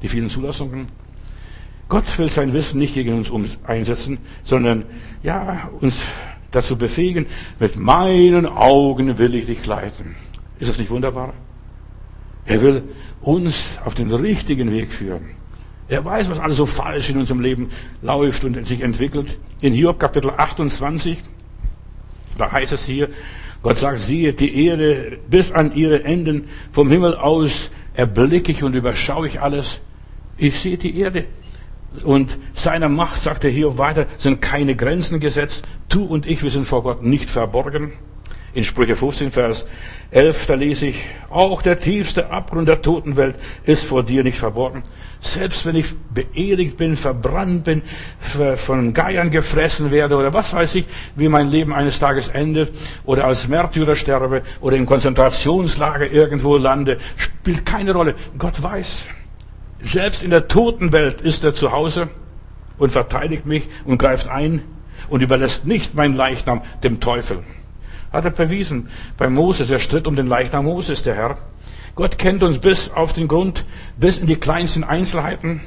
Die 0.00 0.08
vielen 0.08 0.30
Zulassungen. 0.30 0.86
Gott 1.88 2.18
will 2.18 2.30
sein 2.30 2.54
Wissen 2.54 2.78
nicht 2.78 2.94
gegen 2.94 3.14
uns 3.14 3.30
einsetzen, 3.64 4.18
sondern, 4.42 4.84
ja, 5.22 5.68
uns 5.80 6.00
dazu 6.50 6.76
befähigen, 6.76 7.26
mit 7.60 7.76
meinen 7.76 8.46
Augen 8.46 9.18
will 9.18 9.34
ich 9.34 9.46
dich 9.46 9.66
leiten. 9.66 10.16
Ist 10.62 10.68
das 10.68 10.78
nicht 10.78 10.90
wunderbar? 10.90 11.34
Er 12.44 12.62
will 12.62 12.84
uns 13.20 13.70
auf 13.84 13.96
den 13.96 14.12
richtigen 14.12 14.70
Weg 14.70 14.92
führen. 14.92 15.30
Er 15.88 16.04
weiß, 16.04 16.30
was 16.30 16.38
alles 16.38 16.58
so 16.58 16.66
falsch 16.66 17.10
in 17.10 17.18
unserem 17.18 17.40
Leben 17.40 17.70
läuft 18.00 18.44
und 18.44 18.64
sich 18.64 18.80
entwickelt. 18.80 19.38
In 19.60 19.74
Hiob 19.74 19.98
Kapitel 19.98 20.30
28, 20.30 21.18
da 22.38 22.52
heißt 22.52 22.72
es 22.72 22.84
hier, 22.84 23.08
Gott 23.64 23.76
sagt, 23.76 23.98
siehe, 23.98 24.34
die 24.34 24.66
Erde 24.66 25.18
bis 25.28 25.50
an 25.50 25.74
ihre 25.74 26.04
Enden 26.04 26.44
vom 26.70 26.88
Himmel 26.88 27.16
aus 27.16 27.72
erblicke 27.94 28.52
ich 28.52 28.62
und 28.62 28.76
überschaue 28.76 29.26
ich 29.26 29.40
alles. 29.40 29.80
Ich 30.36 30.60
sehe 30.60 30.78
die 30.78 30.96
Erde. 30.96 31.24
Und 32.04 32.38
seiner 32.52 32.88
Macht, 32.88 33.20
sagt 33.20 33.42
er 33.42 33.50
hier 33.50 33.78
weiter, 33.78 34.06
sind 34.16 34.40
keine 34.40 34.76
Grenzen 34.76 35.18
gesetzt. 35.18 35.66
Du 35.88 36.04
und 36.04 36.24
ich, 36.24 36.44
wir 36.44 36.52
sind 36.52 36.68
vor 36.68 36.84
Gott 36.84 37.02
nicht 37.02 37.30
verborgen. 37.30 37.94
In 38.54 38.64
Sprüche 38.64 38.96
15, 38.96 39.32
Vers 39.32 39.64
11, 40.10 40.46
da 40.46 40.54
lese 40.54 40.88
ich, 40.88 41.02
auch 41.30 41.62
der 41.62 41.80
tiefste 41.80 42.30
Abgrund 42.30 42.68
der 42.68 42.82
Totenwelt 42.82 43.36
ist 43.64 43.86
vor 43.86 44.02
dir 44.02 44.22
nicht 44.24 44.38
verborgen. 44.38 44.82
Selbst 45.22 45.64
wenn 45.64 45.74
ich 45.74 45.94
beerdigt 46.12 46.76
bin, 46.76 46.96
verbrannt 46.96 47.64
bin, 47.64 47.80
von 48.56 48.92
Geiern 48.92 49.30
gefressen 49.30 49.90
werde 49.90 50.16
oder 50.16 50.34
was 50.34 50.52
weiß 50.52 50.74
ich, 50.74 50.84
wie 51.16 51.28
mein 51.28 51.48
Leben 51.48 51.72
eines 51.72 51.98
Tages 51.98 52.28
endet 52.28 52.72
oder 53.04 53.24
als 53.24 53.48
Märtyrer 53.48 53.96
sterbe 53.96 54.42
oder 54.60 54.76
im 54.76 54.84
Konzentrationslager 54.84 56.10
irgendwo 56.10 56.58
lande, 56.58 56.98
spielt 57.16 57.64
keine 57.64 57.94
Rolle. 57.94 58.14
Gott 58.36 58.62
weiß. 58.62 59.08
Selbst 59.80 60.22
in 60.22 60.30
der 60.30 60.48
Totenwelt 60.48 61.22
ist 61.22 61.42
er 61.42 61.54
zu 61.54 61.72
Hause 61.72 62.10
und 62.76 62.92
verteidigt 62.92 63.46
mich 63.46 63.70
und 63.86 63.96
greift 63.96 64.28
ein 64.28 64.62
und 65.08 65.22
überlässt 65.22 65.64
nicht 65.64 65.94
mein 65.94 66.12
Leichnam 66.12 66.60
dem 66.82 67.00
Teufel. 67.00 67.42
Hat 68.12 68.26
er 68.26 68.32
verwiesen 68.32 68.88
bei 69.16 69.28
Moses. 69.28 69.70
Er 69.70 69.78
stritt 69.78 70.06
um 70.06 70.16
den 70.16 70.26
Leichnam 70.26 70.66
Moses, 70.66 71.02
der 71.02 71.14
Herr. 71.14 71.38
Gott 71.94 72.18
kennt 72.18 72.42
uns 72.42 72.58
bis 72.58 72.90
auf 72.90 73.12
den 73.12 73.28
Grund, 73.28 73.64
bis 73.96 74.18
in 74.18 74.26
die 74.26 74.36
kleinsten 74.36 74.84
Einzelheiten. 74.84 75.60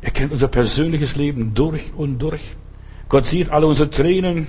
Er 0.00 0.10
kennt 0.10 0.32
unser 0.32 0.48
persönliches 0.48 1.16
Leben 1.16 1.54
durch 1.54 1.92
und 1.94 2.18
durch. 2.18 2.42
Gott 3.08 3.26
sieht 3.26 3.50
alle 3.50 3.66
unsere 3.66 3.90
Tränen. 3.90 4.46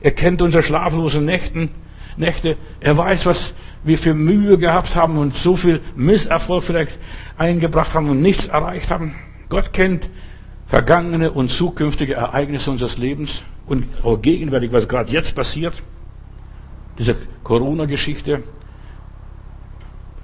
Er 0.00 0.12
kennt 0.12 0.42
unsere 0.42 0.62
schlaflosen 0.62 1.24
Nächten, 1.24 1.70
Nächte. 2.16 2.56
Er 2.80 2.96
weiß, 2.96 3.26
was 3.26 3.52
wir 3.84 3.98
für 3.98 4.14
Mühe 4.14 4.58
gehabt 4.58 4.96
haben 4.96 5.18
und 5.18 5.36
so 5.36 5.56
viel 5.56 5.80
Misserfolg 5.96 6.62
vielleicht 6.62 6.98
eingebracht 7.36 7.94
haben 7.94 8.08
und 8.10 8.20
nichts 8.22 8.48
erreicht 8.48 8.90
haben. 8.90 9.14
Gott 9.48 9.72
kennt 9.72 10.08
vergangene 10.66 11.32
und 11.32 11.50
zukünftige 11.50 12.14
Ereignisse 12.14 12.70
unseres 12.70 12.98
Lebens 12.98 13.42
und 13.66 13.84
auch 14.02 14.20
gegenwärtig, 14.20 14.72
was 14.72 14.88
gerade 14.88 15.10
jetzt 15.10 15.34
passiert 15.34 15.74
diese 17.00 17.16
Corona-Geschichte. 17.42 18.42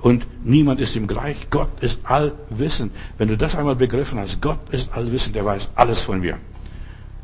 Und 0.03 0.27
niemand 0.45 0.79
ist 0.79 0.95
ihm 0.95 1.07
gleich. 1.09 1.49
Gott 1.51 1.71
ist 1.81 1.99
allwissend. 2.05 2.93
Wenn 3.19 3.29
du 3.29 3.37
das 3.37 3.57
einmal 3.57 3.75
begriffen 3.75 4.21
hast, 4.21 4.41
Gott 4.41 4.61
ist 4.71 4.93
allwissend, 4.93 5.35
er 5.37 5.47
weiß 5.47 5.71
alles 5.75 6.03
von 6.03 6.21
mir. 6.21 6.39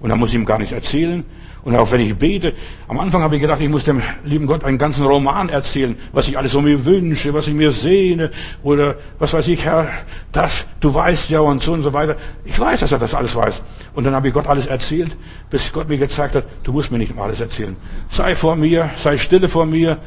Und 0.03 0.11
er 0.11 0.17
muss 0.17 0.31
ich 0.31 0.35
ihm 0.35 0.45
gar 0.45 0.59
nicht 0.59 0.73
erzählen. 0.73 1.25
Und 1.63 1.77
auch 1.77 1.93
wenn 1.93 2.01
ich 2.01 2.17
bete, 2.17 2.55
am 2.89 2.99
Anfang 2.99 3.23
habe 3.23 3.37
ich 3.37 3.41
gedacht, 3.41 3.61
ich 3.61 3.69
muss 3.69 3.85
dem 3.85 4.03
lieben 4.25 4.49
Gott 4.49 4.65
einen 4.65 4.79
ganzen 4.79 5.07
Roman 5.07 5.49
erzählen, 5.49 5.97
was 6.13 6.27
ich 6.27 6.37
alles 6.37 6.51
so 6.51 6.61
mir 6.61 6.85
wünsche, 6.85 7.33
was 7.35 7.47
ich 7.47 7.55
mir 7.55 7.71
sehne, 7.71 8.33
oder 8.65 8.97
was 9.21 9.33
weiß 9.33 9.47
ich, 9.47 9.65
Herr, 9.65 9.89
das, 10.33 10.67
du 10.81 10.93
weißt 10.93 11.31
ja 11.31 11.39
und 11.39 11.63
so 11.63 11.73
und 11.73 11.83
so 11.83 11.93
weiter. 11.93 12.17
Ich 12.45 12.59
weiß, 12.59 12.81
dass 12.81 12.91
er 12.91 12.99
das 12.99 13.15
alles 13.15 13.37
weiß. 13.37 13.63
Und 13.95 14.03
dann 14.03 14.15
habe 14.15 14.27
ich 14.27 14.35
Gott 14.35 14.49
alles 14.49 14.67
erzählt, 14.67 15.17
bis 15.51 15.73
Gott 15.73 15.89
mir 15.89 15.99
gezeigt 15.99 16.35
hat, 16.35 16.47
du 16.65 16.73
musst 16.73 16.91
mir 16.91 16.99
nicht 16.99 17.17
alles 17.17 17.41
erzählen. 17.41 17.77
Sei 18.09 18.35
vor 18.35 18.57
mir, 18.57 18.91
sei 18.97 19.17
stille 19.19 19.47
vor 19.47 19.67
mir 19.67 19.99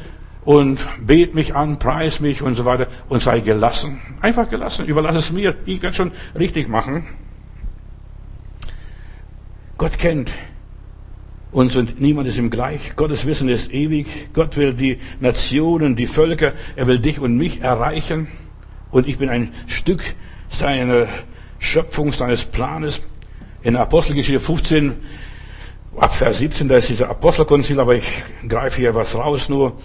und 0.44 0.78
bet 1.00 1.34
mich 1.34 1.54
an, 1.54 1.78
preis 1.78 2.20
mich 2.20 2.42
und 2.42 2.54
so 2.54 2.66
weiter 2.66 2.88
und 3.08 3.22
sei 3.22 3.40
gelassen. 3.40 3.98
Einfach 4.20 4.50
gelassen, 4.50 4.84
überlass 4.84 5.16
es 5.16 5.32
mir. 5.32 5.54
Ich 5.64 5.80
werde 5.80 5.96
schon 5.96 6.12
richtig 6.38 6.68
machen. 6.68 7.06
Gott 9.78 9.98
kennt 9.98 10.32
uns 11.52 11.76
und 11.76 12.00
niemand 12.00 12.28
ist 12.28 12.38
ihm 12.38 12.50
gleich. 12.50 12.96
Gottes 12.96 13.26
Wissen 13.26 13.48
ist 13.48 13.72
ewig. 13.72 14.06
Gott 14.32 14.56
will 14.56 14.72
die 14.72 14.98
Nationen, 15.20 15.96
die 15.96 16.06
Völker, 16.06 16.52
er 16.76 16.86
will 16.86 16.98
dich 16.98 17.20
und 17.20 17.36
mich 17.36 17.60
erreichen. 17.60 18.28
Und 18.90 19.06
ich 19.06 19.18
bin 19.18 19.28
ein 19.28 19.52
Stück 19.66 20.02
seiner 20.48 21.08
Schöpfung, 21.58 22.12
seines 22.12 22.44
Planes. 22.44 23.02
In 23.62 23.76
Apostelgeschichte 23.76 24.40
15, 24.40 24.94
ab 25.96 26.14
Vers 26.14 26.38
17, 26.38 26.68
da 26.68 26.76
ist 26.76 26.88
dieser 26.88 27.10
Apostelkonzil, 27.10 27.80
aber 27.80 27.96
ich 27.96 28.06
greife 28.48 28.80
hier 28.80 28.94
was 28.94 29.14
raus 29.14 29.48
nur. 29.48 29.78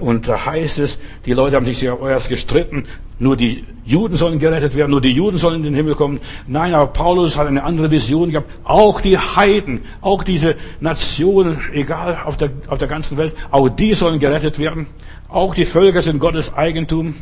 Und 0.00 0.28
da 0.28 0.46
heißt 0.46 0.78
es, 0.78 0.98
die 1.26 1.32
Leute 1.32 1.56
haben 1.56 1.66
sich 1.66 1.80
ja 1.80 1.96
erst 2.08 2.28
gestritten, 2.28 2.84
nur 3.18 3.36
die 3.36 3.64
Juden 3.84 4.16
sollen 4.16 4.38
gerettet 4.38 4.74
werden, 4.74 4.90
nur 4.90 5.00
die 5.00 5.12
Juden 5.12 5.36
sollen 5.36 5.56
in 5.56 5.62
den 5.62 5.74
Himmel 5.74 5.94
kommen. 5.94 6.20
Nein, 6.46 6.74
aber 6.74 6.88
Paulus 6.88 7.36
hat 7.36 7.46
eine 7.46 7.62
andere 7.62 7.90
Vision 7.90 8.30
gehabt. 8.30 8.50
Auch 8.64 9.00
die 9.00 9.18
Heiden, 9.18 9.82
auch 10.00 10.24
diese 10.24 10.56
Nationen, 10.80 11.60
egal 11.72 12.18
auf 12.24 12.36
der, 12.36 12.50
auf 12.66 12.78
der 12.78 12.88
ganzen 12.88 13.16
Welt, 13.16 13.34
auch 13.50 13.68
die 13.68 13.94
sollen 13.94 14.18
gerettet 14.18 14.58
werden. 14.58 14.86
Auch 15.28 15.54
die 15.54 15.64
Völker 15.64 16.02
sind 16.02 16.18
Gottes 16.18 16.54
Eigentum. 16.54 17.14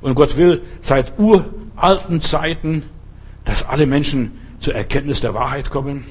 Und 0.00 0.14
Gott 0.14 0.36
will 0.36 0.62
seit 0.82 1.18
uralten 1.18 2.20
Zeiten, 2.20 2.82
dass 3.44 3.66
alle 3.66 3.86
Menschen 3.86 4.32
zur 4.60 4.74
Erkenntnis 4.74 5.20
der 5.20 5.34
Wahrheit 5.34 5.70
kommen. 5.70 6.04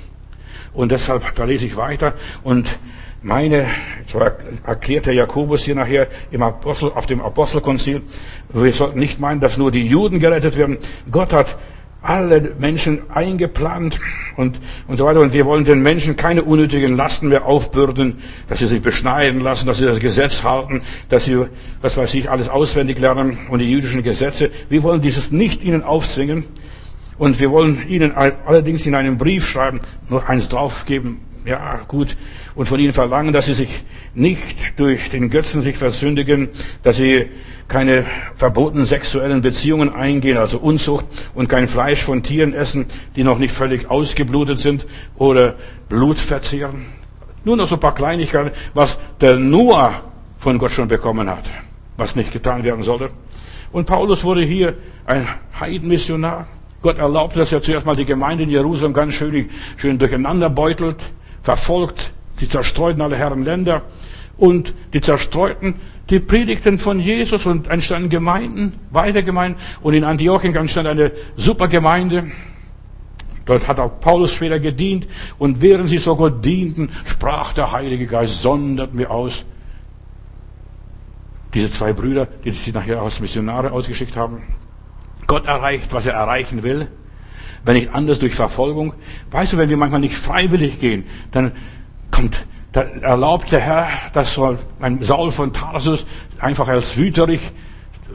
Und 0.77 0.91
deshalb, 0.91 1.33
da 1.33 1.43
lese 1.43 1.65
ich 1.65 1.75
weiter. 1.75 2.13
Und 2.43 2.77
meine, 3.23 3.65
so 4.05 4.19
erklärt 4.19 5.07
der 5.07 5.15
Jakobus 5.15 5.63
hier 5.63 5.73
nachher 5.73 6.07
im 6.29 6.43
Apostel, 6.43 6.91
auf 6.93 7.07
dem 7.07 7.19
Apostelkonzil, 7.19 8.03
wir 8.53 8.71
sollten 8.71 8.99
nicht 8.99 9.19
meinen, 9.19 9.41
dass 9.41 9.57
nur 9.57 9.71
die 9.71 9.87
Juden 9.87 10.19
gerettet 10.19 10.55
werden. 10.55 10.77
Gott 11.09 11.33
hat 11.33 11.57
alle 12.03 12.53
Menschen 12.59 13.09
eingeplant 13.09 13.99
und, 14.35 14.59
und 14.87 14.97
so 14.97 15.05
weiter. 15.05 15.19
Und 15.19 15.33
wir 15.33 15.47
wollen 15.47 15.65
den 15.65 15.81
Menschen 15.81 16.15
keine 16.15 16.43
unnötigen 16.43 16.95
Lasten 16.95 17.29
mehr 17.29 17.45
aufbürden, 17.45 18.19
dass 18.47 18.59
sie 18.59 18.67
sich 18.67 18.83
beschneiden 18.83 19.41
lassen, 19.41 19.65
dass 19.65 19.79
sie 19.79 19.85
das 19.85 19.99
Gesetz 19.99 20.43
halten, 20.43 20.83
dass 21.09 21.25
sie, 21.25 21.47
was 21.81 21.97
weiß 21.97 22.13
ich, 22.13 22.29
alles 22.29 22.49
auswendig 22.49 22.99
lernen 22.99 23.39
und 23.49 23.59
die 23.59 23.69
jüdischen 23.69 24.03
Gesetze. 24.03 24.51
Wir 24.69 24.83
wollen 24.83 25.01
dieses 25.01 25.31
nicht 25.31 25.63
ihnen 25.63 25.81
aufzwingen. 25.81 26.45
Und 27.17 27.39
wir 27.39 27.51
wollen 27.51 27.87
ihnen 27.87 28.13
allerdings 28.13 28.85
in 28.85 28.95
einem 28.95 29.17
Brief 29.17 29.47
schreiben, 29.47 29.81
noch 30.09 30.27
eins 30.27 30.49
draufgeben, 30.49 31.19
ja, 31.45 31.79
gut, 31.87 32.17
und 32.55 32.67
von 32.67 32.79
ihnen 32.79 32.91
verlangen, 32.91 33.31
dass 33.31 33.45
sie 33.45 33.53
sich 33.53 33.85
nicht 34.13 34.79
durch 34.79 35.09
den 35.09 35.29
Götzen 35.29 35.61
sich 35.61 35.77
versündigen, 35.77 36.49
dass 36.83 36.97
sie 36.97 37.27
keine 37.69 38.05
verbotenen 38.35 38.85
sexuellen 38.85 39.41
Beziehungen 39.41 39.93
eingehen, 39.93 40.37
also 40.37 40.59
Unzucht 40.59 41.05
und 41.33 41.47
kein 41.47 41.67
Fleisch 41.67 42.03
von 42.03 42.21
Tieren 42.21 42.53
essen, 42.53 42.85
die 43.15 43.23
noch 43.23 43.39
nicht 43.39 43.53
völlig 43.53 43.89
ausgeblutet 43.89 44.59
sind 44.59 44.85
oder 45.15 45.55
Blut 45.87 46.19
verzehren. 46.19 46.85
Nur 47.45 47.55
noch 47.55 47.67
so 47.67 47.75
ein 47.75 47.81
paar 47.81 47.95
Kleinigkeiten, 47.95 48.51
was 48.73 48.99
der 49.21 49.37
Noah 49.37 50.03
von 50.39 50.57
Gott 50.57 50.73
schon 50.73 50.89
bekommen 50.89 51.29
hat, 51.29 51.45
was 51.95 52.15
nicht 52.15 52.31
getan 52.31 52.63
werden 52.63 52.83
sollte. 52.83 53.09
Und 53.71 53.85
Paulus 53.85 54.23
wurde 54.23 54.41
hier 54.41 54.75
ein 55.05 55.27
Heidenmissionar. 55.59 56.47
Gott 56.81 56.99
erlaubte, 56.99 57.39
dass 57.39 57.51
er 57.51 57.61
zuerst 57.61 57.85
mal 57.85 57.95
die 57.95 58.05
Gemeinde 58.05 58.43
in 58.43 58.49
Jerusalem 58.49 58.93
ganz 58.93 59.15
schön, 59.15 59.49
schön 59.77 59.97
durcheinander 59.97 60.49
beutelt 60.49 60.97
verfolgt, 61.41 62.11
sie 62.33 62.49
zerstreuten 62.49 63.01
alle 63.01 63.15
Herren 63.15 63.43
Länder 63.43 63.83
und 64.37 64.73
die 64.93 65.01
Zerstreuten, 65.01 65.75
die 66.09 66.19
predigten 66.19 66.77
von 66.77 66.99
Jesus 66.99 67.45
und 67.45 67.67
entstanden 67.67 68.09
Gemeinden, 68.09 68.73
weiter 68.91 69.23
Gemeinden 69.23 69.59
und 69.81 69.93
in 69.93 70.03
Antiochien 70.03 70.55
entstand 70.55 70.87
eine 70.87 71.11
super 71.35 71.67
Gemeinde. 71.67 72.31
Dort 73.45 73.67
hat 73.67 73.79
auch 73.79 73.99
Paulus 74.01 74.33
später 74.33 74.59
gedient 74.59 75.07
und 75.37 75.61
während 75.61 75.89
sie 75.89 75.97
so 75.97 76.15
Gott 76.15 76.43
dienten, 76.43 76.89
sprach 77.05 77.53
der 77.53 77.71
Heilige 77.71 78.05
Geist, 78.05 78.41
sondert 78.41 78.93
mir 78.93 79.09
aus. 79.09 79.45
Diese 81.53 81.71
zwei 81.71 81.93
Brüder, 81.93 82.27
die 82.43 82.51
sie 82.51 82.73
nachher 82.73 83.01
als 83.01 83.21
Missionare 83.21 83.71
ausgeschickt 83.71 84.17
haben. 84.17 84.43
Gott 85.27 85.45
erreicht, 85.45 85.93
was 85.93 86.05
er 86.05 86.13
erreichen 86.13 86.63
will 86.63 86.87
wenn 87.67 87.75
nicht 87.75 87.93
anders 87.93 88.19
durch 88.19 88.33
Verfolgung. 88.33 88.93
Weißt 89.29 89.53
du, 89.53 89.57
wenn 89.57 89.69
wir 89.69 89.77
manchmal 89.77 89.99
nicht 89.99 90.15
freiwillig 90.15 90.79
gehen, 90.79 91.03
dann 91.31 91.51
kommt, 92.11 92.45
dann 92.71 93.03
erlaubt 93.03 93.51
der 93.51 93.59
Herr, 93.59 93.89
dass 94.13 94.33
so 94.33 94.57
ein 94.79 95.03
Saul 95.03 95.31
von 95.31 95.53
Tarsus 95.53 96.05
einfach 96.39 96.69
als 96.69 96.97
Wüterich 96.97 97.41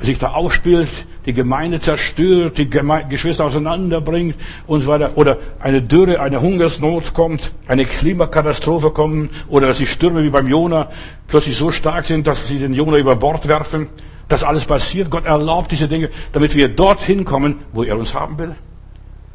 sich 0.00 0.18
da 0.18 0.32
aufspielt, 0.32 0.88
die 1.26 1.34
Gemeinde 1.34 1.80
zerstört, 1.80 2.56
die 2.56 2.68
Geme 2.68 3.04
Geschwister 3.08 3.44
auseinanderbringt 3.44 4.36
und 4.66 4.80
so 4.80 4.86
weiter. 4.88 5.12
Oder 5.16 5.36
eine 5.60 5.82
Dürre, 5.82 6.20
eine 6.20 6.40
Hungersnot 6.40 7.12
kommt, 7.12 7.52
eine 7.68 7.84
Klimakatastrophe 7.84 8.90
kommt 8.90 9.30
oder 9.48 9.68
dass 9.68 9.78
die 9.78 9.86
Stürme 9.86 10.24
wie 10.24 10.30
beim 10.30 10.48
Jona 10.48 10.88
plötzlich 11.28 11.56
so 11.56 11.70
stark 11.70 12.06
sind, 12.06 12.26
dass 12.26 12.48
sie 12.48 12.58
den 12.58 12.72
Jona 12.72 12.96
über 12.96 13.16
Bord 13.16 13.46
werfen. 13.46 13.88
Das 14.33 14.45
alles 14.45 14.64
passiert. 14.64 15.11
Gott 15.11 15.26
erlaubt 15.26 15.72
diese 15.72 15.89
Dinge, 15.89 16.09
damit 16.33 16.57
wir 16.57 16.70
dorthin 16.70 17.26
kommen, 17.26 17.57
wo 17.74 17.83
er 17.83 17.99
uns 17.99 18.14
haben 18.14 18.39
will. 18.39 18.55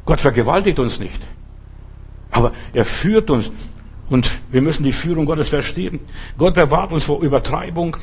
Gott 0.04 0.20
vergewaltigt 0.20 0.80
uns 0.80 0.98
nicht. 0.98 1.20
Aber 2.32 2.50
er 2.72 2.84
führt 2.84 3.30
uns. 3.30 3.52
Und 4.10 4.28
wir 4.50 4.60
müssen 4.60 4.82
die 4.82 4.90
Führung 4.90 5.24
Gottes 5.24 5.50
verstehen. 5.50 6.00
Gott 6.36 6.54
bewahrt 6.54 6.90
uns 6.90 7.04
vor 7.04 7.22
Übertreibung, 7.22 7.96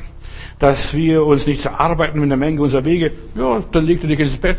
dass 0.58 0.94
wir 0.94 1.26
uns 1.26 1.46
nicht 1.46 1.60
zerarbeiten 1.60 2.18
mit 2.18 2.30
der 2.30 2.38
Menge 2.38 2.62
unserer 2.62 2.86
Wege. 2.86 3.12
Ja, 3.34 3.62
dann 3.72 3.84
legt 3.84 4.02
er 4.02 4.08
dich 4.08 4.20
ins 4.20 4.38
Bett. 4.38 4.56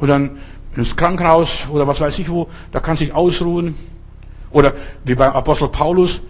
Dann 0.00 0.38
ins 0.76 0.96
Krankenhaus 0.96 1.66
oder 1.72 1.88
was 1.88 2.00
weiß 2.00 2.20
ich 2.20 2.30
wo. 2.30 2.46
Da 2.70 2.78
kann 2.78 2.94
sich 2.94 3.12
ausruhen. 3.12 3.74
Oder 4.52 4.74
wie 5.04 5.16
beim 5.16 5.32
Apostel 5.32 5.70
Paulus. 5.70 6.20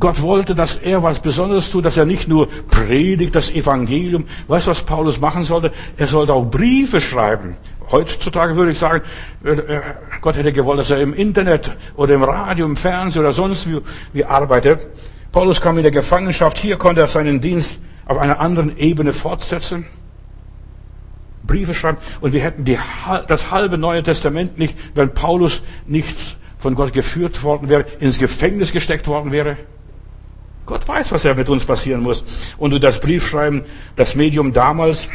Gott 0.00 0.22
wollte, 0.22 0.54
dass 0.54 0.76
er 0.76 1.02
was 1.02 1.20
Besonderes 1.20 1.70
tut, 1.70 1.84
dass 1.84 1.96
er 1.96 2.04
nicht 2.04 2.28
nur 2.28 2.48
predigt 2.48 3.34
das 3.34 3.50
Evangelium. 3.50 4.24
Weißt 4.48 4.66
du, 4.66 4.70
was 4.72 4.82
Paulus 4.82 5.20
machen 5.20 5.44
sollte? 5.44 5.72
Er 5.96 6.06
sollte 6.06 6.32
auch 6.32 6.44
Briefe 6.44 7.00
schreiben. 7.00 7.56
Heutzutage 7.90 8.56
würde 8.56 8.72
ich 8.72 8.78
sagen, 8.78 9.02
äh, 9.44 9.50
äh, 9.50 9.82
Gott 10.20 10.36
hätte 10.36 10.52
gewollt, 10.52 10.80
dass 10.80 10.90
er 10.90 11.00
im 11.00 11.14
Internet 11.14 11.76
oder 11.96 12.14
im 12.14 12.24
Radio, 12.24 12.66
im 12.66 12.76
Fernsehen 12.76 13.20
oder 13.20 13.32
sonst 13.32 13.68
wie, 13.68 13.80
wie 14.12 14.24
arbeitet. 14.24 14.86
Paulus 15.30 15.60
kam 15.60 15.76
in 15.76 15.82
der 15.82 15.92
Gefangenschaft. 15.92 16.58
Hier 16.58 16.76
konnte 16.76 17.02
er 17.02 17.08
seinen 17.08 17.40
Dienst 17.40 17.78
auf 18.06 18.18
einer 18.18 18.40
anderen 18.40 18.76
Ebene 18.76 19.12
fortsetzen. 19.12 19.86
Briefe 21.46 21.74
schreiben. 21.74 21.98
Und 22.20 22.32
wir 22.32 22.40
hätten 22.40 22.64
die, 22.64 22.78
das 23.28 23.50
halbe 23.50 23.76
Neue 23.76 24.02
Testament 24.02 24.58
nicht, 24.58 24.76
wenn 24.94 25.12
Paulus 25.12 25.62
nicht 25.86 26.36
von 26.58 26.74
Gott 26.74 26.92
geführt 26.94 27.42
worden 27.42 27.68
wäre, 27.68 27.84
ins 28.00 28.18
Gefängnis 28.18 28.72
gesteckt 28.72 29.06
worden 29.06 29.30
wäre. 29.30 29.58
Gott 30.66 30.86
weiß, 30.88 31.12
was 31.12 31.24
er 31.24 31.34
mit 31.34 31.48
uns 31.48 31.64
passieren 31.64 32.02
muss. 32.02 32.24
Und 32.58 32.82
das 32.82 33.00
Briefschreiben, 33.00 33.62
das 33.96 34.14
Medium 34.14 34.52
damals, 34.52 35.08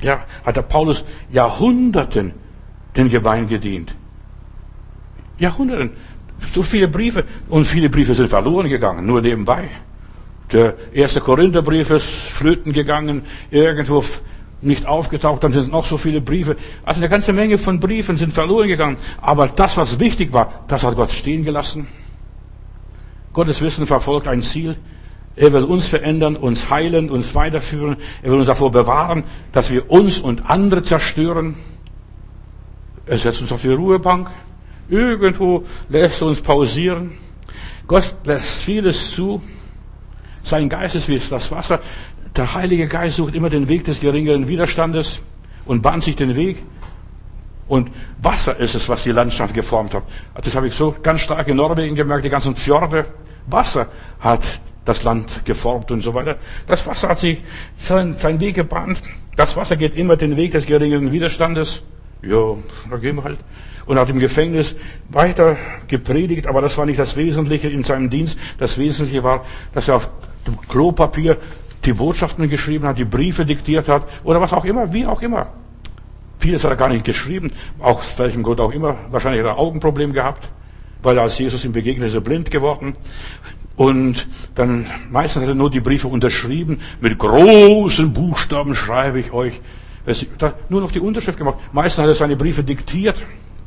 ja, 0.00 0.24
hat 0.44 0.56
der 0.56 0.62
Paulus 0.62 1.04
Jahrhunderten 1.30 2.32
den 2.96 3.10
Gemeinden 3.10 3.48
gedient. 3.48 3.94
Jahrhunderten. 5.38 5.90
So 6.52 6.62
viele 6.62 6.88
Briefe. 6.88 7.24
Und 7.48 7.66
viele 7.66 7.90
Briefe 7.90 8.14
sind 8.14 8.28
verloren 8.28 8.68
gegangen, 8.68 9.06
nur 9.06 9.20
nebenbei. 9.20 9.68
Der 10.52 10.74
erste 10.92 11.20
Korintherbrief 11.20 11.90
ist 11.90 12.06
flöten 12.06 12.72
gegangen, 12.72 13.22
irgendwo 13.50 14.02
nicht 14.62 14.84
aufgetaucht, 14.86 15.44
dann 15.44 15.52
sind 15.52 15.70
noch 15.70 15.86
so 15.86 15.96
viele 15.96 16.20
Briefe. 16.20 16.56
Also 16.84 17.00
eine 17.00 17.08
ganze 17.08 17.32
Menge 17.32 17.56
von 17.56 17.78
Briefen 17.80 18.16
sind 18.16 18.32
verloren 18.32 18.68
gegangen. 18.68 18.98
Aber 19.20 19.48
das, 19.48 19.76
was 19.76 19.98
wichtig 19.98 20.32
war, 20.32 20.64
das 20.68 20.82
hat 20.82 20.96
Gott 20.96 21.12
stehen 21.12 21.44
gelassen. 21.44 21.86
Gottes 23.32 23.60
Wissen 23.62 23.86
verfolgt 23.86 24.26
ein 24.28 24.42
Ziel. 24.42 24.76
Er 25.36 25.52
will 25.52 25.64
uns 25.64 25.88
verändern, 25.88 26.36
uns 26.36 26.70
heilen, 26.70 27.10
uns 27.10 27.34
weiterführen. 27.34 27.96
Er 28.22 28.32
will 28.32 28.38
uns 28.38 28.48
davor 28.48 28.72
bewahren, 28.72 29.24
dass 29.52 29.70
wir 29.70 29.90
uns 29.90 30.18
und 30.18 30.50
andere 30.50 30.82
zerstören. 30.82 31.56
Er 33.06 33.18
setzt 33.18 33.40
uns 33.40 33.52
auf 33.52 33.62
die 33.62 33.68
Ruhebank. 33.68 34.30
Irgendwo 34.88 35.64
lässt 35.88 36.20
er 36.20 36.28
uns 36.28 36.40
pausieren. 36.40 37.12
Gott 37.86 38.14
lässt 38.24 38.62
vieles 38.62 39.12
zu. 39.12 39.40
Sein 40.42 40.68
Geist 40.68 40.96
ist 40.96 41.08
wie 41.08 41.18
das 41.18 41.50
Wasser. 41.52 41.80
Der 42.36 42.54
Heilige 42.54 42.86
Geist 42.88 43.16
sucht 43.16 43.34
immer 43.34 43.50
den 43.50 43.68
Weg 43.68 43.84
des 43.84 44.00
geringeren 44.00 44.48
Widerstandes 44.48 45.20
und 45.64 45.82
bahnt 45.82 46.02
sich 46.02 46.16
den 46.16 46.34
Weg. 46.34 46.62
Und 47.70 47.92
Wasser 48.20 48.56
ist 48.56 48.74
es, 48.74 48.88
was 48.88 49.04
die 49.04 49.12
Landschaft 49.12 49.54
geformt 49.54 49.94
hat. 49.94 50.02
Das 50.42 50.56
habe 50.56 50.66
ich 50.66 50.74
so 50.74 50.92
ganz 51.04 51.20
stark 51.20 51.46
in 51.46 51.56
Norwegen 51.56 51.94
gemerkt, 51.94 52.24
die 52.24 52.28
ganzen 52.28 52.56
Fjorde. 52.56 53.06
Wasser 53.46 53.86
hat 54.18 54.42
das 54.84 55.04
Land 55.04 55.44
geformt 55.44 55.92
und 55.92 56.02
so 56.02 56.12
weiter. 56.12 56.34
Das 56.66 56.84
Wasser 56.88 57.10
hat 57.10 57.20
sich 57.20 57.44
seinen 57.76 58.14
sein 58.14 58.40
Weg 58.40 58.56
gebahnt. 58.56 59.00
Das 59.36 59.56
Wasser 59.56 59.76
geht 59.76 59.94
immer 59.94 60.16
den 60.16 60.36
Weg 60.36 60.50
des 60.50 60.66
geringeren 60.66 61.12
Widerstandes. 61.12 61.84
Ja, 62.22 62.56
da 62.90 62.96
gehen 62.96 63.14
wir 63.14 63.22
halt. 63.22 63.38
Und 63.86 64.00
hat 64.00 64.10
im 64.10 64.18
Gefängnis 64.18 64.74
weiter 65.08 65.56
gepredigt, 65.86 66.48
aber 66.48 66.62
das 66.62 66.76
war 66.76 66.86
nicht 66.86 66.98
das 66.98 67.16
Wesentliche 67.16 67.68
in 67.68 67.84
seinem 67.84 68.10
Dienst. 68.10 68.36
Das 68.58 68.78
Wesentliche 68.78 69.22
war, 69.22 69.44
dass 69.74 69.86
er 69.86 69.94
auf 69.94 70.10
dem 70.44 70.60
Klopapier 70.60 71.36
die 71.84 71.92
Botschaften 71.92 72.48
geschrieben 72.48 72.88
hat, 72.88 72.98
die 72.98 73.04
Briefe 73.04 73.46
diktiert 73.46 73.86
hat 73.86 74.08
oder 74.24 74.40
was 74.40 74.52
auch 74.52 74.64
immer, 74.64 74.92
wie 74.92 75.06
auch 75.06 75.22
immer. 75.22 75.46
Vieles 76.40 76.64
hat 76.64 76.70
er 76.70 76.76
gar 76.76 76.88
nicht 76.88 77.04
geschrieben, 77.04 77.52
aus 77.78 78.18
welchem 78.18 78.42
Grund 78.42 78.60
auch 78.60 78.72
immer. 78.72 78.96
Wahrscheinlich 79.10 79.42
hat 79.42 79.50
er 79.50 79.58
Augenproblem 79.58 80.14
gehabt, 80.14 80.50
weil 81.02 81.18
er 81.18 81.22
als 81.22 81.38
Jesus 81.38 81.66
ihm 81.66 81.72
begegnet 81.72 82.08
ist, 82.08 82.14
er 82.14 82.22
blind 82.22 82.50
geworden. 82.50 82.94
Und 83.76 84.26
dann 84.54 84.86
meistens 85.10 85.42
hat 85.42 85.50
er 85.50 85.54
nur 85.54 85.70
die 85.70 85.80
Briefe 85.80 86.08
unterschrieben. 86.08 86.80
Mit 87.02 87.18
großen 87.18 88.12
Buchstaben 88.14 88.74
schreibe 88.74 89.20
ich 89.20 89.32
euch. 89.32 89.60
Nur 90.70 90.80
noch 90.80 90.92
die 90.92 91.00
Unterschrift 91.00 91.38
gemacht. 91.38 91.58
Meistens 91.72 92.02
hat 92.02 92.08
er 92.08 92.14
seine 92.14 92.36
Briefe 92.36 92.64
diktiert. 92.64 93.16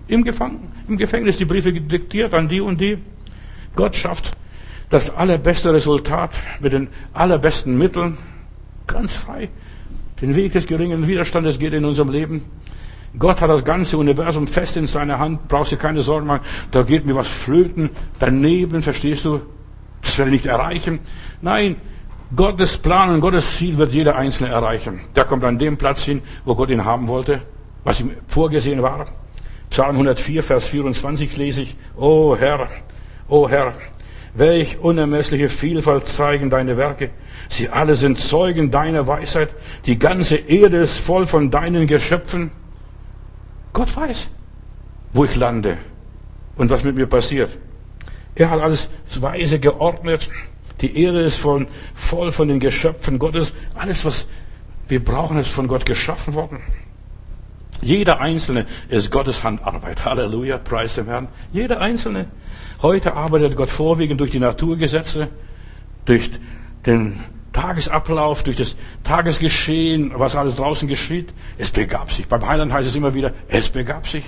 Im, 0.07 0.24
Gefang 0.24 0.59
Im 0.88 0.97
Gefängnis 0.97 1.38
die 1.38 1.45
Briefe 1.45 1.71
diktiert 1.71 2.34
an 2.34 2.49
die 2.49 2.59
und 2.59 2.82
die. 2.82 2.97
Gott 3.76 3.95
schafft 3.95 4.32
das 4.89 5.15
allerbeste 5.15 5.71
Resultat 5.71 6.32
mit 6.59 6.74
den 6.74 6.88
allerbesten 7.13 7.78
Mitteln. 7.78 8.17
Ganz 8.88 9.15
frei. 9.15 9.49
Den 10.22 10.36
Weg 10.36 10.53
des 10.53 10.68
geringen 10.68 11.07
Widerstandes 11.07 11.59
geht 11.59 11.74
in 11.74 11.86
unserem 11.86 12.09
Leben. 12.09 12.43
Gott 13.18 13.41
hat 13.41 13.49
das 13.49 13.64
ganze 13.64 13.97
Universum 13.97 14.47
fest 14.47 14.78
in 14.78 14.88
seiner 14.88 15.20
Hand. 15.20 15.47
Brauchst 15.47 15.72
dir 15.72 15.78
keine 15.78 16.01
Sorgen 16.01 16.28
machen. 16.28 16.41
Da 16.72 16.84
geht 16.84 17.05
mir 17.05 17.16
was 17.16 17.28
flöten. 17.28 17.89
Daneben, 18.20 18.82
verstehst 18.82 19.26
du? 19.26 19.41
Das 20.01 20.18
werde 20.18 20.32
ich 20.32 20.43
nicht 20.43 20.45
erreichen. 20.47 20.99
Nein, 21.41 21.78
Gottes 22.36 22.78
Plan 22.78 23.14
und 23.14 23.22
Gottes 23.22 23.57
Ziel 23.57 23.78
wird 23.78 23.93
jeder 23.93 24.16
Einzelne 24.16 24.49
erreichen. 24.49 25.01
Der 25.16 25.26
kommt 25.26 25.43
an 25.43 25.59
dem 25.59 25.78
Platz 25.78 26.03
hin, 26.03 26.22
wo 26.45 26.55
Gott 26.55 26.70
ihn 26.70 26.84
haben 26.84 27.07
wollte, 27.07 27.41
was 27.84 27.99
ihm 27.99 28.11
vorgesehen 28.28 28.82
war. 28.82 29.07
Psalm 29.70 29.91
104, 29.91 30.41
Vers 30.41 30.68
24 30.68 31.38
lese 31.38 31.61
ich. 31.61 31.76
O 31.95 32.36
Herr, 32.36 32.68
o 33.28 33.47
Herr, 33.47 33.74
welch 34.36 34.79
unermessliche 34.79 35.49
Vielfalt 35.49 36.07
zeigen 36.07 36.49
deine 36.49 36.77
Werke. 36.77 37.11
Sie 37.49 37.69
alle 37.69 37.95
sind 37.95 38.17
Zeugen 38.17 38.71
deiner 38.71 39.05
Weisheit. 39.07 39.49
Die 39.86 39.99
ganze 39.99 40.38
Erde 40.38 40.77
ist 40.77 40.97
voll 40.97 41.27
von 41.27 41.51
deinen 41.51 41.88
Geschöpfen. 41.88 42.51
Gott 43.73 43.95
weiß, 43.95 44.29
wo 45.13 45.25
ich 45.25 45.36
lande 45.36 45.77
und 46.55 46.69
was 46.69 46.84
mit 46.84 46.95
mir 46.95 47.07
passiert. 47.07 47.51
Er 48.36 48.49
hat 48.49 48.61
alles 48.61 48.89
weise 49.19 49.59
geordnet. 49.59 50.29
Die 50.81 51.03
Erde 51.03 51.21
ist 51.21 51.38
von, 51.38 51.67
voll 51.93 52.31
von 52.31 52.47
den 52.47 52.59
Geschöpfen 52.59 53.19
Gottes. 53.19 53.53
Alles, 53.75 54.03
was 54.05 54.25
wir 54.88 55.03
brauchen, 55.03 55.38
ist 55.38 55.49
von 55.49 55.67
Gott 55.67 55.86
geschaffen 55.86 56.34
worden. 56.34 56.59
Jeder 57.84 58.19
Einzelne 58.19 58.65
ist 58.89 59.11
Gottes 59.11 59.43
Handarbeit. 59.43 60.05
Halleluja, 60.05 60.57
preis 60.57 60.95
dem 60.95 61.07
Herrn. 61.07 61.27
Jeder 61.51 61.81
Einzelne. 61.81 62.27
Heute 62.81 63.15
arbeitet 63.15 63.55
Gott 63.55 63.69
vorwiegend 63.69 64.19
durch 64.19 64.31
die 64.31 64.39
Naturgesetze, 64.39 65.29
durch 66.05 66.31
den 66.86 67.19
Tagesablauf, 67.53 68.43
durch 68.43 68.57
das 68.57 68.75
Tagesgeschehen, 69.03 70.11
was 70.15 70.36
alles 70.36 70.55
draußen 70.55 70.88
geschieht. 70.88 71.34
Es 71.57 71.71
begab 71.71 72.11
sich. 72.11 72.27
Beim 72.27 72.45
Heiland 72.45 72.73
heißt 72.73 72.88
es 72.88 72.95
immer 72.95 73.13
wieder, 73.13 73.34
es 73.47 73.69
begab 73.69 74.07
sich. 74.07 74.25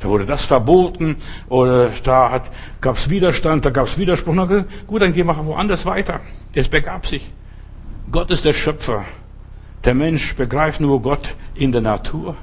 Da 0.00 0.08
wurde 0.08 0.26
das 0.26 0.44
verboten 0.44 1.16
oder 1.48 1.90
da 2.02 2.42
gab 2.80 2.96
es 2.96 3.08
Widerstand, 3.08 3.64
da 3.64 3.70
gab 3.70 3.86
es 3.86 3.96
Widerspruch. 3.98 4.34
Na 4.34 4.64
gut, 4.86 5.00
dann 5.00 5.12
gehen 5.12 5.26
wir 5.26 5.46
woanders 5.46 5.86
weiter. 5.86 6.20
Es 6.54 6.68
begab 6.68 7.06
sich. 7.06 7.30
Gott 8.10 8.30
ist 8.30 8.44
der 8.44 8.52
Schöpfer. 8.52 9.04
Der 9.84 9.94
Mensch 9.94 10.36
begreift 10.36 10.80
nur 10.80 11.02
Gott 11.02 11.34
in 11.54 11.72
der 11.72 11.80
Natur. 11.80 12.36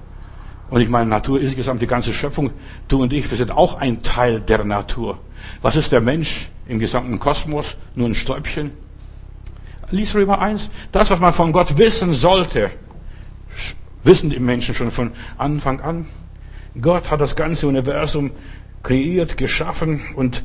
Und 0.70 0.82
ich 0.82 0.90
meine, 0.90 1.10
Natur 1.10 1.42
insgesamt, 1.42 1.82
die 1.82 1.88
ganze 1.88 2.14
Schöpfung, 2.14 2.52
du 2.88 3.02
und 3.02 3.14
ich, 3.14 3.30
wir 3.30 3.38
sind 3.38 3.52
auch 3.52 3.80
ein 3.80 4.04
Teil 4.04 4.42
der 4.42 4.64
Natur. 4.64 5.20
Was 5.62 5.76
ist 5.76 5.92
der 5.92 6.02
Mensch 6.02 6.50
im 6.68 6.80
gesamten 6.80 7.20
Kosmos? 7.20 7.76
Nur 7.96 8.08
ein 8.08 8.16
Stäubchen? 8.16 8.72
Lies 9.90 10.14
Römer 10.14 10.40
1. 10.40 10.70
Das, 10.92 11.10
was 11.10 11.20
man 11.20 11.34
von 11.34 11.52
Gott 11.52 11.78
wissen 11.78 12.14
sollte, 12.14 12.70
wissen 14.04 14.30
die 14.30 14.40
Menschen 14.40 14.76
schon 14.76 14.92
von 14.92 15.12
Anfang 15.38 15.80
an. 15.80 16.06
Gott 16.80 17.10
hat 17.10 17.22
das 17.22 17.36
ganze 17.36 17.68
Universum 17.68 18.32
kreiert, 18.84 19.38
geschaffen 19.38 20.02
und 20.16 20.44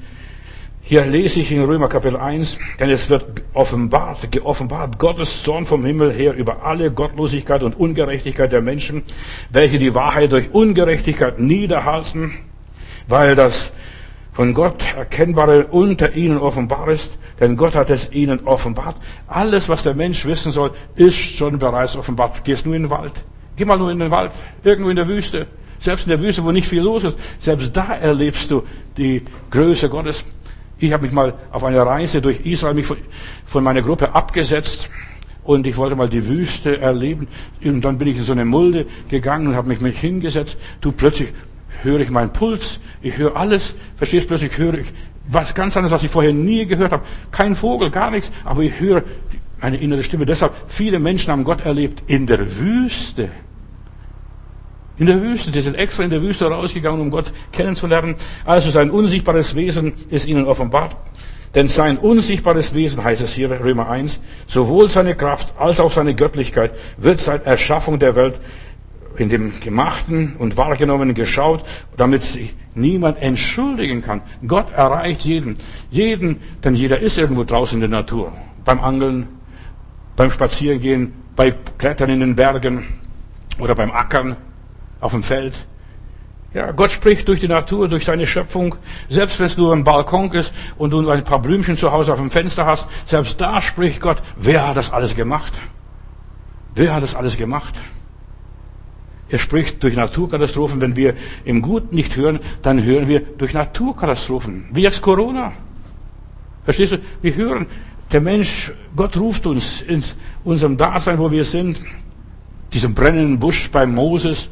hier 0.87 1.07
lese 1.07 1.41
ich 1.41 1.51
in 1.51 1.65
Römer 1.65 1.89
Kapitel 1.89 2.19
1, 2.19 2.59
denn 2.79 2.91
es 2.91 3.09
wird 3.09 3.25
offenbart, 3.55 4.31
geoffenbart 4.31 4.99
Gottes 4.99 5.43
Zorn 5.43 5.65
vom 5.65 5.83
Himmel 5.83 6.13
her 6.13 6.35
über 6.35 6.63
alle 6.63 6.91
Gottlosigkeit 6.91 7.63
und 7.63 7.75
Ungerechtigkeit 7.75 8.53
der 8.53 8.61
Menschen, 8.61 9.03
welche 9.49 9.79
die 9.79 9.95
Wahrheit 9.95 10.31
durch 10.31 10.53
Ungerechtigkeit 10.53 11.41
niederhalten, 11.41 12.35
weil 13.09 13.35
das 13.35 13.73
von 14.35 14.53
Gott 14.53 14.85
Erkennbare 14.95 15.69
unter 15.69 16.13
ihnen 16.13 16.37
offenbar 16.37 16.89
ist, 16.89 17.17
denn 17.41 17.57
Gott 17.57 17.75
hat 17.75 17.89
es 17.89 18.13
ihnen 18.13 18.41
offenbart. 18.41 18.97
Alles, 19.27 19.71
was 19.71 19.85
der 19.85 19.95
Mensch 19.95 20.27
wissen 20.27 20.53
soll, 20.53 20.73
ist 20.97 21.17
schon 21.17 21.59
bereits 21.59 21.97
offenbart. 21.97 22.45
Gehst 22.45 22.67
nur 22.67 22.75
in 22.75 22.83
den 22.83 22.91
Wald. 22.91 23.15
Geh 23.57 23.65
mal 23.65 23.79
nur 23.79 23.91
in 23.91 24.01
den 24.01 24.11
Wald, 24.11 24.33
irgendwo 24.63 24.91
in 24.91 24.97
der 24.97 25.09
Wüste. 25.09 25.47
Selbst 25.81 26.05
in 26.05 26.11
der 26.11 26.21
Wüste, 26.21 26.45
wo 26.45 26.53
nicht 26.53 26.69
viel 26.69 26.83
los 26.83 27.05
ist, 27.05 27.17
selbst 27.41 27.75
da 27.75 27.95
erlebst 27.95 28.51
du 28.51 28.65
die 28.99 29.23
Größe 29.51 29.89
Gottes. 29.89 30.27
Ich 30.79 30.93
habe 30.93 31.05
mich 31.05 31.13
mal 31.13 31.35
auf 31.53 31.65
einer 31.65 31.83
Reise 31.83 32.21
durch 32.21 32.41
Israel 32.41 32.75
mich 32.75 32.87
von, 33.45 33.65
meiner 33.65 33.83
Gruppe 33.83 34.15
abgesetzt 34.15 34.89
und 35.45 35.67
ich 35.67 35.77
wollte 35.77 35.95
mal 35.95 36.09
die 36.09 36.27
Wüste 36.27 36.81
erleben. 36.81 37.29
Und 37.63 37.85
dann 37.85 37.99
bin 37.99 38.09
ich 38.09 38.19
in 38.19 38.25
so 38.25 38.33
eine 38.33 38.45
Mulde 38.45 38.87
gegangen 39.09 39.47
und 39.49 39.57
habe 39.57 39.69
mich 39.69 39.81
mit 39.81 39.97
hingesetzt. 39.97 40.59
Du 40.81 40.93
plötzlich 40.93 41.33
höre 41.83 42.01
ich 42.01 42.11
meinen 42.11 42.33
Puls, 42.33 42.81
ich 43.03 43.17
höre 43.19 43.37
alles, 43.37 43.75
verstehst 43.97 44.29
plötzlich 44.29 44.57
höre 44.59 44.75
ich 44.75 44.87
was 45.29 45.55
ganz 45.55 45.77
anderes, 45.77 45.93
was 45.93 46.03
ich 46.03 46.11
vorher 46.11 46.33
nie 46.33 46.67
gehört 46.67 46.93
habe. 46.93 47.05
Kein 47.31 47.57
Vogel, 47.57 47.91
gar 47.91 48.11
nichts, 48.11 48.31
aber 48.45 48.63
ich 48.63 48.79
höre 48.81 49.05
eine 49.61 49.79
innere 49.79 50.03
Stimme. 50.03 50.27
Deshalb 50.27 50.53
viele 50.67 50.99
Menschen 50.99 51.33
haben 51.33 51.45
Gott 51.45 51.65
erlebt 51.65 52.03
in 52.07 52.27
der 52.27 52.59
Wüste. 52.59 53.31
In 54.97 55.07
der 55.07 55.21
Wüste, 55.21 55.51
die 55.51 55.61
sind 55.61 55.75
extra 55.77 56.05
in 56.05 56.11
der 56.11 56.23
Wüste 56.23 56.47
rausgegangen, 56.47 57.01
um 57.01 57.11
Gott 57.11 57.33
kennenzulernen. 57.51 58.15
Also 58.45 58.71
sein 58.71 58.91
unsichtbares 58.91 59.57
Wesen 59.57 59.93
ist 60.09 60.27
ihnen 60.27 60.47
offenbart. 60.47 60.97
Denn 61.55 61.69
sein 61.69 61.99
unsichtbares 61.99 62.75
Wesen, 62.75 63.03
heißt 63.03 63.23
es 63.23 63.33
hier, 63.33 63.51
Römer 63.51 63.89
1, 63.89 64.21
sowohl 64.47 64.89
seine 64.89 65.15
Kraft 65.15 65.55
als 65.59 65.81
auch 65.81 65.91
seine 65.91 66.15
Göttlichkeit 66.15 66.73
wird 66.97 67.21
seit 67.21 67.47
Erschaffung 67.47 67.99
der 67.99 68.17
Welt 68.17 68.41
in 69.17 69.29
dem 69.29 69.61
Gemachten 69.61 70.35
und 70.39 70.57
Wahrgenommenen 70.57 71.15
geschaut, 71.15 71.65
damit 71.97 72.23
sich 72.23 72.55
niemand 72.75 73.23
entschuldigen 73.23 74.03
kann. 74.03 74.23
Gott 74.47 74.73
erreicht 74.73 75.25
jeden. 75.25 75.57
Jeden, 75.91 76.41
denn 76.65 76.75
jeder 76.75 76.99
ist 76.99 77.19
irgendwo 77.19 77.45
draußen 77.45 77.77
in 77.77 77.91
der 77.91 78.01
Natur. 78.01 78.33
Beim 78.65 78.81
Angeln, 78.81 79.29
beim 80.17 80.33
Spazierengehen, 80.33 81.13
bei 81.37 81.55
Klettern 81.79 82.11
in 82.11 82.21
den 82.21 82.35
Bergen 82.37 82.85
oder 83.61 83.77
beim 83.77 83.93
Ackern 83.93 84.37
auf 85.05 85.13
dem 85.13 85.23
Feld. 85.23 85.55
Ja, 86.55 86.71
Gott 86.71 86.91
spricht 86.91 87.29
durch 87.29 87.41
die 87.41 87.49
Natur, 87.49 87.89
durch 87.89 88.07
seine 88.07 88.27
Schöpfung. 88.27 88.77
Selbst 89.11 89.39
wenn 89.39 89.47
es 89.47 89.59
nur 89.59 89.75
ein 89.75 89.85
Balkon 89.85 90.33
ist 90.33 90.55
und 90.79 90.91
du 90.91 91.07
ein 91.11 91.25
paar 91.25 91.43
Blümchen 91.43 91.77
zu 91.77 91.93
Hause 91.93 92.13
auf 92.13 92.21
dem 92.21 92.31
Fenster 92.31 92.65
hast, 92.65 92.87
selbst 93.05 93.39
da 93.39 93.61
spricht 93.61 94.01
Gott. 94.01 94.23
Wer 94.37 94.67
hat 94.67 94.77
das 94.77 94.91
alles 94.93 95.15
gemacht? 95.15 95.53
Wer 96.75 96.95
hat 96.95 97.03
das 97.03 97.15
alles 97.15 97.37
gemacht? 97.37 97.75
Er 99.29 99.39
spricht 99.39 99.83
durch 99.83 99.95
Naturkatastrophen. 99.95 100.81
Wenn 100.81 100.97
wir 100.97 101.15
im 101.45 101.61
Guten 101.61 101.95
nicht 101.95 102.17
hören, 102.17 102.41
dann 102.63 102.83
hören 102.83 103.09
wir 103.09 103.21
durch 103.21 103.53
Naturkatastrophen. 103.53 104.69
Wie 104.73 104.83
jetzt 104.83 105.03
Corona. 105.03 105.53
Verstehst 106.65 106.93
du? 106.93 106.99
Wir 107.21 107.35
hören, 107.35 107.67
der 108.11 108.23
Mensch, 108.23 108.73
Gott 108.97 109.19
ruft 109.19 109.47
uns 109.47 109.83
in 109.83 110.03
unserem 110.45 110.79
Dasein, 110.79 111.19
wo 111.19 111.31
wir 111.31 111.45
sind. 111.45 111.83
Diesen 112.73 112.95
brennenden 112.95 113.39
Busch 113.39 113.71
bei 113.71 113.87
Moses. 113.87 114.49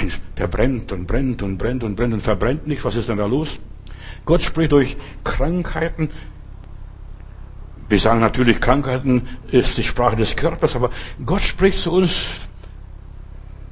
Mensch, 0.00 0.18
der 0.38 0.46
brennt 0.46 0.92
und 0.92 1.06
brennt 1.06 1.42
und 1.42 1.58
brennt 1.58 1.84
und 1.84 1.94
brennt 1.94 2.14
und 2.14 2.22
verbrennt 2.22 2.66
nicht. 2.66 2.84
Was 2.84 2.96
ist 2.96 3.08
denn 3.08 3.18
da 3.18 3.26
los? 3.26 3.58
Gott 4.24 4.42
spricht 4.42 4.72
durch 4.72 4.96
Krankheiten. 5.24 6.10
Wir 7.88 7.98
sagen 7.98 8.20
natürlich, 8.20 8.60
Krankheiten 8.60 9.28
ist 9.50 9.76
die 9.76 9.82
Sprache 9.82 10.16
des 10.16 10.36
Körpers, 10.36 10.74
aber 10.76 10.90
Gott 11.24 11.42
spricht 11.42 11.78
zu 11.78 11.92
uns. 11.92 12.26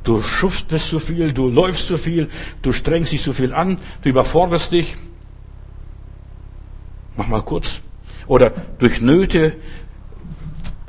Du 0.05 0.21
schuftest 0.23 0.89
zu 0.89 0.99
viel, 0.99 1.33
du 1.33 1.49
läufst 1.49 1.87
zu 1.87 1.97
viel, 1.97 2.29
du 2.63 2.73
strengst 2.73 3.13
dich 3.13 3.23
zu 3.23 3.33
viel 3.33 3.55
an, 3.55 3.79
du 4.03 4.09
überforderst 4.09 4.73
dich. 4.73 4.97
Mach 7.17 7.29
mal 7.29 7.43
kurz. 7.43 7.81
Oder 8.27 8.51
durch 8.79 9.01
Nöte, 9.01 9.57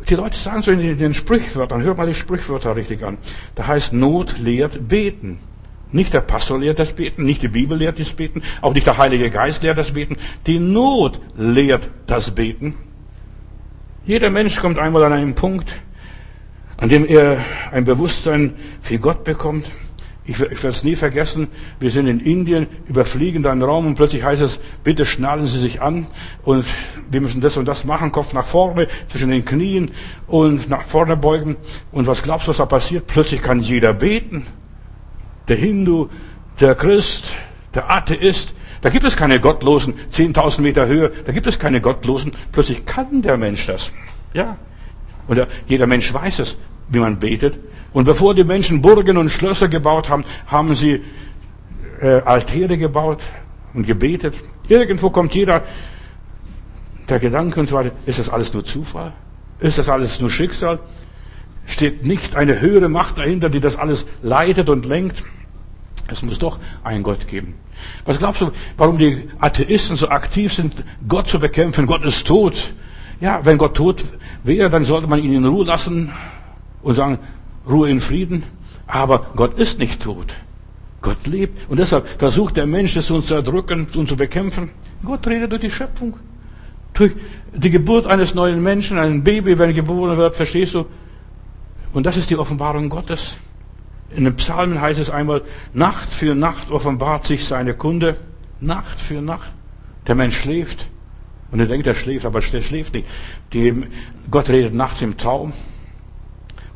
die 0.09 0.15
Leute 0.15 0.37
sagen 0.37 0.61
so 0.61 0.71
in 0.71 0.97
den 0.97 1.13
Sprichwörtern, 1.13 1.83
hört 1.83 1.97
mal 1.97 2.07
die 2.07 2.13
Sprichwörter 2.13 2.75
richtig 2.75 3.03
an. 3.03 3.17
Da 3.55 3.67
heißt 3.67 3.93
Not 3.93 4.39
lehrt 4.39 4.87
beten. 4.87 5.39
Nicht 5.91 6.13
der 6.13 6.21
Pastor 6.21 6.59
lehrt 6.59 6.77
das 6.77 6.93
Beten, 6.93 7.25
nicht 7.25 7.41
die 7.41 7.47
Bibel 7.47 7.77
lehrt 7.77 7.99
das 7.99 8.13
Beten, 8.13 8.43
auch 8.61 8.73
nicht 8.73 8.85
der 8.85 8.97
Heilige 8.97 9.31
Geist 9.31 9.63
lehrt 9.63 9.77
das 9.77 9.91
Beten. 9.91 10.17
Die 10.45 10.59
Not 10.59 11.19
lehrt 11.35 11.89
das 12.05 12.31
Beten. 12.31 12.75
Jeder 14.05 14.29
Mensch 14.29 14.59
kommt 14.59 14.77
einmal 14.77 15.03
an 15.03 15.13
einen 15.13 15.35
Punkt, 15.35 15.71
an 16.77 16.89
dem 16.89 17.05
er 17.05 17.37
ein 17.71 17.85
Bewusstsein 17.85 18.53
für 18.81 18.99
Gott 18.99 19.23
bekommt. 19.23 19.65
Ich, 20.29 20.39
ich 20.39 20.61
werde 20.61 20.67
es 20.67 20.83
nie 20.83 20.95
vergessen. 20.95 21.47
Wir 21.79 21.89
sind 21.89 22.05
in 22.05 22.19
Indien, 22.19 22.67
überfliegen 22.87 23.43
einen 23.47 23.63
Raum 23.63 23.87
und 23.87 23.95
plötzlich 23.95 24.23
heißt 24.23 24.43
es, 24.43 24.59
bitte 24.83 25.07
schnallen 25.07 25.47
Sie 25.47 25.57
sich 25.57 25.81
an 25.81 26.05
und 26.43 26.65
wir 27.09 27.19
müssen 27.19 27.41
das 27.41 27.57
und 27.57 27.65
das 27.65 27.83
machen, 27.83 28.11
Kopf 28.11 28.31
nach 28.33 28.45
vorne, 28.45 28.87
zwischen 29.07 29.31
den 29.31 29.43
Knien 29.43 29.89
und 30.27 30.69
nach 30.69 30.83
vorne 30.83 31.17
beugen. 31.17 31.57
Und 31.91 32.05
was 32.05 32.21
glaubst 32.21 32.45
du, 32.45 32.49
was 32.51 32.57
da 32.57 32.67
passiert? 32.67 33.07
Plötzlich 33.07 33.41
kann 33.41 33.59
jeder 33.59 33.91
beten. 33.95 34.45
Der 35.47 35.57
Hindu, 35.57 36.09
der 36.59 36.75
Christ, 36.75 37.33
der 37.73 37.89
Atheist, 37.89 38.53
da 38.81 38.91
gibt 38.91 39.05
es 39.05 39.17
keine 39.17 39.39
Gottlosen, 39.39 39.95
10.000 40.13 40.61
Meter 40.61 40.85
Höhe, 40.85 41.11
da 41.25 41.31
gibt 41.31 41.47
es 41.47 41.57
keine 41.57 41.81
Gottlosen. 41.81 42.33
Plötzlich 42.51 42.85
kann 42.85 43.23
der 43.23 43.37
Mensch 43.37 43.65
das. 43.65 43.91
Ja. 44.35 44.57
Und 45.27 45.47
jeder 45.67 45.87
Mensch 45.87 46.13
weiß 46.13 46.37
es. 46.37 46.55
wie 46.89 46.99
man 46.99 47.19
betet. 47.19 47.59
Und 47.93 48.05
bevor 48.05 48.35
die 48.35 48.43
Menschen 48.43 48.81
Burgen 48.81 49.17
und 49.17 49.29
Schlösser 49.29 49.67
gebaut 49.67 50.09
haben, 50.09 50.23
haben 50.47 50.75
sie 50.75 51.01
äh, 52.01 52.21
Altäre 52.21 52.77
gebaut 52.77 53.21
und 53.73 53.85
gebetet. 53.85 54.35
Irgendwo 54.67 55.09
kommt 55.09 55.33
jeder 55.33 55.63
der 57.09 57.19
Gedanke 57.19 57.59
und 57.59 57.67
so 57.67 57.75
weiter, 57.75 57.91
ist 58.05 58.19
das 58.19 58.29
alles 58.29 58.53
nur 58.53 58.63
Zufall? 58.63 59.13
Ist 59.59 59.77
das 59.77 59.89
alles 59.89 60.19
nur 60.19 60.29
Schicksal? 60.29 60.79
Steht 61.65 62.05
nicht 62.05 62.35
eine 62.35 62.61
höhere 62.61 62.89
Macht 62.89 63.17
dahinter, 63.17 63.49
die 63.49 63.59
das 63.59 63.77
alles 63.77 64.05
leitet 64.21 64.69
und 64.69 64.85
lenkt? 64.85 65.23
Es 66.07 66.21
muss 66.23 66.39
doch 66.39 66.59
einen 66.83 67.03
Gott 67.03 67.27
geben. 67.27 67.55
Was 68.05 68.17
glaubst 68.17 68.41
du, 68.41 68.51
warum 68.77 68.97
die 68.97 69.29
Atheisten 69.39 69.95
so 69.95 70.09
aktiv 70.09 70.53
sind, 70.53 70.73
Gott 71.07 71.27
zu 71.27 71.39
bekämpfen? 71.39 71.85
Gott 71.87 72.03
ist 72.03 72.25
tot. 72.27 72.73
Ja, 73.21 73.45
wenn 73.45 73.57
Gott 73.57 73.75
tot 73.75 74.05
wäre, 74.43 74.69
dann 74.69 74.85
sollte 74.85 75.07
man 75.07 75.19
ihn 75.19 75.33
in 75.33 75.45
Ruhe 75.45 75.65
lassen 75.65 76.11
und 76.81 76.95
sagen, 76.95 77.19
Ruhe 77.69 77.89
in 77.89 78.01
Frieden. 78.01 78.43
Aber 78.87 79.27
Gott 79.35 79.57
ist 79.59 79.79
nicht 79.79 80.01
tot. 80.01 80.35
Gott 81.01 81.27
lebt. 81.27 81.69
Und 81.69 81.79
deshalb 81.79 82.07
versucht 82.19 82.57
der 82.57 82.65
Mensch, 82.65 82.95
es 82.95 83.11
uns 83.11 83.27
zu 83.27 83.35
erdrücken 83.35 83.87
und 83.95 84.09
zu 84.09 84.15
bekämpfen. 84.15 84.69
Gott 85.03 85.25
redet 85.27 85.51
durch 85.51 85.61
die 85.61 85.71
Schöpfung. 85.71 86.15
Durch 86.93 87.13
die 87.53 87.69
Geburt 87.69 88.07
eines 88.07 88.33
neuen 88.33 88.61
Menschen, 88.61 88.97
ein 88.97 89.23
Baby, 89.23 89.57
wenn 89.57 89.73
geboren 89.73 90.17
wird, 90.17 90.35
verstehst 90.35 90.73
du? 90.73 90.85
Und 91.93 92.05
das 92.05 92.17
ist 92.17 92.29
die 92.29 92.37
Offenbarung 92.37 92.89
Gottes. 92.89 93.37
In 94.15 94.23
den 94.23 94.35
Psalmen 94.35 94.81
heißt 94.81 94.99
es 94.99 95.09
einmal, 95.09 95.43
Nacht 95.73 96.13
für 96.13 96.35
Nacht 96.35 96.71
offenbart 96.71 97.25
sich 97.25 97.45
seine 97.45 97.73
Kunde. 97.73 98.17
Nacht 98.59 98.99
für 98.99 99.21
Nacht. 99.21 99.51
Der 100.07 100.15
Mensch 100.15 100.37
schläft. 100.37 100.89
Und 101.51 101.59
er 101.59 101.67
denkt, 101.67 101.87
er 101.87 101.95
schläft, 101.95 102.25
aber 102.25 102.39
er 102.39 102.61
schläft 102.61 102.93
nicht. 102.93 103.07
Die, 103.53 103.83
Gott 104.29 104.49
redet 104.49 104.73
nachts 104.73 105.01
im 105.01 105.17
Traum. 105.17 105.53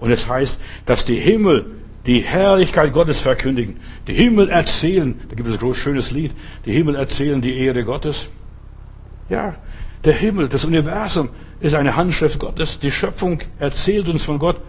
Und 0.04 0.12
es 0.12 0.28
heißt, 0.28 0.60
dass 0.86 1.06
die 1.06 1.16
Himmel 1.16 1.66
die 2.06 2.20
Herrlichkeit 2.20 2.91
Gottes 2.91 3.22
verkündigen. 3.22 3.78
Die 4.06 4.14
Himmel 4.14 4.49
erzählen, 4.49 5.18
da 5.30 5.36
gibt 5.36 5.47
es 5.47 5.54
ein 5.56 5.60
groß 5.62 5.78
schönes 5.78 6.12
Lied, 6.12 6.34
die 6.66 6.74
Himmel 6.74 6.95
erzählen 6.95 7.41
die 7.41 7.58
Ehre 7.58 7.86
Gottes. 7.86 8.28
Ja, 9.30 9.56
der 10.04 10.12
Himmel, 10.12 10.49
das 10.49 10.66
Universum 10.66 11.30
ist 11.62 11.74
eine 11.74 11.95
Handschrift 11.95 12.38
Gottes. 12.38 12.80
Die 12.80 12.91
Schöpfung 12.91 13.39
erzählt 13.60 14.10
uns 14.10 14.26
von 14.26 14.39
Gott. 14.39 14.60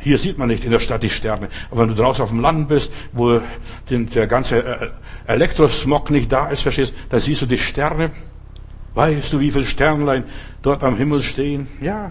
Hier 0.00 0.18
sieht 0.18 0.36
man 0.36 0.48
nicht 0.48 0.64
in 0.64 0.72
der 0.72 0.80
Stadt 0.80 1.04
die 1.04 1.08
Sterne. 1.08 1.48
Aber 1.70 1.82
wenn 1.82 1.88
du 1.90 1.94
draußen 1.94 2.24
auf 2.24 2.30
dem 2.30 2.40
Land 2.40 2.66
bist, 2.66 2.90
wo 3.12 3.40
der 3.88 4.26
ganze 4.26 4.64
äh, 4.64 4.90
Elektrosmog 5.28 6.10
nicht 6.10 6.32
da 6.32 6.48
ist, 6.48 6.62
verstehst, 6.62 6.92
da 7.08 7.20
siehst 7.20 7.42
du 7.42 7.46
die 7.46 7.58
Sterne. 7.58 8.10
Weißt 8.94 9.32
du, 9.32 9.38
wie 9.38 9.52
viele 9.52 9.64
Sternlein 9.64 10.24
dort 10.62 10.82
am 10.82 10.96
Himmel 10.96 11.22
stehen? 11.22 11.68
Ja. 11.80 12.10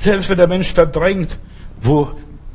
Selbst 0.00 0.30
wenn 0.30 0.38
der 0.38 0.46
Mensch 0.46 0.72
verdrängt, 0.72 1.38
wo 1.82 2.08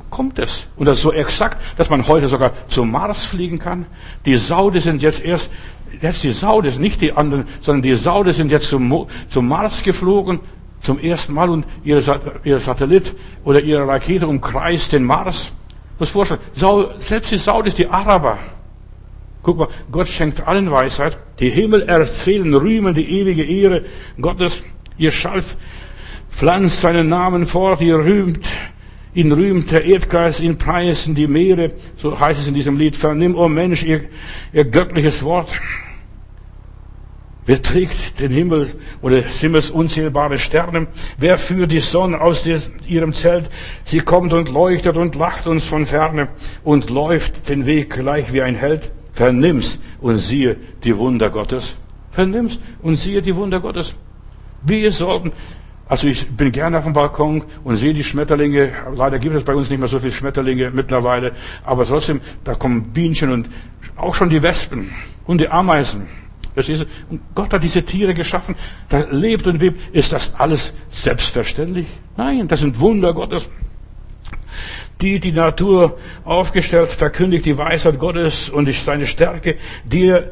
kommt 0.10 0.40
es? 0.40 0.66
Und 0.78 0.88
das 0.88 0.98
ist 0.98 1.04
so 1.04 1.14
exakt, 1.14 1.62
dass 1.78 1.92
man 1.92 2.08
heute 2.08 2.28
sogar 2.28 2.54
zum 2.70 2.90
Mars 2.90 3.24
fliegen 3.26 3.60
kann. 3.60 3.86
Die 4.26 4.36
Saude 4.38 4.82
sind 4.82 5.04
jetzt 5.04 5.24
erst, 5.24 5.52
jetzt 6.02 6.24
die 6.24 6.32
Saude, 6.32 6.72
nicht 6.80 7.02
die 7.02 7.14
anderen, 7.14 7.46
sondern 7.62 7.84
die 7.84 7.94
Saude 7.94 8.34
sind 8.34 8.52
jetzt 8.52 8.68
zum, 8.68 9.06
zum 9.30 9.48
Mars 9.48 9.84
geflogen 9.84 10.40
zum 10.82 10.98
ersten 10.98 11.34
Mal 11.36 11.52
und 11.52 11.68
ihr, 11.84 12.02
ihr 12.44 12.60
Satellit 12.60 13.14
oder 13.44 13.62
ihre 13.62 13.88
Rakete 13.88 14.28
umkreist 14.28 14.94
den 14.94 15.04
Mars. 15.04 15.54
Das 16.00 16.10
vorstellen. 16.10 16.42
Selbst 16.98 17.30
die 17.30 17.38
Saudis, 17.38 17.76
die 17.76 17.88
Araber. 17.88 18.40
Guck 19.44 19.58
mal, 19.60 19.68
Gott 19.92 20.08
schenkt 20.08 20.48
allen 20.48 20.72
Weisheit. 20.72 21.20
Die 21.40 21.52
Himmel 21.52 21.84
erzählen, 21.84 22.56
rühmen 22.56 22.96
die 22.96 23.20
ewige 23.20 23.44
Ehre 23.44 23.86
Gottes. 24.20 24.64
Ihr 24.98 25.12
Schalf 25.12 25.58
pflanzt 26.36 26.82
seinen 26.82 27.10
Namen 27.10 27.46
fort, 27.46 27.82
ihr 27.82 27.98
rühmt, 27.98 28.46
ihn 29.14 29.32
rühmt 29.32 29.72
der 29.72 29.86
Erdkreis, 29.86 30.42
ihn 30.42 30.58
preisen 30.58 31.16
die 31.16 31.28
Meere. 31.28 31.72
So 31.96 32.20
heißt 32.20 32.42
es 32.42 32.48
in 32.48 32.54
diesem 32.54 32.78
Lied. 32.78 32.98
Vernimm, 32.98 33.36
o 33.36 33.46
oh 33.46 33.50
Mensch, 33.50 33.84
ihr, 33.84 34.02
ihr 34.52 34.66
göttliches 34.66 35.24
Wort. 35.24 35.58
Wer 37.48 37.62
trägt 37.62 38.20
den 38.20 38.32
Himmel 38.32 38.74
oder 39.02 39.22
Himmels 39.22 39.70
unzählbare 39.70 40.38
Sterne? 40.38 40.88
Wer 41.18 41.38
führt 41.38 41.72
die 41.72 41.80
Sonne 41.80 42.20
aus 42.20 42.44
ihrem 42.88 43.14
Zelt? 43.14 43.52
Sie 43.84 44.00
kommt 44.00 44.34
und 44.34 44.52
leuchtet 44.52 44.98
und 44.98 45.16
lacht 45.16 45.46
uns 45.46 45.64
von 45.64 45.86
ferne 45.86 46.30
und 46.64 46.90
läuft 46.90 47.48
den 47.48 47.68
Weg 47.68 47.92
gleich 47.92 48.34
wie 48.34 48.42
ein 48.42 48.56
Held. 48.56 48.92
Vernimm's 49.14 49.80
und 50.02 50.18
siehe 50.18 50.58
die 50.84 50.98
Wunder 50.98 51.30
Gottes. 51.30 51.76
Vernimm's 52.12 52.60
und 52.82 52.96
siehe 52.98 53.22
die 53.22 53.36
Wunder 53.36 53.60
Gottes. 53.60 53.94
Wir 54.64 54.92
sollten, 54.92 55.32
also 55.88 56.08
ich 56.08 56.28
bin 56.30 56.52
gerne 56.52 56.80
auf 56.80 56.84
dem 56.84 56.94
Balkon 56.94 57.44
und 57.64 57.78
sehe 57.78 57.94
die 57.94 58.04
Schmetterlinge. 58.04 58.72
Leider 58.96 59.20
gibt 59.20 59.36
es 59.36 59.44
bei 59.44 59.54
uns 59.54 59.70
nicht 59.70 59.80
mehr 59.80 59.88
so 59.88 60.00
viele 60.00 60.12
Schmetterlinge 60.12 60.72
mittlerweile. 60.72 61.34
Aber 61.64 61.86
trotzdem, 61.86 62.22
da 62.44 62.56
kommen 62.56 62.92
Bienchen 62.92 63.32
und 63.32 63.50
auch 63.96 64.16
schon 64.16 64.30
die 64.30 64.42
Wespen 64.42 64.90
und 65.26 65.40
die 65.40 65.48
Ameisen. 65.48 66.08
Verstehst 66.56 66.82
du? 66.82 66.86
Und 67.12 67.22
Gott 67.36 67.54
hat 67.54 67.62
diese 67.62 67.84
Tiere 67.84 68.14
geschaffen, 68.14 68.56
da 68.90 69.06
lebt 69.12 69.46
und 69.46 69.62
lebt. 69.62 69.94
Ist 69.94 70.12
das 70.14 70.34
alles 70.38 70.74
selbstverständlich? 70.90 71.86
Nein, 72.18 72.48
das 72.48 72.62
sind 72.62 72.80
Wunder 72.80 73.14
Gottes. 73.14 73.50
Die, 75.02 75.20
die 75.20 75.34
Natur 75.34 75.98
aufgestellt, 76.24 76.94
verkündigt 76.94 77.46
die 77.46 77.58
Weisheit 77.58 78.00
Gottes 78.00 78.50
und 78.50 78.72
seine 78.74 79.06
Stärke, 79.06 79.58
dir 79.84 80.32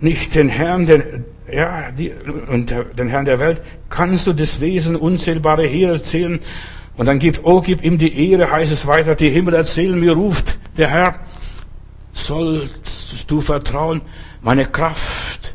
nicht 0.00 0.34
den 0.34 0.48
Herrn, 0.48 0.86
den, 0.86 1.24
ja, 1.50 1.90
die, 1.90 2.12
und 2.48 2.74
den 2.98 3.08
Herrn 3.08 3.24
der 3.24 3.38
Welt, 3.38 3.60
kannst 3.88 4.26
du 4.26 4.32
das 4.32 4.60
Wesen 4.60 4.96
unzählbare 4.96 5.66
Heere 5.66 5.92
erzählen. 5.92 6.40
Und 6.96 7.06
dann 7.06 7.18
gib, 7.18 7.40
oh, 7.44 7.60
gib 7.60 7.84
ihm 7.84 7.98
die 7.98 8.30
Ehre, 8.30 8.50
heißt 8.50 8.72
es 8.72 8.86
weiter, 8.86 9.14
die 9.14 9.30
Himmel 9.30 9.54
erzählen 9.54 9.98
mir, 9.98 10.12
ruft 10.12 10.58
der 10.76 10.88
Herr, 10.88 11.20
sollst 12.12 13.30
du 13.30 13.40
vertrauen, 13.40 14.02
meine 14.42 14.66
Kraft, 14.66 15.54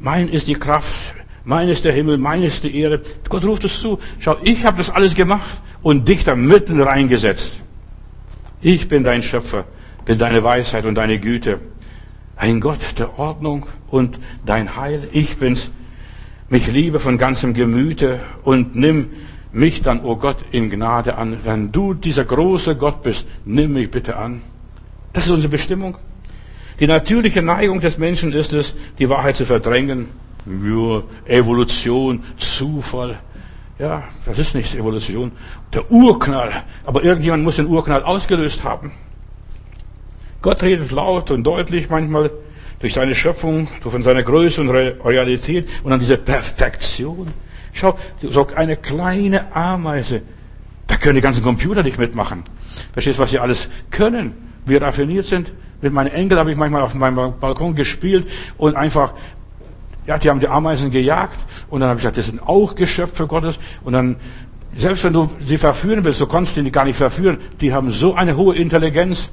mein 0.00 0.28
ist 0.28 0.48
die 0.48 0.54
Kraft, 0.54 1.14
mein 1.44 1.68
ist 1.68 1.84
der 1.84 1.92
Himmel, 1.92 2.18
mein 2.18 2.42
ist 2.42 2.64
die 2.64 2.78
Ehre. 2.78 3.00
Gott 3.28 3.44
ruft 3.44 3.64
es 3.64 3.80
zu. 3.80 4.00
Schau, 4.18 4.36
ich 4.42 4.64
habe 4.64 4.78
das 4.78 4.90
alles 4.90 5.14
gemacht 5.14 5.62
und 5.82 6.08
dich 6.08 6.24
da 6.24 6.34
mitten 6.34 6.80
reingesetzt. 6.80 7.60
Ich 8.60 8.88
bin 8.88 9.04
dein 9.04 9.22
Schöpfer, 9.22 9.64
bin 10.04 10.18
deine 10.18 10.42
Weisheit 10.42 10.86
und 10.86 10.96
deine 10.96 11.20
Güte. 11.20 11.60
Ein 12.36 12.60
Gott 12.60 12.98
der 12.98 13.18
Ordnung 13.18 13.66
und 13.88 14.20
dein 14.44 14.76
Heil. 14.76 15.08
Ich 15.12 15.38
bin's. 15.38 15.70
Mich 16.48 16.68
liebe 16.68 17.00
von 17.00 17.18
ganzem 17.18 17.54
Gemüte 17.54 18.20
und 18.44 18.76
nimm 18.76 19.10
mich 19.52 19.82
dann, 19.82 20.00
o 20.04 20.10
oh 20.12 20.16
Gott, 20.16 20.36
in 20.52 20.70
Gnade 20.70 21.16
an. 21.16 21.38
Wenn 21.42 21.72
du 21.72 21.94
dieser 21.94 22.24
große 22.24 22.76
Gott 22.76 23.02
bist, 23.02 23.26
nimm 23.44 23.72
mich 23.72 23.90
bitte 23.90 24.16
an. 24.16 24.42
Das 25.12 25.24
ist 25.24 25.30
unsere 25.32 25.50
Bestimmung. 25.50 25.96
Die 26.78 26.86
natürliche 26.86 27.42
Neigung 27.42 27.80
des 27.80 27.96
Menschen 27.96 28.32
ist 28.32 28.52
es, 28.52 28.74
die 28.98 29.08
Wahrheit 29.08 29.36
zu 29.36 29.46
verdrängen. 29.46 30.08
Nur 30.44 31.04
Evolution, 31.24 32.22
Zufall. 32.36 33.18
Ja, 33.78 34.04
das 34.24 34.38
ist 34.38 34.54
nicht 34.54 34.74
Evolution. 34.74 35.32
Der 35.72 35.90
Urknall. 35.90 36.52
Aber 36.84 37.02
irgendjemand 37.02 37.42
muss 37.42 37.56
den 37.56 37.66
Urknall 37.66 38.02
ausgelöst 38.04 38.62
haben. 38.62 38.92
Gott 40.46 40.62
redet 40.62 40.92
laut 40.92 41.32
und 41.32 41.42
deutlich 41.42 41.90
manchmal 41.90 42.30
durch 42.78 42.94
seine 42.94 43.16
Schöpfung, 43.16 43.66
von 43.80 44.04
seiner 44.04 44.22
Größe 44.22 44.60
und 44.60 44.70
Realität 44.70 45.68
und 45.82 45.90
dann 45.90 45.98
diese 45.98 46.18
Perfektion. 46.18 47.32
Schau, 47.72 47.98
so 48.22 48.46
eine 48.54 48.76
kleine 48.76 49.52
Ameise, 49.52 50.22
da 50.86 50.98
können 50.98 51.16
die 51.16 51.20
ganzen 51.20 51.42
Computer 51.42 51.82
nicht 51.82 51.98
mitmachen. 51.98 52.44
Verstehst 52.92 53.18
du, 53.18 53.24
was 53.24 53.30
sie 53.30 53.40
alles 53.40 53.68
können? 53.90 54.34
Wie 54.66 54.76
raffiniert 54.76 55.24
sind? 55.24 55.52
Mit 55.82 55.92
meinen 55.92 56.12
Enkeln 56.12 56.38
habe 56.38 56.52
ich 56.52 56.56
manchmal 56.56 56.82
auf 56.82 56.94
meinem 56.94 57.34
Balkon 57.40 57.74
gespielt 57.74 58.28
und 58.56 58.76
einfach, 58.76 59.14
ja, 60.06 60.16
die 60.16 60.30
haben 60.30 60.38
die 60.38 60.46
Ameisen 60.46 60.92
gejagt 60.92 61.40
und 61.70 61.80
dann 61.80 61.88
habe 61.88 61.98
ich 61.98 62.02
gesagt, 62.02 62.18
das 62.18 62.26
sind 62.26 62.40
auch 62.40 62.76
Geschöpfe 62.76 63.26
Gottes 63.26 63.58
und 63.82 63.94
dann, 63.94 64.14
selbst 64.76 65.02
wenn 65.02 65.12
du 65.12 65.28
sie 65.40 65.58
verführen 65.58 66.04
willst, 66.04 66.20
du 66.20 66.26
kannst 66.26 66.56
die 66.56 66.70
gar 66.70 66.84
nicht 66.84 66.98
verführen, 66.98 67.38
die 67.60 67.72
haben 67.72 67.90
so 67.90 68.14
eine 68.14 68.36
hohe 68.36 68.54
Intelligenz. 68.54 69.32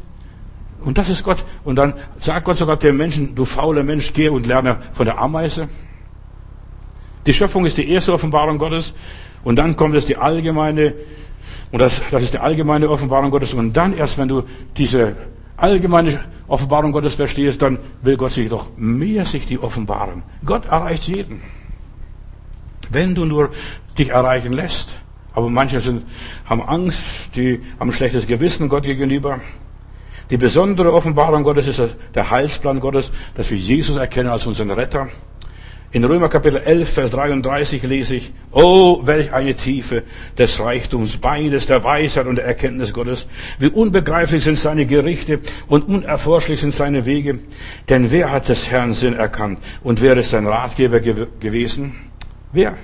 Und 0.83 0.97
das 0.97 1.09
ist 1.09 1.23
Gott. 1.23 1.45
Und 1.63 1.75
dann 1.77 1.93
sagt 2.19 2.45
Gott 2.45 2.57
sogar 2.57 2.77
dem 2.77 2.97
Menschen, 2.97 3.35
du 3.35 3.45
fauler 3.45 3.83
Mensch, 3.83 4.13
geh 4.13 4.29
und 4.29 4.45
lerne 4.45 4.77
von 4.93 5.05
der 5.05 5.17
Ameise. 5.17 5.67
Die 7.25 7.33
Schöpfung 7.33 7.65
ist 7.65 7.77
die 7.77 7.89
erste 7.89 8.13
Offenbarung 8.13 8.57
Gottes. 8.57 8.93
Und 9.43 9.57
dann 9.57 9.75
kommt 9.75 9.95
es 9.95 10.05
die 10.05 10.17
allgemeine, 10.17 10.93
und 11.71 11.79
das, 11.79 12.01
das 12.11 12.23
ist 12.23 12.33
die 12.33 12.39
allgemeine 12.39 12.89
Offenbarung 12.89 13.31
Gottes. 13.31 13.53
Und 13.53 13.73
dann 13.73 13.95
erst, 13.95 14.17
wenn 14.17 14.27
du 14.27 14.43
diese 14.77 15.15
allgemeine 15.57 16.19
Offenbarung 16.47 16.91
Gottes 16.91 17.15
verstehst, 17.15 17.61
dann 17.61 17.79
will 18.01 18.17
Gott 18.17 18.31
sich 18.31 18.49
doch 18.49 18.67
mehr 18.75 19.25
sich 19.25 19.45
die 19.45 19.59
offenbaren. 19.59 20.23
Gott 20.45 20.65
erreicht 20.65 21.07
jeden. 21.07 21.41
Wenn 22.89 23.15
du 23.15 23.25
nur 23.25 23.49
dich 23.97 24.09
erreichen 24.09 24.53
lässt. 24.53 24.97
Aber 25.35 25.49
manche 25.49 25.81
sind, 25.81 26.03
haben 26.45 26.61
Angst, 26.61 27.35
die 27.35 27.61
haben 27.79 27.89
ein 27.89 27.93
schlechtes 27.93 28.27
Gewissen 28.27 28.69
Gott 28.69 28.83
gegenüber. 28.83 29.39
Die 30.33 30.37
besondere 30.37 30.91
Offenbarung 30.91 31.43
Gottes 31.43 31.67
ist 31.67 31.95
der 32.15 32.31
Heilsplan 32.31 32.79
Gottes, 32.79 33.11
dass 33.35 33.51
wir 33.51 33.57
Jesus 33.59 33.97
erkennen 33.97 34.29
als 34.29 34.47
unseren 34.47 34.71
Retter. 34.71 35.09
In 35.91 36.03
Römer 36.03 36.27
Kapitel 36.27 36.57
11, 36.57 36.89
Vers 36.89 37.11
33 37.11 37.83
lese 37.83 38.15
ich, 38.15 38.33
Oh, 38.51 39.01
welch 39.03 39.31
eine 39.31 39.53
Tiefe 39.53 40.01
des 40.35 40.59
Reichtums, 40.59 41.17
beides 41.17 41.67
der 41.67 41.83
Weisheit 41.83 42.25
und 42.25 42.37
der 42.37 42.45
Erkenntnis 42.45 42.93
Gottes. 42.93 43.27
Wie 43.59 43.67
unbegreiflich 43.67 44.43
sind 44.43 44.57
seine 44.57 44.87
Gerichte 44.87 45.39
und 45.67 45.87
unerforschlich 45.87 46.61
sind 46.61 46.73
seine 46.73 47.05
Wege. 47.05 47.37
Denn 47.87 48.09
wer 48.09 48.31
hat 48.31 48.49
des 48.49 48.71
Herrn 48.71 48.93
Sinn 48.93 49.13
erkannt 49.13 49.59
und 49.83 50.01
wer 50.01 50.17
ist 50.17 50.31
sein 50.31 50.47
Ratgeber 50.47 50.99
gew 50.99 51.27
gewesen? 51.39 52.09
Wer? 52.51 52.75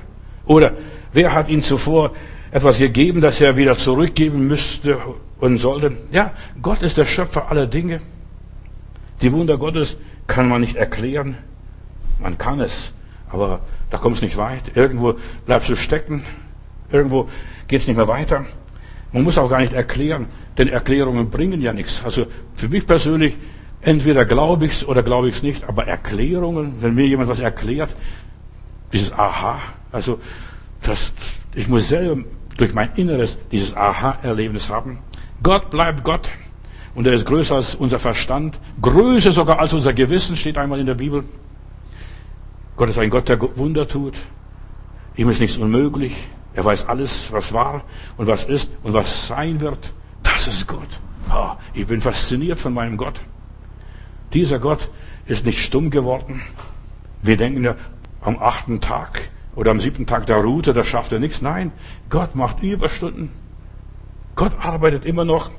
Oder 0.45 0.74
wer 1.14 1.34
hat 1.34 1.50
ihn 1.50 1.64
zuvor 1.64 2.12
etwas 2.52 2.80
gegeben, 2.80 3.22
das 3.22 3.41
er 3.41 3.58
wieder 3.58 3.78
zurückgeben 3.78 4.47
müsste 4.47 4.97
und 5.39 5.58
sollte? 5.58 5.97
Ja, 6.12 6.34
Gott 6.62 6.82
ist 6.82 6.97
der 6.97 7.06
Schöpfer 7.06 7.50
aller 7.50 7.68
Dinge. 7.68 8.02
Die 9.22 9.32
Wunder 9.32 9.58
Gottes 9.58 9.97
kann 10.28 10.47
man 10.47 10.62
nicht 10.62 10.76
erklären. 10.76 11.38
Man 12.20 12.38
kann 12.38 12.60
es, 12.60 12.91
aber 13.30 13.62
da 13.89 13.97
kommt 13.97 14.18
es 14.18 14.22
nicht 14.22 14.38
weit. 14.38 14.76
Irgendwo 14.76 15.16
bleibst 15.45 15.70
du 15.70 15.76
stecken. 15.76 16.24
Irgendwo 16.91 17.30
geht 17.68 17.82
es 17.82 17.88
nicht 17.88 17.97
mehr 17.97 18.08
weiter. 18.08 18.45
Man 19.12 19.24
muss 19.24 19.38
auch 19.38 19.50
gar 19.50 19.60
nicht 19.60 19.74
erklären, 19.74 20.28
denn 20.58 20.68
Erklärungen 20.68 21.30
bringen 21.30 21.62
ja 21.62 21.74
nichts. 21.74 22.02
Also 22.04 22.28
für 22.54 22.70
mich 22.70 22.86
persönlich, 22.86 23.38
entweder 23.82 24.26
glaube 24.26 24.66
ich 24.66 24.74
es 24.74 24.88
oder 24.88 25.02
glaube 25.02 25.30
ich 25.30 25.38
es 25.38 25.43
nicht, 25.43 25.64
aber 25.68 25.88
Erklärungen, 25.88 26.76
wenn 26.82 26.93
mir 26.93 27.08
jemand 27.08 27.30
was 27.30 27.39
erklärt, 27.39 27.89
dieses 28.93 29.12
Aha, 29.12 29.60
also 29.91 30.20
das, 30.82 31.14
ich 31.56 31.68
muss 31.68 31.88
selber 31.88 32.24
durch 32.60 32.74
mein 32.74 32.91
Inneres 32.95 33.38
dieses 33.51 33.76
Aha-Erlebnis 33.76 34.70
haben. 34.70 34.99
Gott 35.41 35.70
bleibt 35.70 36.03
Gott 36.03 36.30
und 36.93 37.07
er 37.07 37.14
ist 37.14 37.26
größer 37.26 37.55
als 37.55 37.76
unser 37.76 37.99
Verstand, 37.99 38.60
größer 38.82 39.32
sogar 39.32 39.60
als 39.60 39.74
unser 39.74 39.93
Gewissen, 39.93 40.36
steht 40.36 40.57
einmal 40.57 40.80
in 40.80 40.86
der 40.86 40.95
Bibel. 40.95 41.24
Gott 42.76 42.89
ist 42.89 42.99
ein 42.99 43.10
Gott, 43.10 43.30
der 43.30 43.39
Wunder 43.57 43.88
tut. 43.88 44.16
Ihm 45.16 45.30
ist 45.30 45.39
nichts 45.39 45.57
unmöglich. 45.57 46.16
Er 46.53 46.66
weiß 46.66 46.88
alles, 46.88 47.32
was 47.32 47.53
war 47.53 47.84
und 48.18 48.28
was 48.28 48.43
ist 48.43 48.70
und 48.84 48.93
was 48.93 49.28
sein 49.28 49.62
wird. 49.62 49.93
Das 50.24 50.47
ist 50.47 50.68
Gott. 50.68 50.99
Oh, 51.34 51.51
ich 51.74 51.88
bin 51.88 52.01
fasziniert 52.01 52.60
von 52.60 52.74
meinem 52.74 52.97
Gott. 52.97 53.22
Dieser 54.34 54.60
Gott 54.60 54.89
ist 55.28 55.45
nicht 55.45 55.64
stumm 55.64 55.89
geworden. 55.89 56.41
Wir 57.22 57.38
denken 57.38 57.64
ja 57.64 57.76
am 58.22 58.38
achten 58.39 58.82
Tag 58.82 59.30
oder 59.60 59.72
am 59.72 59.82
siebten 59.82 60.05
Tag 60.05 60.26
der 60.26 60.38
Route, 60.38 60.72
da 60.72 60.86
schafft 60.86 61.12
er 61.12 61.20
nichts. 61.20 61.41
Nein, 61.41 61.74
Gott 62.10 62.34
macht 62.34 62.64
Überstunden. 62.64 63.30
Gott 64.38 64.53
arbeitet 64.57 65.03
immer 65.03 65.26
noch. 65.26 65.51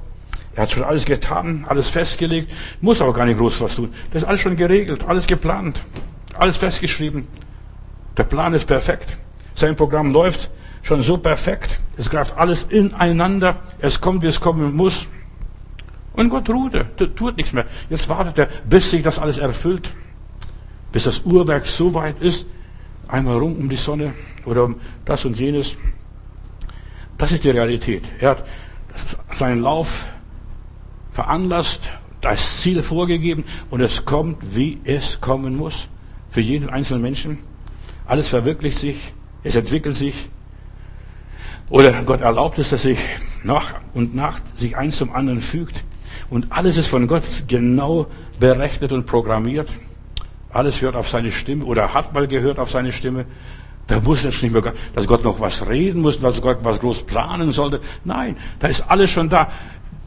Er 0.55 0.63
hat 0.63 0.73
schon 0.73 0.85
alles 0.85 1.05
getan, 1.05 1.67
alles 1.69 1.91
festgelegt, 1.91 2.51
muss 2.81 3.03
aber 3.03 3.13
gar 3.13 3.27
nicht 3.27 3.37
groß 3.37 3.61
was 3.61 3.77
tun. 3.77 3.93
Das 4.11 4.23
ist 4.23 4.29
alles 4.29 4.41
schon 4.41 4.57
geregelt, 4.57 5.05
alles 5.07 5.27
geplant. 5.27 5.83
Alles 6.33 6.57
festgeschrieben. 6.57 7.29
Der 8.17 8.25
Plan 8.25 8.55
ist 8.55 8.67
perfekt. 8.67 9.19
Sein 9.55 9.77
Programm 9.77 10.13
läuft 10.15 10.49
schon 10.81 11.03
so 11.03 11.19
perfekt. 11.19 11.79
Es 11.99 12.09
greift 12.09 12.39
alles 12.39 12.63
ineinander. 12.63 13.57
Es 13.81 14.01
kommt, 14.01 14.23
wie 14.23 14.29
es 14.29 14.41
kommen 14.41 14.75
muss. 14.75 15.09
Und 16.15 16.31
Gott 16.31 16.49
ruhte, 16.49 16.87
tut 17.17 17.37
nichts 17.37 17.53
mehr. 17.53 17.67
Jetzt 17.91 18.09
wartet 18.09 18.39
er, 18.39 18.49
bis 18.67 18.91
sich 18.91 19.03
das 19.03 19.19
alles 19.19 19.37
erfüllt. 19.37 19.91
Bis 20.91 21.05
das 21.05 21.21
Uhrwerk 21.21 21.67
so 21.67 21.93
weit 21.93 22.23
ist. 22.23 22.47
Einmal 23.11 23.39
rum 23.39 23.57
um 23.57 23.69
die 23.69 23.77
Sonne 23.77 24.15
oder 24.45 24.65
um 24.65 24.77
das 25.05 25.25
und 25.25 25.39
jenes. 25.39 25.77
Das 27.19 27.33
ist 27.33 27.45
die 27.45 27.51
Realität. 27.51 28.05
Er 28.21 28.31
hat 28.31 28.45
seinen 29.35 29.63
Lauf 29.63 30.07
veranlasst, 31.13 31.91
das 32.21 32.61
Ziel 32.61 32.83
vorgegeben 32.83 33.45
und 33.71 33.81
es 33.81 34.05
kommt, 34.05 34.55
wie 34.55 34.79
es 34.85 35.21
kommen 35.21 35.57
muss 35.57 35.89
für 36.31 36.41
jeden 36.41 36.71
einzelnen 36.71 37.03
Menschen. 37.03 37.39
Alles 38.07 38.29
verwirklicht 38.29 38.79
sich, 38.79 39.13
es 39.43 39.57
entwickelt 39.57 39.97
sich. 39.97 40.29
Oder 41.69 42.03
Gott 42.05 42.21
erlaubt 42.21 42.59
es, 42.59 42.71
dass 42.71 42.83
sich 42.83 42.99
nach 43.45 43.75
und 43.95 44.15
nach 44.15 44.41
sich 44.57 44.77
eins 44.77 44.99
zum 44.99 45.13
anderen 45.13 45.41
fügt. 45.41 45.85
Und 46.29 46.51
alles 46.51 46.77
ist 46.77 46.89
von 46.89 47.07
Gott 47.07 47.25
genau 47.49 48.07
berechnet 48.39 48.93
und 48.93 49.07
programmiert. 49.07 49.69
Alles 50.53 50.83
hört 50.83 50.97
auf 50.97 51.09
seine 51.09 51.31
Stimme 51.31 51.65
oder 51.65 51.95
hat 51.95 52.13
mal 52.13 52.27
gehört 52.27 52.59
auf 52.59 52.71
seine 52.71 52.93
Stimme. 52.93 53.25
Da 53.87 54.01
muss 54.01 54.23
jetzt 54.23 54.43
nicht 54.43 54.53
mehr, 54.53 54.73
dass 54.95 55.07
Gott 55.07 55.25
noch 55.25 55.41
was 55.41 55.67
reden 55.69 56.03
muss, 56.03 56.21
dass 56.21 56.41
Gott 56.41 56.59
was 56.63 56.79
groß 56.81 57.05
planen 57.05 57.53
sollte. 57.53 57.81
Nein, 58.05 58.37
da 58.59 58.69
ist 58.69 58.85
alles 58.89 59.11
schon 59.11 59.29
da. 59.29 59.51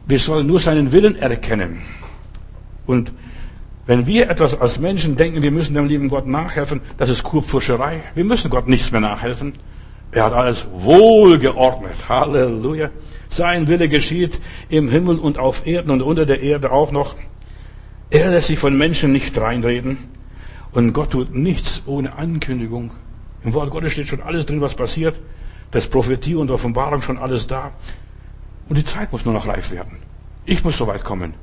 Wir 0.06 0.18
sollen 0.18 0.46
nur 0.46 0.60
seinen 0.60 0.92
Willen 0.92 1.16
erkennen. 1.16 1.82
Und 2.86 3.12
wenn 3.86 4.06
wir 4.06 4.30
etwas 4.30 4.58
als 4.58 4.78
Menschen 4.78 5.16
denken, 5.16 5.42
wir 5.42 5.50
müssen 5.50 5.74
dem 5.74 5.86
lieben 5.86 6.08
Gott 6.08 6.26
nachhelfen, 6.26 6.80
das 6.96 7.10
ist 7.10 7.22
Kurpfuscherei. 7.22 8.02
Wir 8.14 8.24
müssen 8.24 8.50
Gott 8.50 8.68
nichts 8.68 8.90
mehr 8.90 9.02
nachhelfen. 9.02 9.52
Er 10.12 10.24
hat 10.24 10.32
alles 10.32 10.66
wohlgeordnet. 10.72 12.08
Halleluja. 12.08 12.90
Sein 13.28 13.66
Wille 13.66 13.88
geschieht 13.88 14.40
im 14.68 14.88
Himmel 14.88 15.18
und 15.18 15.38
auf 15.38 15.66
Erden 15.66 15.90
und 15.90 16.02
unter 16.02 16.24
der 16.24 16.40
Erde 16.40 16.70
auch 16.70 16.92
noch. 16.92 17.16
Er 18.10 18.30
lässt 18.30 18.46
sich 18.46 18.58
von 18.58 18.78
Menschen 18.78 19.12
nicht 19.12 19.36
reinreden. 19.38 20.13
Und 20.74 20.92
Gott 20.92 21.12
tut 21.12 21.34
nichts 21.34 21.82
ohne 21.86 22.18
Ankündigung. 22.18 22.90
Im 23.44 23.54
Wort 23.54 23.70
Gottes 23.70 23.92
steht 23.92 24.08
schon 24.08 24.20
alles 24.20 24.44
drin, 24.44 24.60
was 24.60 24.74
passiert. 24.74 25.18
Das 25.70 25.86
Prophetie 25.86 26.34
und 26.34 26.50
Offenbarung 26.50 27.00
schon 27.00 27.16
alles 27.16 27.46
da. 27.46 27.70
Und 28.68 28.76
die 28.76 28.84
Zeit 28.84 29.12
muss 29.12 29.24
nur 29.24 29.34
noch 29.34 29.46
reif 29.46 29.70
werden. 29.70 29.98
Ich 30.44 30.64
muss 30.64 30.76
so 30.76 30.86
weit 30.86 31.04
kommen. 31.04 31.34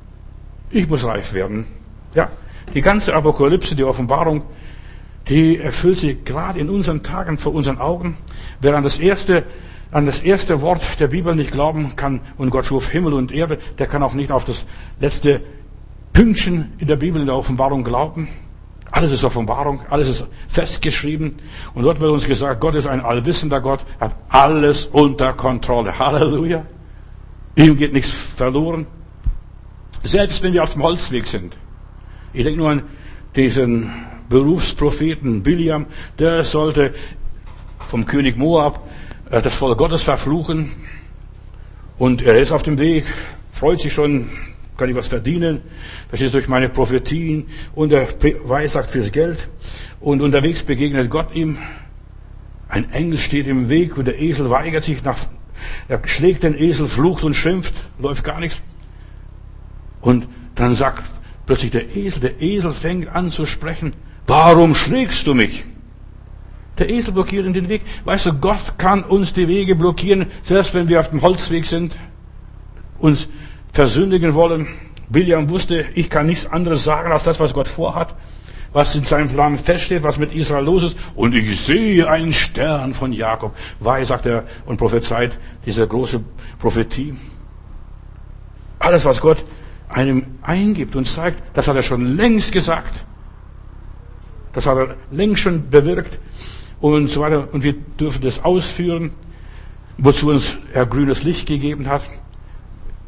Ich 0.70 0.88
muss 0.88 1.04
reif 1.04 1.32
werden. 1.32 1.66
Ja, 2.14 2.30
die 2.74 2.82
ganze 2.82 3.14
Apokalypse, 3.14 3.74
die 3.74 3.84
Offenbarung, 3.84 4.42
die 5.28 5.58
erfüllt 5.58 5.98
sich 5.98 6.24
gerade 6.24 6.60
in 6.60 6.68
unseren 6.68 7.02
Tagen 7.02 7.38
vor 7.38 7.54
unseren 7.54 7.78
Augen. 7.78 8.16
Wer 8.60 8.76
an 8.76 8.84
das 8.84 8.98
erste, 8.98 9.44
an 9.92 10.04
das 10.04 10.20
erste 10.20 10.60
Wort 10.60 10.82
der 11.00 11.08
Bibel 11.08 11.34
nicht 11.34 11.52
glauben 11.52 11.96
kann 11.96 12.20
und 12.36 12.50
Gott 12.50 12.66
schuf 12.66 12.90
Himmel 12.90 13.14
und 13.14 13.32
Erde, 13.32 13.58
der 13.78 13.86
kann 13.86 14.02
auch 14.02 14.14
nicht 14.14 14.30
auf 14.30 14.44
das 14.44 14.66
letzte 15.00 15.40
Pünktchen 16.12 16.72
in 16.78 16.86
der 16.86 16.96
Bibel, 16.96 17.20
in 17.20 17.26
der 17.26 17.36
Offenbarung 17.36 17.82
glauben. 17.82 18.28
Alles 18.92 19.10
ist 19.12 19.24
Offenbarung, 19.24 19.80
alles 19.88 20.08
ist 20.10 20.26
festgeschrieben. 20.48 21.36
Und 21.72 21.82
dort 21.82 21.98
wird 21.98 22.10
uns 22.10 22.26
gesagt, 22.26 22.60
Gott 22.60 22.74
ist 22.74 22.86
ein 22.86 23.00
allwissender 23.00 23.62
Gott, 23.62 23.80
hat 23.98 24.14
alles 24.28 24.84
unter 24.84 25.32
Kontrolle. 25.32 25.98
Halleluja. 25.98 26.66
Ihm 27.56 27.78
geht 27.78 27.94
nichts 27.94 28.10
verloren. 28.10 28.86
Selbst 30.04 30.42
wenn 30.42 30.52
wir 30.52 30.62
auf 30.62 30.74
dem 30.74 30.82
Holzweg 30.82 31.26
sind. 31.26 31.56
Ich 32.34 32.44
denke 32.44 32.58
nur 32.58 32.70
an 32.70 32.82
diesen 33.34 33.90
Berufspropheten 34.28 35.42
Biliam, 35.42 35.86
der 36.18 36.44
sollte 36.44 36.94
vom 37.88 38.04
König 38.04 38.36
Moab 38.36 38.86
äh, 39.30 39.40
das 39.40 39.54
Volk 39.54 39.78
Gottes 39.78 40.02
verfluchen. 40.02 40.70
Und 41.98 42.20
er 42.20 42.38
ist 42.38 42.52
auf 42.52 42.62
dem 42.62 42.78
Weg, 42.78 43.06
freut 43.52 43.80
sich 43.80 43.94
schon, 43.94 44.28
kann 44.76 44.88
ich 44.88 44.96
was 44.96 45.08
verdienen. 45.08 45.60
Das 46.10 46.20
ist 46.20 46.34
durch 46.34 46.48
meine 46.48 46.68
Prophetien 46.68 47.46
und 47.74 47.92
er 47.92 48.08
weissagt 48.44 48.90
fürs 48.90 49.12
Geld. 49.12 49.48
Und 50.00 50.22
unterwegs 50.22 50.62
begegnet 50.62 51.10
Gott 51.10 51.34
ihm. 51.34 51.58
Ein 52.68 52.90
Engel 52.92 53.18
steht 53.18 53.46
im 53.46 53.68
Weg 53.68 53.98
und 53.98 54.06
der 54.06 54.18
Esel 54.18 54.48
weigert 54.48 54.84
sich 54.84 55.04
nach, 55.04 55.18
er 55.88 56.00
schlägt 56.06 56.42
den 56.42 56.56
Esel, 56.58 56.88
flucht 56.88 57.22
und 57.22 57.34
schimpft, 57.34 57.74
läuft 57.98 58.24
gar 58.24 58.40
nichts. 58.40 58.62
Und 60.00 60.26
dann 60.54 60.74
sagt 60.74 61.04
plötzlich 61.46 61.70
der 61.70 61.94
Esel, 61.94 62.20
der 62.20 62.40
Esel 62.40 62.72
fängt 62.72 63.08
an 63.08 63.30
zu 63.30 63.46
sprechen. 63.46 63.92
Warum 64.26 64.74
schlägst 64.74 65.26
du 65.26 65.34
mich? 65.34 65.64
Der 66.78 66.88
Esel 66.88 67.12
blockiert 67.12 67.46
in 67.46 67.52
den 67.52 67.68
Weg. 67.68 67.82
Weißt 68.04 68.26
du, 68.26 68.32
Gott 68.32 68.78
kann 68.78 69.04
uns 69.04 69.32
die 69.32 69.48
Wege 69.48 69.76
blockieren, 69.76 70.26
selbst 70.44 70.74
wenn 70.74 70.88
wir 70.88 71.00
auf 71.00 71.10
dem 71.10 71.20
Holzweg 71.20 71.66
sind, 71.66 71.96
uns 72.98 73.28
versündigen 73.72 74.34
wollen. 74.34 74.68
William 75.08 75.48
wusste, 75.50 75.86
ich 75.94 76.08
kann 76.08 76.26
nichts 76.26 76.46
anderes 76.46 76.84
sagen 76.84 77.12
als 77.12 77.24
das, 77.24 77.40
was 77.40 77.52
Gott 77.52 77.68
vorhat, 77.68 78.14
was 78.72 78.94
in 78.94 79.04
seinem 79.04 79.28
Plan 79.28 79.58
feststeht, 79.58 80.02
was 80.02 80.18
mit 80.18 80.34
Israel 80.34 80.64
los 80.64 80.84
ist. 80.84 80.96
Und 81.14 81.34
ich 81.34 81.60
sehe 81.60 82.08
einen 82.08 82.32
Stern 82.32 82.94
von 82.94 83.12
Jakob. 83.12 83.54
Weil, 83.80 84.06
sagt 84.06 84.26
er 84.26 84.44
und 84.64 84.78
prophezeit 84.78 85.38
diese 85.66 85.86
große 85.86 86.20
Prophetie. 86.58 87.14
Alles, 88.78 89.04
was 89.04 89.20
Gott 89.20 89.44
einem 89.88 90.38
eingibt 90.40 90.96
und 90.96 91.06
zeigt, 91.06 91.42
das 91.54 91.68
hat 91.68 91.76
er 91.76 91.82
schon 91.82 92.16
längst 92.16 92.52
gesagt. 92.52 93.04
Das 94.54 94.66
hat 94.66 94.76
er 94.76 94.96
längst 95.10 95.42
schon 95.42 95.68
bewirkt 95.68 96.18
und 96.80 97.08
so 97.08 97.20
weiter. 97.20 97.48
Und 97.52 97.62
wir 97.62 97.74
dürfen 97.74 98.22
das 98.22 98.42
ausführen, 98.42 99.12
wozu 99.98 100.30
uns 100.30 100.56
er 100.72 100.86
grünes 100.86 101.22
Licht 101.22 101.46
gegeben 101.46 101.88
hat. 101.88 102.02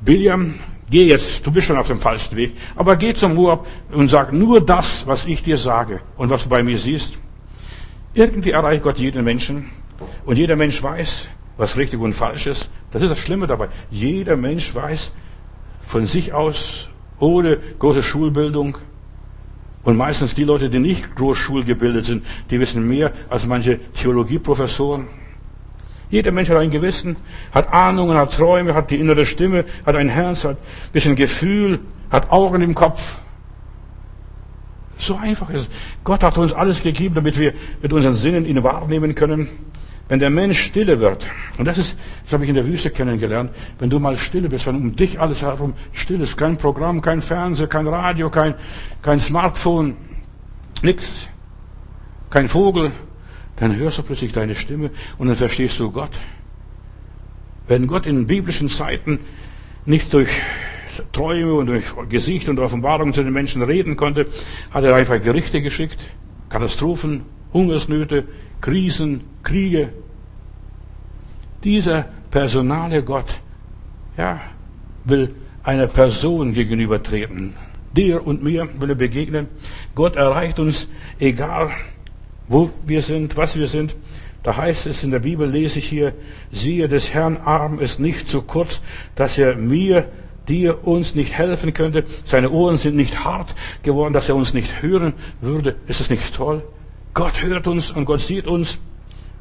William, 0.05 0.55
geh 0.90 1.07
jetzt, 1.07 1.46
du 1.46 1.50
bist 1.50 1.66
schon 1.66 1.76
auf 1.76 1.88
dem 1.88 1.98
falschen 1.98 2.36
Weg, 2.36 2.55
aber 2.76 2.96
geh 2.96 3.14
zum 3.14 3.34
Moab 3.34 3.66
und 3.92 4.11
sag 4.11 4.32
nur 4.32 4.61
das, 4.61 5.07
was 5.07 5.24
ich 5.24 5.42
dir 5.42 5.57
sage 5.57 6.00
und 6.16 6.30
was 6.30 6.44
du 6.44 6.48
bei 6.48 6.62
mir 6.62 6.78
siehst. 6.78 7.18
Irgendwie 8.12 8.50
erreicht 8.50 8.82
Gott 8.82 8.98
jeden 8.98 9.24
Menschen 9.24 9.70
und 10.24 10.36
jeder 10.36 10.57
Mensch 10.57 10.82
weiß, 10.82 11.28
was 11.57 11.76
richtig 11.76 12.00
und 12.00 12.12
falsch 12.12 12.46
ist. 12.46 12.70
Das 12.90 13.02
ist 13.02 13.11
das 13.11 13.18
Schlimme 13.18 13.46
dabei. 13.46 13.68
Jeder 13.90 14.36
Mensch 14.36 14.74
weiß, 14.74 15.12
von 15.86 16.07
sich 16.07 16.32
aus, 16.32 16.88
ohne 17.18 17.59
große 17.78 18.02
Schulbildung, 18.02 18.78
Und 19.84 19.98
meistens 19.98 20.34
die 20.34 20.44
Leute, 20.44 20.70
die 20.70 20.78
nicht 20.78 21.14
großschulgebildet 21.14 22.07
sind, 22.07 22.26
die 22.50 22.59
wissen 22.59 22.88
mehr 22.88 23.12
als 23.28 23.46
manche 23.46 23.78
Theologieprofessoren. 23.92 25.09
Jeder 26.14 26.30
Mensch 26.30 26.48
hat 26.48 26.58
ein 26.58 26.70
Gewissen, 26.70 27.16
hat 27.50 27.72
Ahnungen, 27.72 28.16
hat 28.16 28.34
Träume, 28.34 28.72
hat 28.72 28.92
die 28.92 29.00
innere 29.00 29.26
Stimme, 29.26 29.64
hat 29.84 29.96
ein 29.96 30.08
Herz, 30.08 30.44
hat 30.44 30.58
ein 30.58 30.92
bisschen 30.92 31.16
Gefühl, 31.16 31.80
hat 32.08 32.30
Augen 32.30 32.62
im 32.62 32.76
Kopf. 32.76 33.18
So 34.96 35.16
einfach 35.16 35.50
ist 35.50 35.62
es. 35.62 35.68
Gott 36.04 36.22
hat 36.22 36.38
uns 36.38 36.52
alles 36.52 36.82
gegeben, 36.82 37.16
damit 37.16 37.36
wir 37.36 37.52
mit 37.82 37.92
unseren 37.92 38.14
Sinnen 38.14 38.46
ihn 38.46 38.62
wahrnehmen 38.62 39.16
können. 39.16 39.48
Wenn 40.08 40.20
der 40.20 40.30
Mensch 40.30 40.60
stille 40.60 41.00
wird, 41.00 41.26
und 41.58 41.64
das 41.64 41.78
ist, 41.78 41.96
das 42.22 42.34
habe 42.34 42.44
ich 42.44 42.48
in 42.48 42.54
der 42.54 42.66
Wüste 42.68 42.90
kennengelernt, 42.90 43.50
wenn 43.80 43.90
du 43.90 43.98
mal 43.98 44.16
stille 44.16 44.48
bist, 44.48 44.68
wenn 44.68 44.76
um 44.76 44.94
dich 44.94 45.18
alles 45.18 45.42
herum 45.42 45.74
still 45.90 46.20
ist, 46.20 46.36
kein 46.36 46.56
Programm, 46.56 47.00
kein 47.00 47.22
Fernseher, 47.22 47.66
kein 47.66 47.88
Radio, 47.88 48.30
kein, 48.30 48.54
kein 49.02 49.18
Smartphone, 49.18 49.96
nichts, 50.80 51.28
kein 52.30 52.48
Vogel, 52.48 52.92
dann 53.57 53.76
hörst 53.76 53.98
du 53.98 54.02
plötzlich 54.02 54.32
deine 54.32 54.55
Stimme 54.55 54.90
und 55.18 55.28
dann 55.28 55.36
verstehst 55.36 55.78
du 55.78 55.90
Gott. 55.90 56.11
Wenn 57.68 57.86
Gott 57.86 58.07
in 58.07 58.26
biblischen 58.26 58.68
Zeiten 58.68 59.20
nicht 59.86 60.12
durch 60.12 60.28
Träume 61.12 61.55
und 61.55 61.66
durch 61.66 61.84
Gesicht 62.09 62.48
und 62.48 62.59
Offenbarungen 62.59 63.14
zu 63.14 63.22
den 63.22 63.32
Menschen 63.32 63.62
reden 63.62 63.96
konnte, 63.96 64.26
hat 64.70 64.84
er 64.84 64.94
einfach 64.94 65.20
Gerichte 65.22 65.61
geschickt, 65.62 65.98
Katastrophen, 66.48 67.22
Hungersnöte, 67.52 68.24
Krisen, 68.61 69.22
Kriege. 69.42 69.90
Dieser 71.62 72.09
personale 72.30 73.02
Gott, 73.02 73.40
ja, 74.16 74.40
will 75.05 75.34
einer 75.62 75.86
Person 75.86 76.52
gegenübertreten. 76.52 77.55
Dir 77.96 78.26
und 78.26 78.42
mir 78.42 78.68
will 78.78 78.90
er 78.90 78.96
begegnen. 78.96 79.48
Gott 79.94 80.16
erreicht 80.16 80.59
uns, 80.59 80.88
egal 81.18 81.70
wo 82.49 82.70
wir 82.86 83.03
sind, 83.03 83.36
was 83.36 83.59
wir 83.59 83.66
sind. 83.66 83.97
Da 84.42 84.57
heißt 84.57 84.86
es 84.86 85.03
in 85.03 85.11
der 85.11 85.20
Bibel, 85.20 85.49
lese 85.49 85.78
ich 85.78 85.88
hier, 85.88 86.12
siehe, 86.53 86.86
des 86.86 87.14
Herrn 87.14 87.38
Arm 87.38 87.78
ist 87.78 87.99
nicht 87.99 88.28
zu 88.28 88.42
kurz, 88.42 88.82
dass 89.14 89.38
er 89.38 89.57
mir, 89.57 90.11
dir, 90.49 90.86
uns 90.86 91.14
nicht 91.14 91.32
helfen 91.32 91.72
könnte. 91.72 92.05
Seine 92.24 92.51
Ohren 92.51 92.76
sind 92.76 92.97
nicht 92.97 93.24
hart 93.24 93.55
geworden, 93.82 94.12
dass 94.12 94.28
er 94.28 94.36
uns 94.36 94.53
nicht 94.53 94.82
hören 94.82 95.14
würde. 95.40 95.76
Ist 95.86 96.03
es 96.03 96.11
nicht 96.11 96.34
toll? 96.34 96.62
Gott 97.14 97.42
hört 97.42 97.66
uns 97.66 97.90
und 97.90 98.05
Gott 98.05 98.20
sieht 98.20 98.47
uns. 98.47 98.78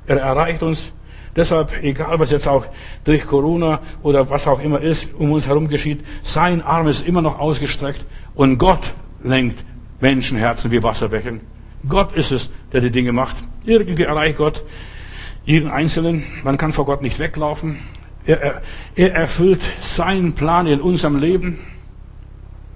Er 0.07 0.17
erreicht 0.17 0.63
uns. 0.63 0.93
Deshalb, 1.35 1.83
egal 1.83 2.19
was 2.19 2.31
jetzt 2.31 2.47
auch 2.47 2.65
durch 3.03 3.25
Corona 3.25 3.79
oder 4.03 4.29
was 4.29 4.47
auch 4.47 4.61
immer 4.61 4.79
ist, 4.79 5.09
um 5.15 5.31
uns 5.31 5.47
herum 5.47 5.67
geschieht, 5.67 6.05
sein 6.21 6.61
Arm 6.61 6.87
ist 6.87 7.05
immer 7.05 7.21
noch 7.21 7.39
ausgestreckt 7.39 8.05
und 8.35 8.57
Gott 8.59 8.93
lenkt 9.23 9.65
Menschenherzen 9.99 10.69
wie 10.71 10.83
Wasserbecken. 10.83 11.52
Gott 11.87 12.15
ist 12.15 12.31
es, 12.31 12.49
der 12.71 12.81
die 12.81 12.91
Dinge 12.91 13.11
macht. 13.11 13.35
Irgendwie 13.65 14.03
erreicht 14.03 14.37
Gott 14.37 14.63
jeden 15.45 15.69
Einzelnen. 15.69 16.23
Man 16.43 16.57
kann 16.57 16.73
vor 16.73 16.85
Gott 16.85 17.01
nicht 17.01 17.19
weglaufen. 17.19 17.77
Er, 18.25 18.41
er, 18.41 18.61
er 18.95 19.13
erfüllt 19.13 19.61
seinen 19.81 20.33
Plan 20.33 20.67
in 20.67 20.79
unserem 20.79 21.17
Leben. 21.17 21.59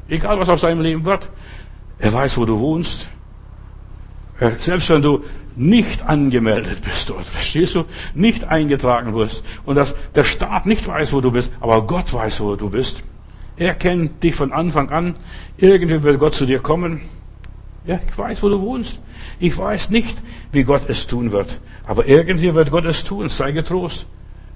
Egal 0.09 0.39
was 0.39 0.49
aus 0.49 0.61
seinem 0.61 0.81
Leben 0.81 1.05
wird. 1.05 1.29
Er 1.99 2.13
weiß, 2.13 2.37
wo 2.37 2.45
du 2.45 2.59
wohnst. 2.59 3.09
Selbst 4.59 4.89
wenn 4.89 5.01
du 5.01 5.23
nicht 5.55 6.03
angemeldet 6.03 6.81
bist 6.81 7.09
dort, 7.09 7.25
verstehst 7.25 7.73
du? 7.73 7.85
Nicht 8.13 8.43
eingetragen 8.43 9.15
wirst. 9.15 9.43
Und 9.65 9.75
dass 9.75 9.95
der 10.13 10.23
Staat 10.23 10.67
nicht 10.67 10.87
weiß, 10.87 11.13
wo 11.13 11.21
du 11.21 11.31
bist, 11.31 11.51
aber 11.59 11.87
Gott 11.87 12.13
weiß, 12.13 12.41
wo 12.41 12.55
du 12.55 12.69
bist. 12.69 13.03
Er 13.55 13.73
kennt 13.73 14.23
dich 14.23 14.35
von 14.35 14.53
Anfang 14.53 14.91
an. 14.91 15.15
Irgendwie 15.57 16.03
will 16.03 16.19
Gott 16.19 16.35
zu 16.35 16.45
dir 16.45 16.59
kommen. 16.59 17.01
Ja, 17.87 17.99
ich 18.05 18.17
weiß, 18.17 18.43
wo 18.43 18.49
du 18.49 18.61
wohnst. 18.61 18.99
Ich 19.39 19.57
weiß 19.57 19.89
nicht, 19.89 20.17
wie 20.51 20.63
Gott 20.63 20.83
es 20.89 21.07
tun 21.07 21.31
wird. 21.31 21.59
Aber 21.85 22.05
irgendwie 22.05 22.53
wird 22.53 22.69
Gott 22.69 22.85
es 22.85 23.05
tun. 23.05 23.29
Sei 23.29 23.53
getrost. 23.53 24.05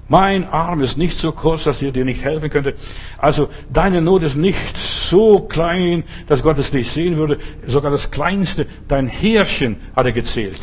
Mein 0.10 0.44
Arm 0.50 0.82
ist 0.82 0.98
nicht 0.98 1.18
so 1.18 1.32
kurz, 1.32 1.64
dass 1.64 1.82
er 1.82 1.94
dir 1.94 2.04
nicht 2.04 2.22
helfen 2.22 2.50
könnte. 2.50 2.74
Also 3.18 3.48
deine 3.72 4.02
Not 4.02 4.24
ist 4.24 4.36
nicht 4.36 4.78
so 4.78 5.40
klein, 5.40 6.04
dass 6.28 6.44
Gott 6.44 6.58
es 6.58 6.74
nicht 6.74 6.92
sehen 6.92 7.16
würde. 7.16 7.40
Sogar 7.66 7.90
das 7.90 8.12
Kleinste, 8.12 8.68
dein 8.90 9.08
Härchen 9.08 9.78
hat 9.96 10.06
er 10.06 10.12
gezählt 10.12 10.60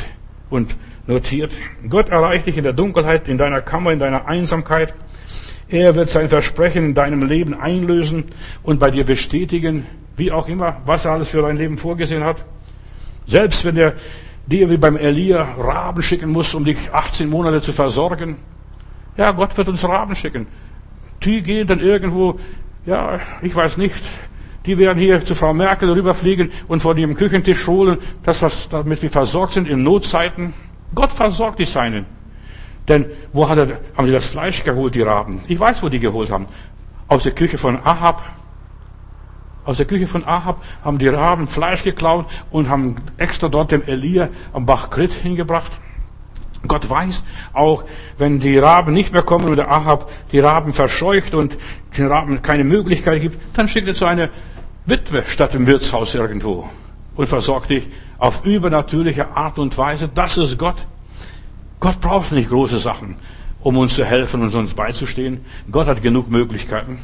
und 0.51 0.77
notiert. 1.07 1.53
Gott 1.89 2.11
erreicht 2.11 2.45
dich 2.45 2.59
in 2.59 2.65
der 2.65 2.75
Dunkelheit, 2.75 3.27
in 3.27 3.39
deiner 3.39 3.63
Kammer, 3.63 3.93
in 3.93 3.99
deiner 3.99 4.29
Einsamkeit. 4.29 4.95
Er 5.71 5.95
wird 5.95 6.11
sein 6.11 6.29
Versprechen 6.29 6.85
in 6.85 6.95
deinem 6.95 7.23
Leben 7.27 7.55
einlösen 7.55 8.25
und 8.63 8.79
bei 8.79 8.91
dir 8.91 9.05
bestätigen, 9.05 9.87
wie 10.19 10.33
auch 10.33 10.49
immer, 10.49 10.83
was 10.85 11.07
er 11.07 11.13
alles 11.13 11.29
für 11.29 11.41
dein 11.41 11.57
Leben 11.57 11.79
vorgesehen 11.79 12.25
hat. 12.25 12.45
Selbst 13.29 13.65
wenn 13.65 13.77
er 13.77 13.95
dir 14.47 14.71
wie 14.71 14.79
beim 14.79 14.97
Elia 14.97 15.43
Raben 15.59 16.03
schicken 16.03 16.31
muss, 16.31 16.55
um 16.55 16.65
dich 16.65 16.79
18 16.91 17.29
Monate 17.29 17.61
zu 17.61 17.73
versorgen. 17.73 18.37
Ja, 19.17 19.33
Gott 19.33 19.57
wird 19.57 19.69
uns 19.69 19.85
Raben 19.85 20.15
schicken. 20.15 20.47
Die 21.23 21.43
gehen 21.43 21.67
dann 21.67 21.81
irgendwo, 21.81 22.41
ja, 22.87 23.21
ich 23.43 23.55
weiß 23.55 23.77
nicht, 23.77 24.03
die 24.65 24.79
werden 24.79 24.99
hier 24.99 25.23
zu 25.23 25.35
Frau 25.35 25.53
Merkel 25.53 25.91
rüberfliegen 25.91 26.51
und 26.69 26.81
von 26.81 26.97
ihrem 26.97 27.15
Küchentisch 27.15 27.67
holen, 27.67 27.99
das, 28.23 28.41
was, 28.43 28.69
damit 28.71 29.03
wir 29.03 29.11
versorgt 29.11 29.53
sind 29.53 29.69
in 29.69 29.83
Notzeiten. 29.83 30.55
Gott 30.95 31.13
versorgt 31.13 31.59
die 31.59 31.67
Seinen. 31.67 32.07
Denn 32.87 33.07
wo 33.35 33.47
hat 33.49 33.59
er, 33.59 33.81
haben 33.97 34.07
sie 34.07 34.13
das 34.13 34.27
Fleisch 34.27 34.65
geholt, 34.65 34.95
die 34.95 35.03
Raben? 35.03 35.43
Ich 35.49 35.61
weiß, 35.61 35.83
wo 35.83 35.91
die 35.91 36.01
geholt 36.01 36.31
haben. 36.31 36.47
Aus 37.09 37.25
der 37.25 37.33
Küche 37.33 37.59
von 37.59 37.77
Ahab. 37.77 38.25
Aus 39.69 39.77
der 39.77 39.85
Küche 39.85 40.07
von 40.07 40.25
Ahab 40.25 40.63
haben 40.83 40.97
die 40.97 41.09
Raben 41.09 41.47
Fleisch 41.47 41.85
geklaut 41.85 42.25
und 42.51 42.71
haben 42.71 42.97
extra 43.19 43.51
dort 43.51 43.71
dem 43.71 43.83
Elia 43.83 44.31
am 44.55 44.65
Bach 44.65 44.89
Krit 44.89 45.13
hingebracht. 45.13 45.73
Gott 46.67 46.89
weiß 46.89 47.23
auch, 47.53 47.85
wenn 48.17 48.41
die 48.41 48.57
Raben 48.57 48.95
nicht 48.95 49.13
mehr 49.13 49.21
kommen 49.21 49.45
und 49.45 49.57
der 49.57 49.71
Ahab 49.71 50.11
die 50.33 50.41
Raben 50.41 50.73
verscheucht 50.73 51.35
und 51.35 51.59
den 51.99 52.07
Raben 52.07 52.41
keine 52.41 52.65
Möglichkeit 52.65 53.21
gibt, 53.21 53.59
dann 53.59 53.69
schickt 53.69 53.87
er 53.89 53.95
zu 53.95 54.07
einer 54.07 54.31
Witwe 54.87 55.25
statt 55.29 55.55
im 55.55 55.67
Wirtshaus 55.67 56.15
irgendwo 56.15 56.67
und 57.15 57.27
versorgt 57.27 57.69
dich 57.69 57.89
auf 58.17 58.47
übernatürliche 58.47 59.37
Art 59.37 59.59
und 59.59 59.77
Weise. 59.77 60.09
Das 60.09 60.39
ist 60.39 60.57
Gott. 60.57 60.87
Gott 61.79 62.01
braucht 62.01 62.33
nicht 62.33 62.49
große 62.49 62.79
Sachen, 62.79 63.17
um 63.61 63.77
uns 63.77 63.97
zu 63.97 64.07
helfen 64.07 64.41
und 64.41 64.55
uns 64.55 64.73
beizustehen. 64.73 65.45
Gott 65.71 65.89
hat 65.89 66.01
genug 66.01 66.31
Möglichkeiten 66.31 67.01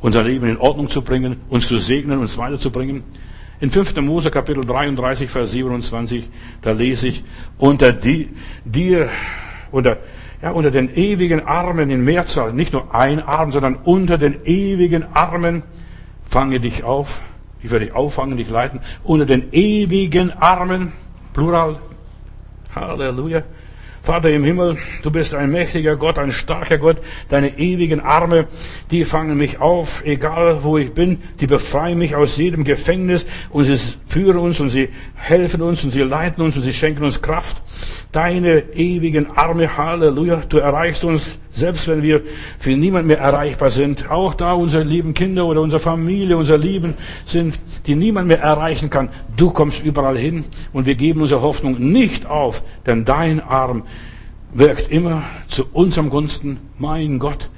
unser 0.00 0.22
Leben 0.22 0.48
in 0.48 0.56
Ordnung 0.56 0.88
zu 0.88 1.02
bringen, 1.02 1.36
uns 1.48 1.68
zu 1.68 1.78
segnen, 1.78 2.18
uns 2.18 2.38
weiterzubringen. 2.38 3.04
In 3.60 3.70
5. 3.70 3.96
Mose 3.96 4.30
Kapitel 4.30 4.64
33, 4.64 5.28
Vers 5.28 5.50
27, 5.50 6.28
da 6.62 6.72
lese 6.72 7.08
ich, 7.08 7.24
unter 7.58 7.92
die, 7.92 8.30
dir, 8.64 9.10
unter, 9.70 9.98
ja, 10.40 10.52
unter 10.52 10.70
den 10.70 10.94
ewigen 10.94 11.46
Armen 11.46 11.90
in 11.90 12.02
Mehrzahl, 12.02 12.54
nicht 12.54 12.72
nur 12.72 12.94
ein 12.94 13.20
Arm, 13.20 13.52
sondern 13.52 13.76
unter 13.84 14.16
den 14.16 14.44
ewigen 14.44 15.04
Armen, 15.12 15.62
fange 16.26 16.60
dich 16.60 16.84
auf, 16.84 17.20
ich 17.62 17.70
werde 17.70 17.84
dich 17.84 17.94
auffangen, 17.94 18.38
dich 18.38 18.48
leiten, 18.48 18.80
unter 19.04 19.26
den 19.26 19.52
ewigen 19.52 20.30
Armen, 20.32 20.92
Plural, 21.34 21.78
Halleluja, 22.74 23.42
Vater 24.02 24.30
im 24.30 24.44
Himmel, 24.44 24.78
du 25.02 25.10
bist 25.10 25.34
ein 25.34 25.50
mächtiger 25.50 25.96
Gott, 25.96 26.18
ein 26.18 26.32
starker 26.32 26.78
Gott. 26.78 26.96
Deine 27.28 27.58
ewigen 27.58 28.00
Arme, 28.00 28.48
die 28.90 29.04
fangen 29.04 29.36
mich 29.36 29.60
auf, 29.60 30.02
egal 30.06 30.64
wo 30.64 30.78
ich 30.78 30.92
bin. 30.92 31.18
Die 31.40 31.46
befreien 31.46 31.98
mich 31.98 32.16
aus 32.16 32.38
jedem 32.38 32.64
Gefängnis 32.64 33.26
und 33.50 33.64
sie 33.64 33.78
führen 34.08 34.38
uns 34.38 34.58
und 34.58 34.70
sie 34.70 34.88
helfen 35.14 35.60
uns 35.60 35.84
und 35.84 35.90
sie 35.90 36.00
leiten 36.00 36.42
uns 36.42 36.56
und 36.56 36.62
sie 36.62 36.72
schenken 36.72 37.04
uns 37.04 37.20
Kraft. 37.20 37.60
Deine 38.12 38.74
ewigen 38.74 39.30
Arme, 39.36 39.76
Halleluja, 39.76 40.42
du 40.48 40.58
erreichst 40.58 41.04
uns, 41.04 41.38
selbst 41.52 41.86
wenn 41.88 42.02
wir 42.02 42.22
für 42.58 42.70
niemand 42.70 43.06
mehr 43.06 43.18
erreichbar 43.18 43.70
sind. 43.70 44.10
Auch 44.10 44.34
da 44.34 44.52
unsere 44.52 44.82
lieben 44.82 45.14
Kinder 45.14 45.46
oder 45.46 45.60
unsere 45.60 45.80
Familie, 45.80 46.36
unsere 46.36 46.58
Lieben 46.58 46.94
sind, 47.24 47.58
die 47.86 47.94
niemand 47.94 48.28
mehr 48.28 48.40
erreichen 48.40 48.90
kann. 48.90 49.10
Du 49.36 49.50
kommst 49.50 49.82
überall 49.84 50.18
hin 50.18 50.44
und 50.72 50.86
wir 50.86 50.96
geben 50.96 51.22
unsere 51.22 51.42
Hoffnung 51.42 51.78
nicht 51.92 52.26
auf, 52.26 52.64
denn 52.86 53.04
dein 53.04 53.40
Arm 53.40 53.84
wirkt 54.52 54.90
immer 54.90 55.22
zu 55.48 55.66
unserem 55.72 56.10
Gunsten. 56.10 56.58
Mein 56.78 57.18
Gott, 57.18 57.48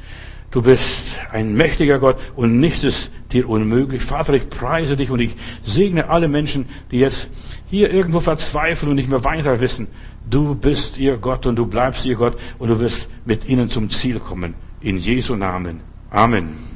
du 0.51 0.63
bist 0.63 1.19
ein 1.31 1.55
mächtiger 1.55 1.99
Gott 1.99 2.17
und 2.37 2.61
nichts 2.61 2.85
ist 2.85 3.11
dir 3.33 3.49
unmöglich. 3.49 4.03
Vater, 4.03 4.35
ich 4.35 4.49
preise 4.49 4.97
dich 4.97 5.11
und 5.11 5.21
ich 5.21 5.35
segne 5.63 6.09
alle 6.09 6.29
Menschen, 6.29 6.69
die 6.91 6.99
jetzt 6.99 7.29
hier 7.71 7.91
irgendwo 7.91 8.21
verzweifeln 8.21 8.91
und 8.91 8.97
nicht 8.97 9.09
mehr 9.09 9.25
weiter 9.25 9.61
wissen. 9.61 9.89
Du 10.33 10.55
bist 10.55 10.97
ihr 10.97 11.19
Gott 11.19 11.45
und 11.45 11.57
du 11.57 11.67
bleibst 11.67 12.07
ihr 12.07 12.17
Gott 12.17 12.39
und 12.59 12.69
du 12.69 12.81
wirst 12.81 13.07
mit 13.27 13.47
ihnen 13.47 13.69
zum 13.69 13.91
Ziel 13.91 14.19
kommen. 14.19 14.55
In 14.81 14.97
Jesu 14.97 15.37
Namen. 15.37 15.81
Amen. 16.11 16.72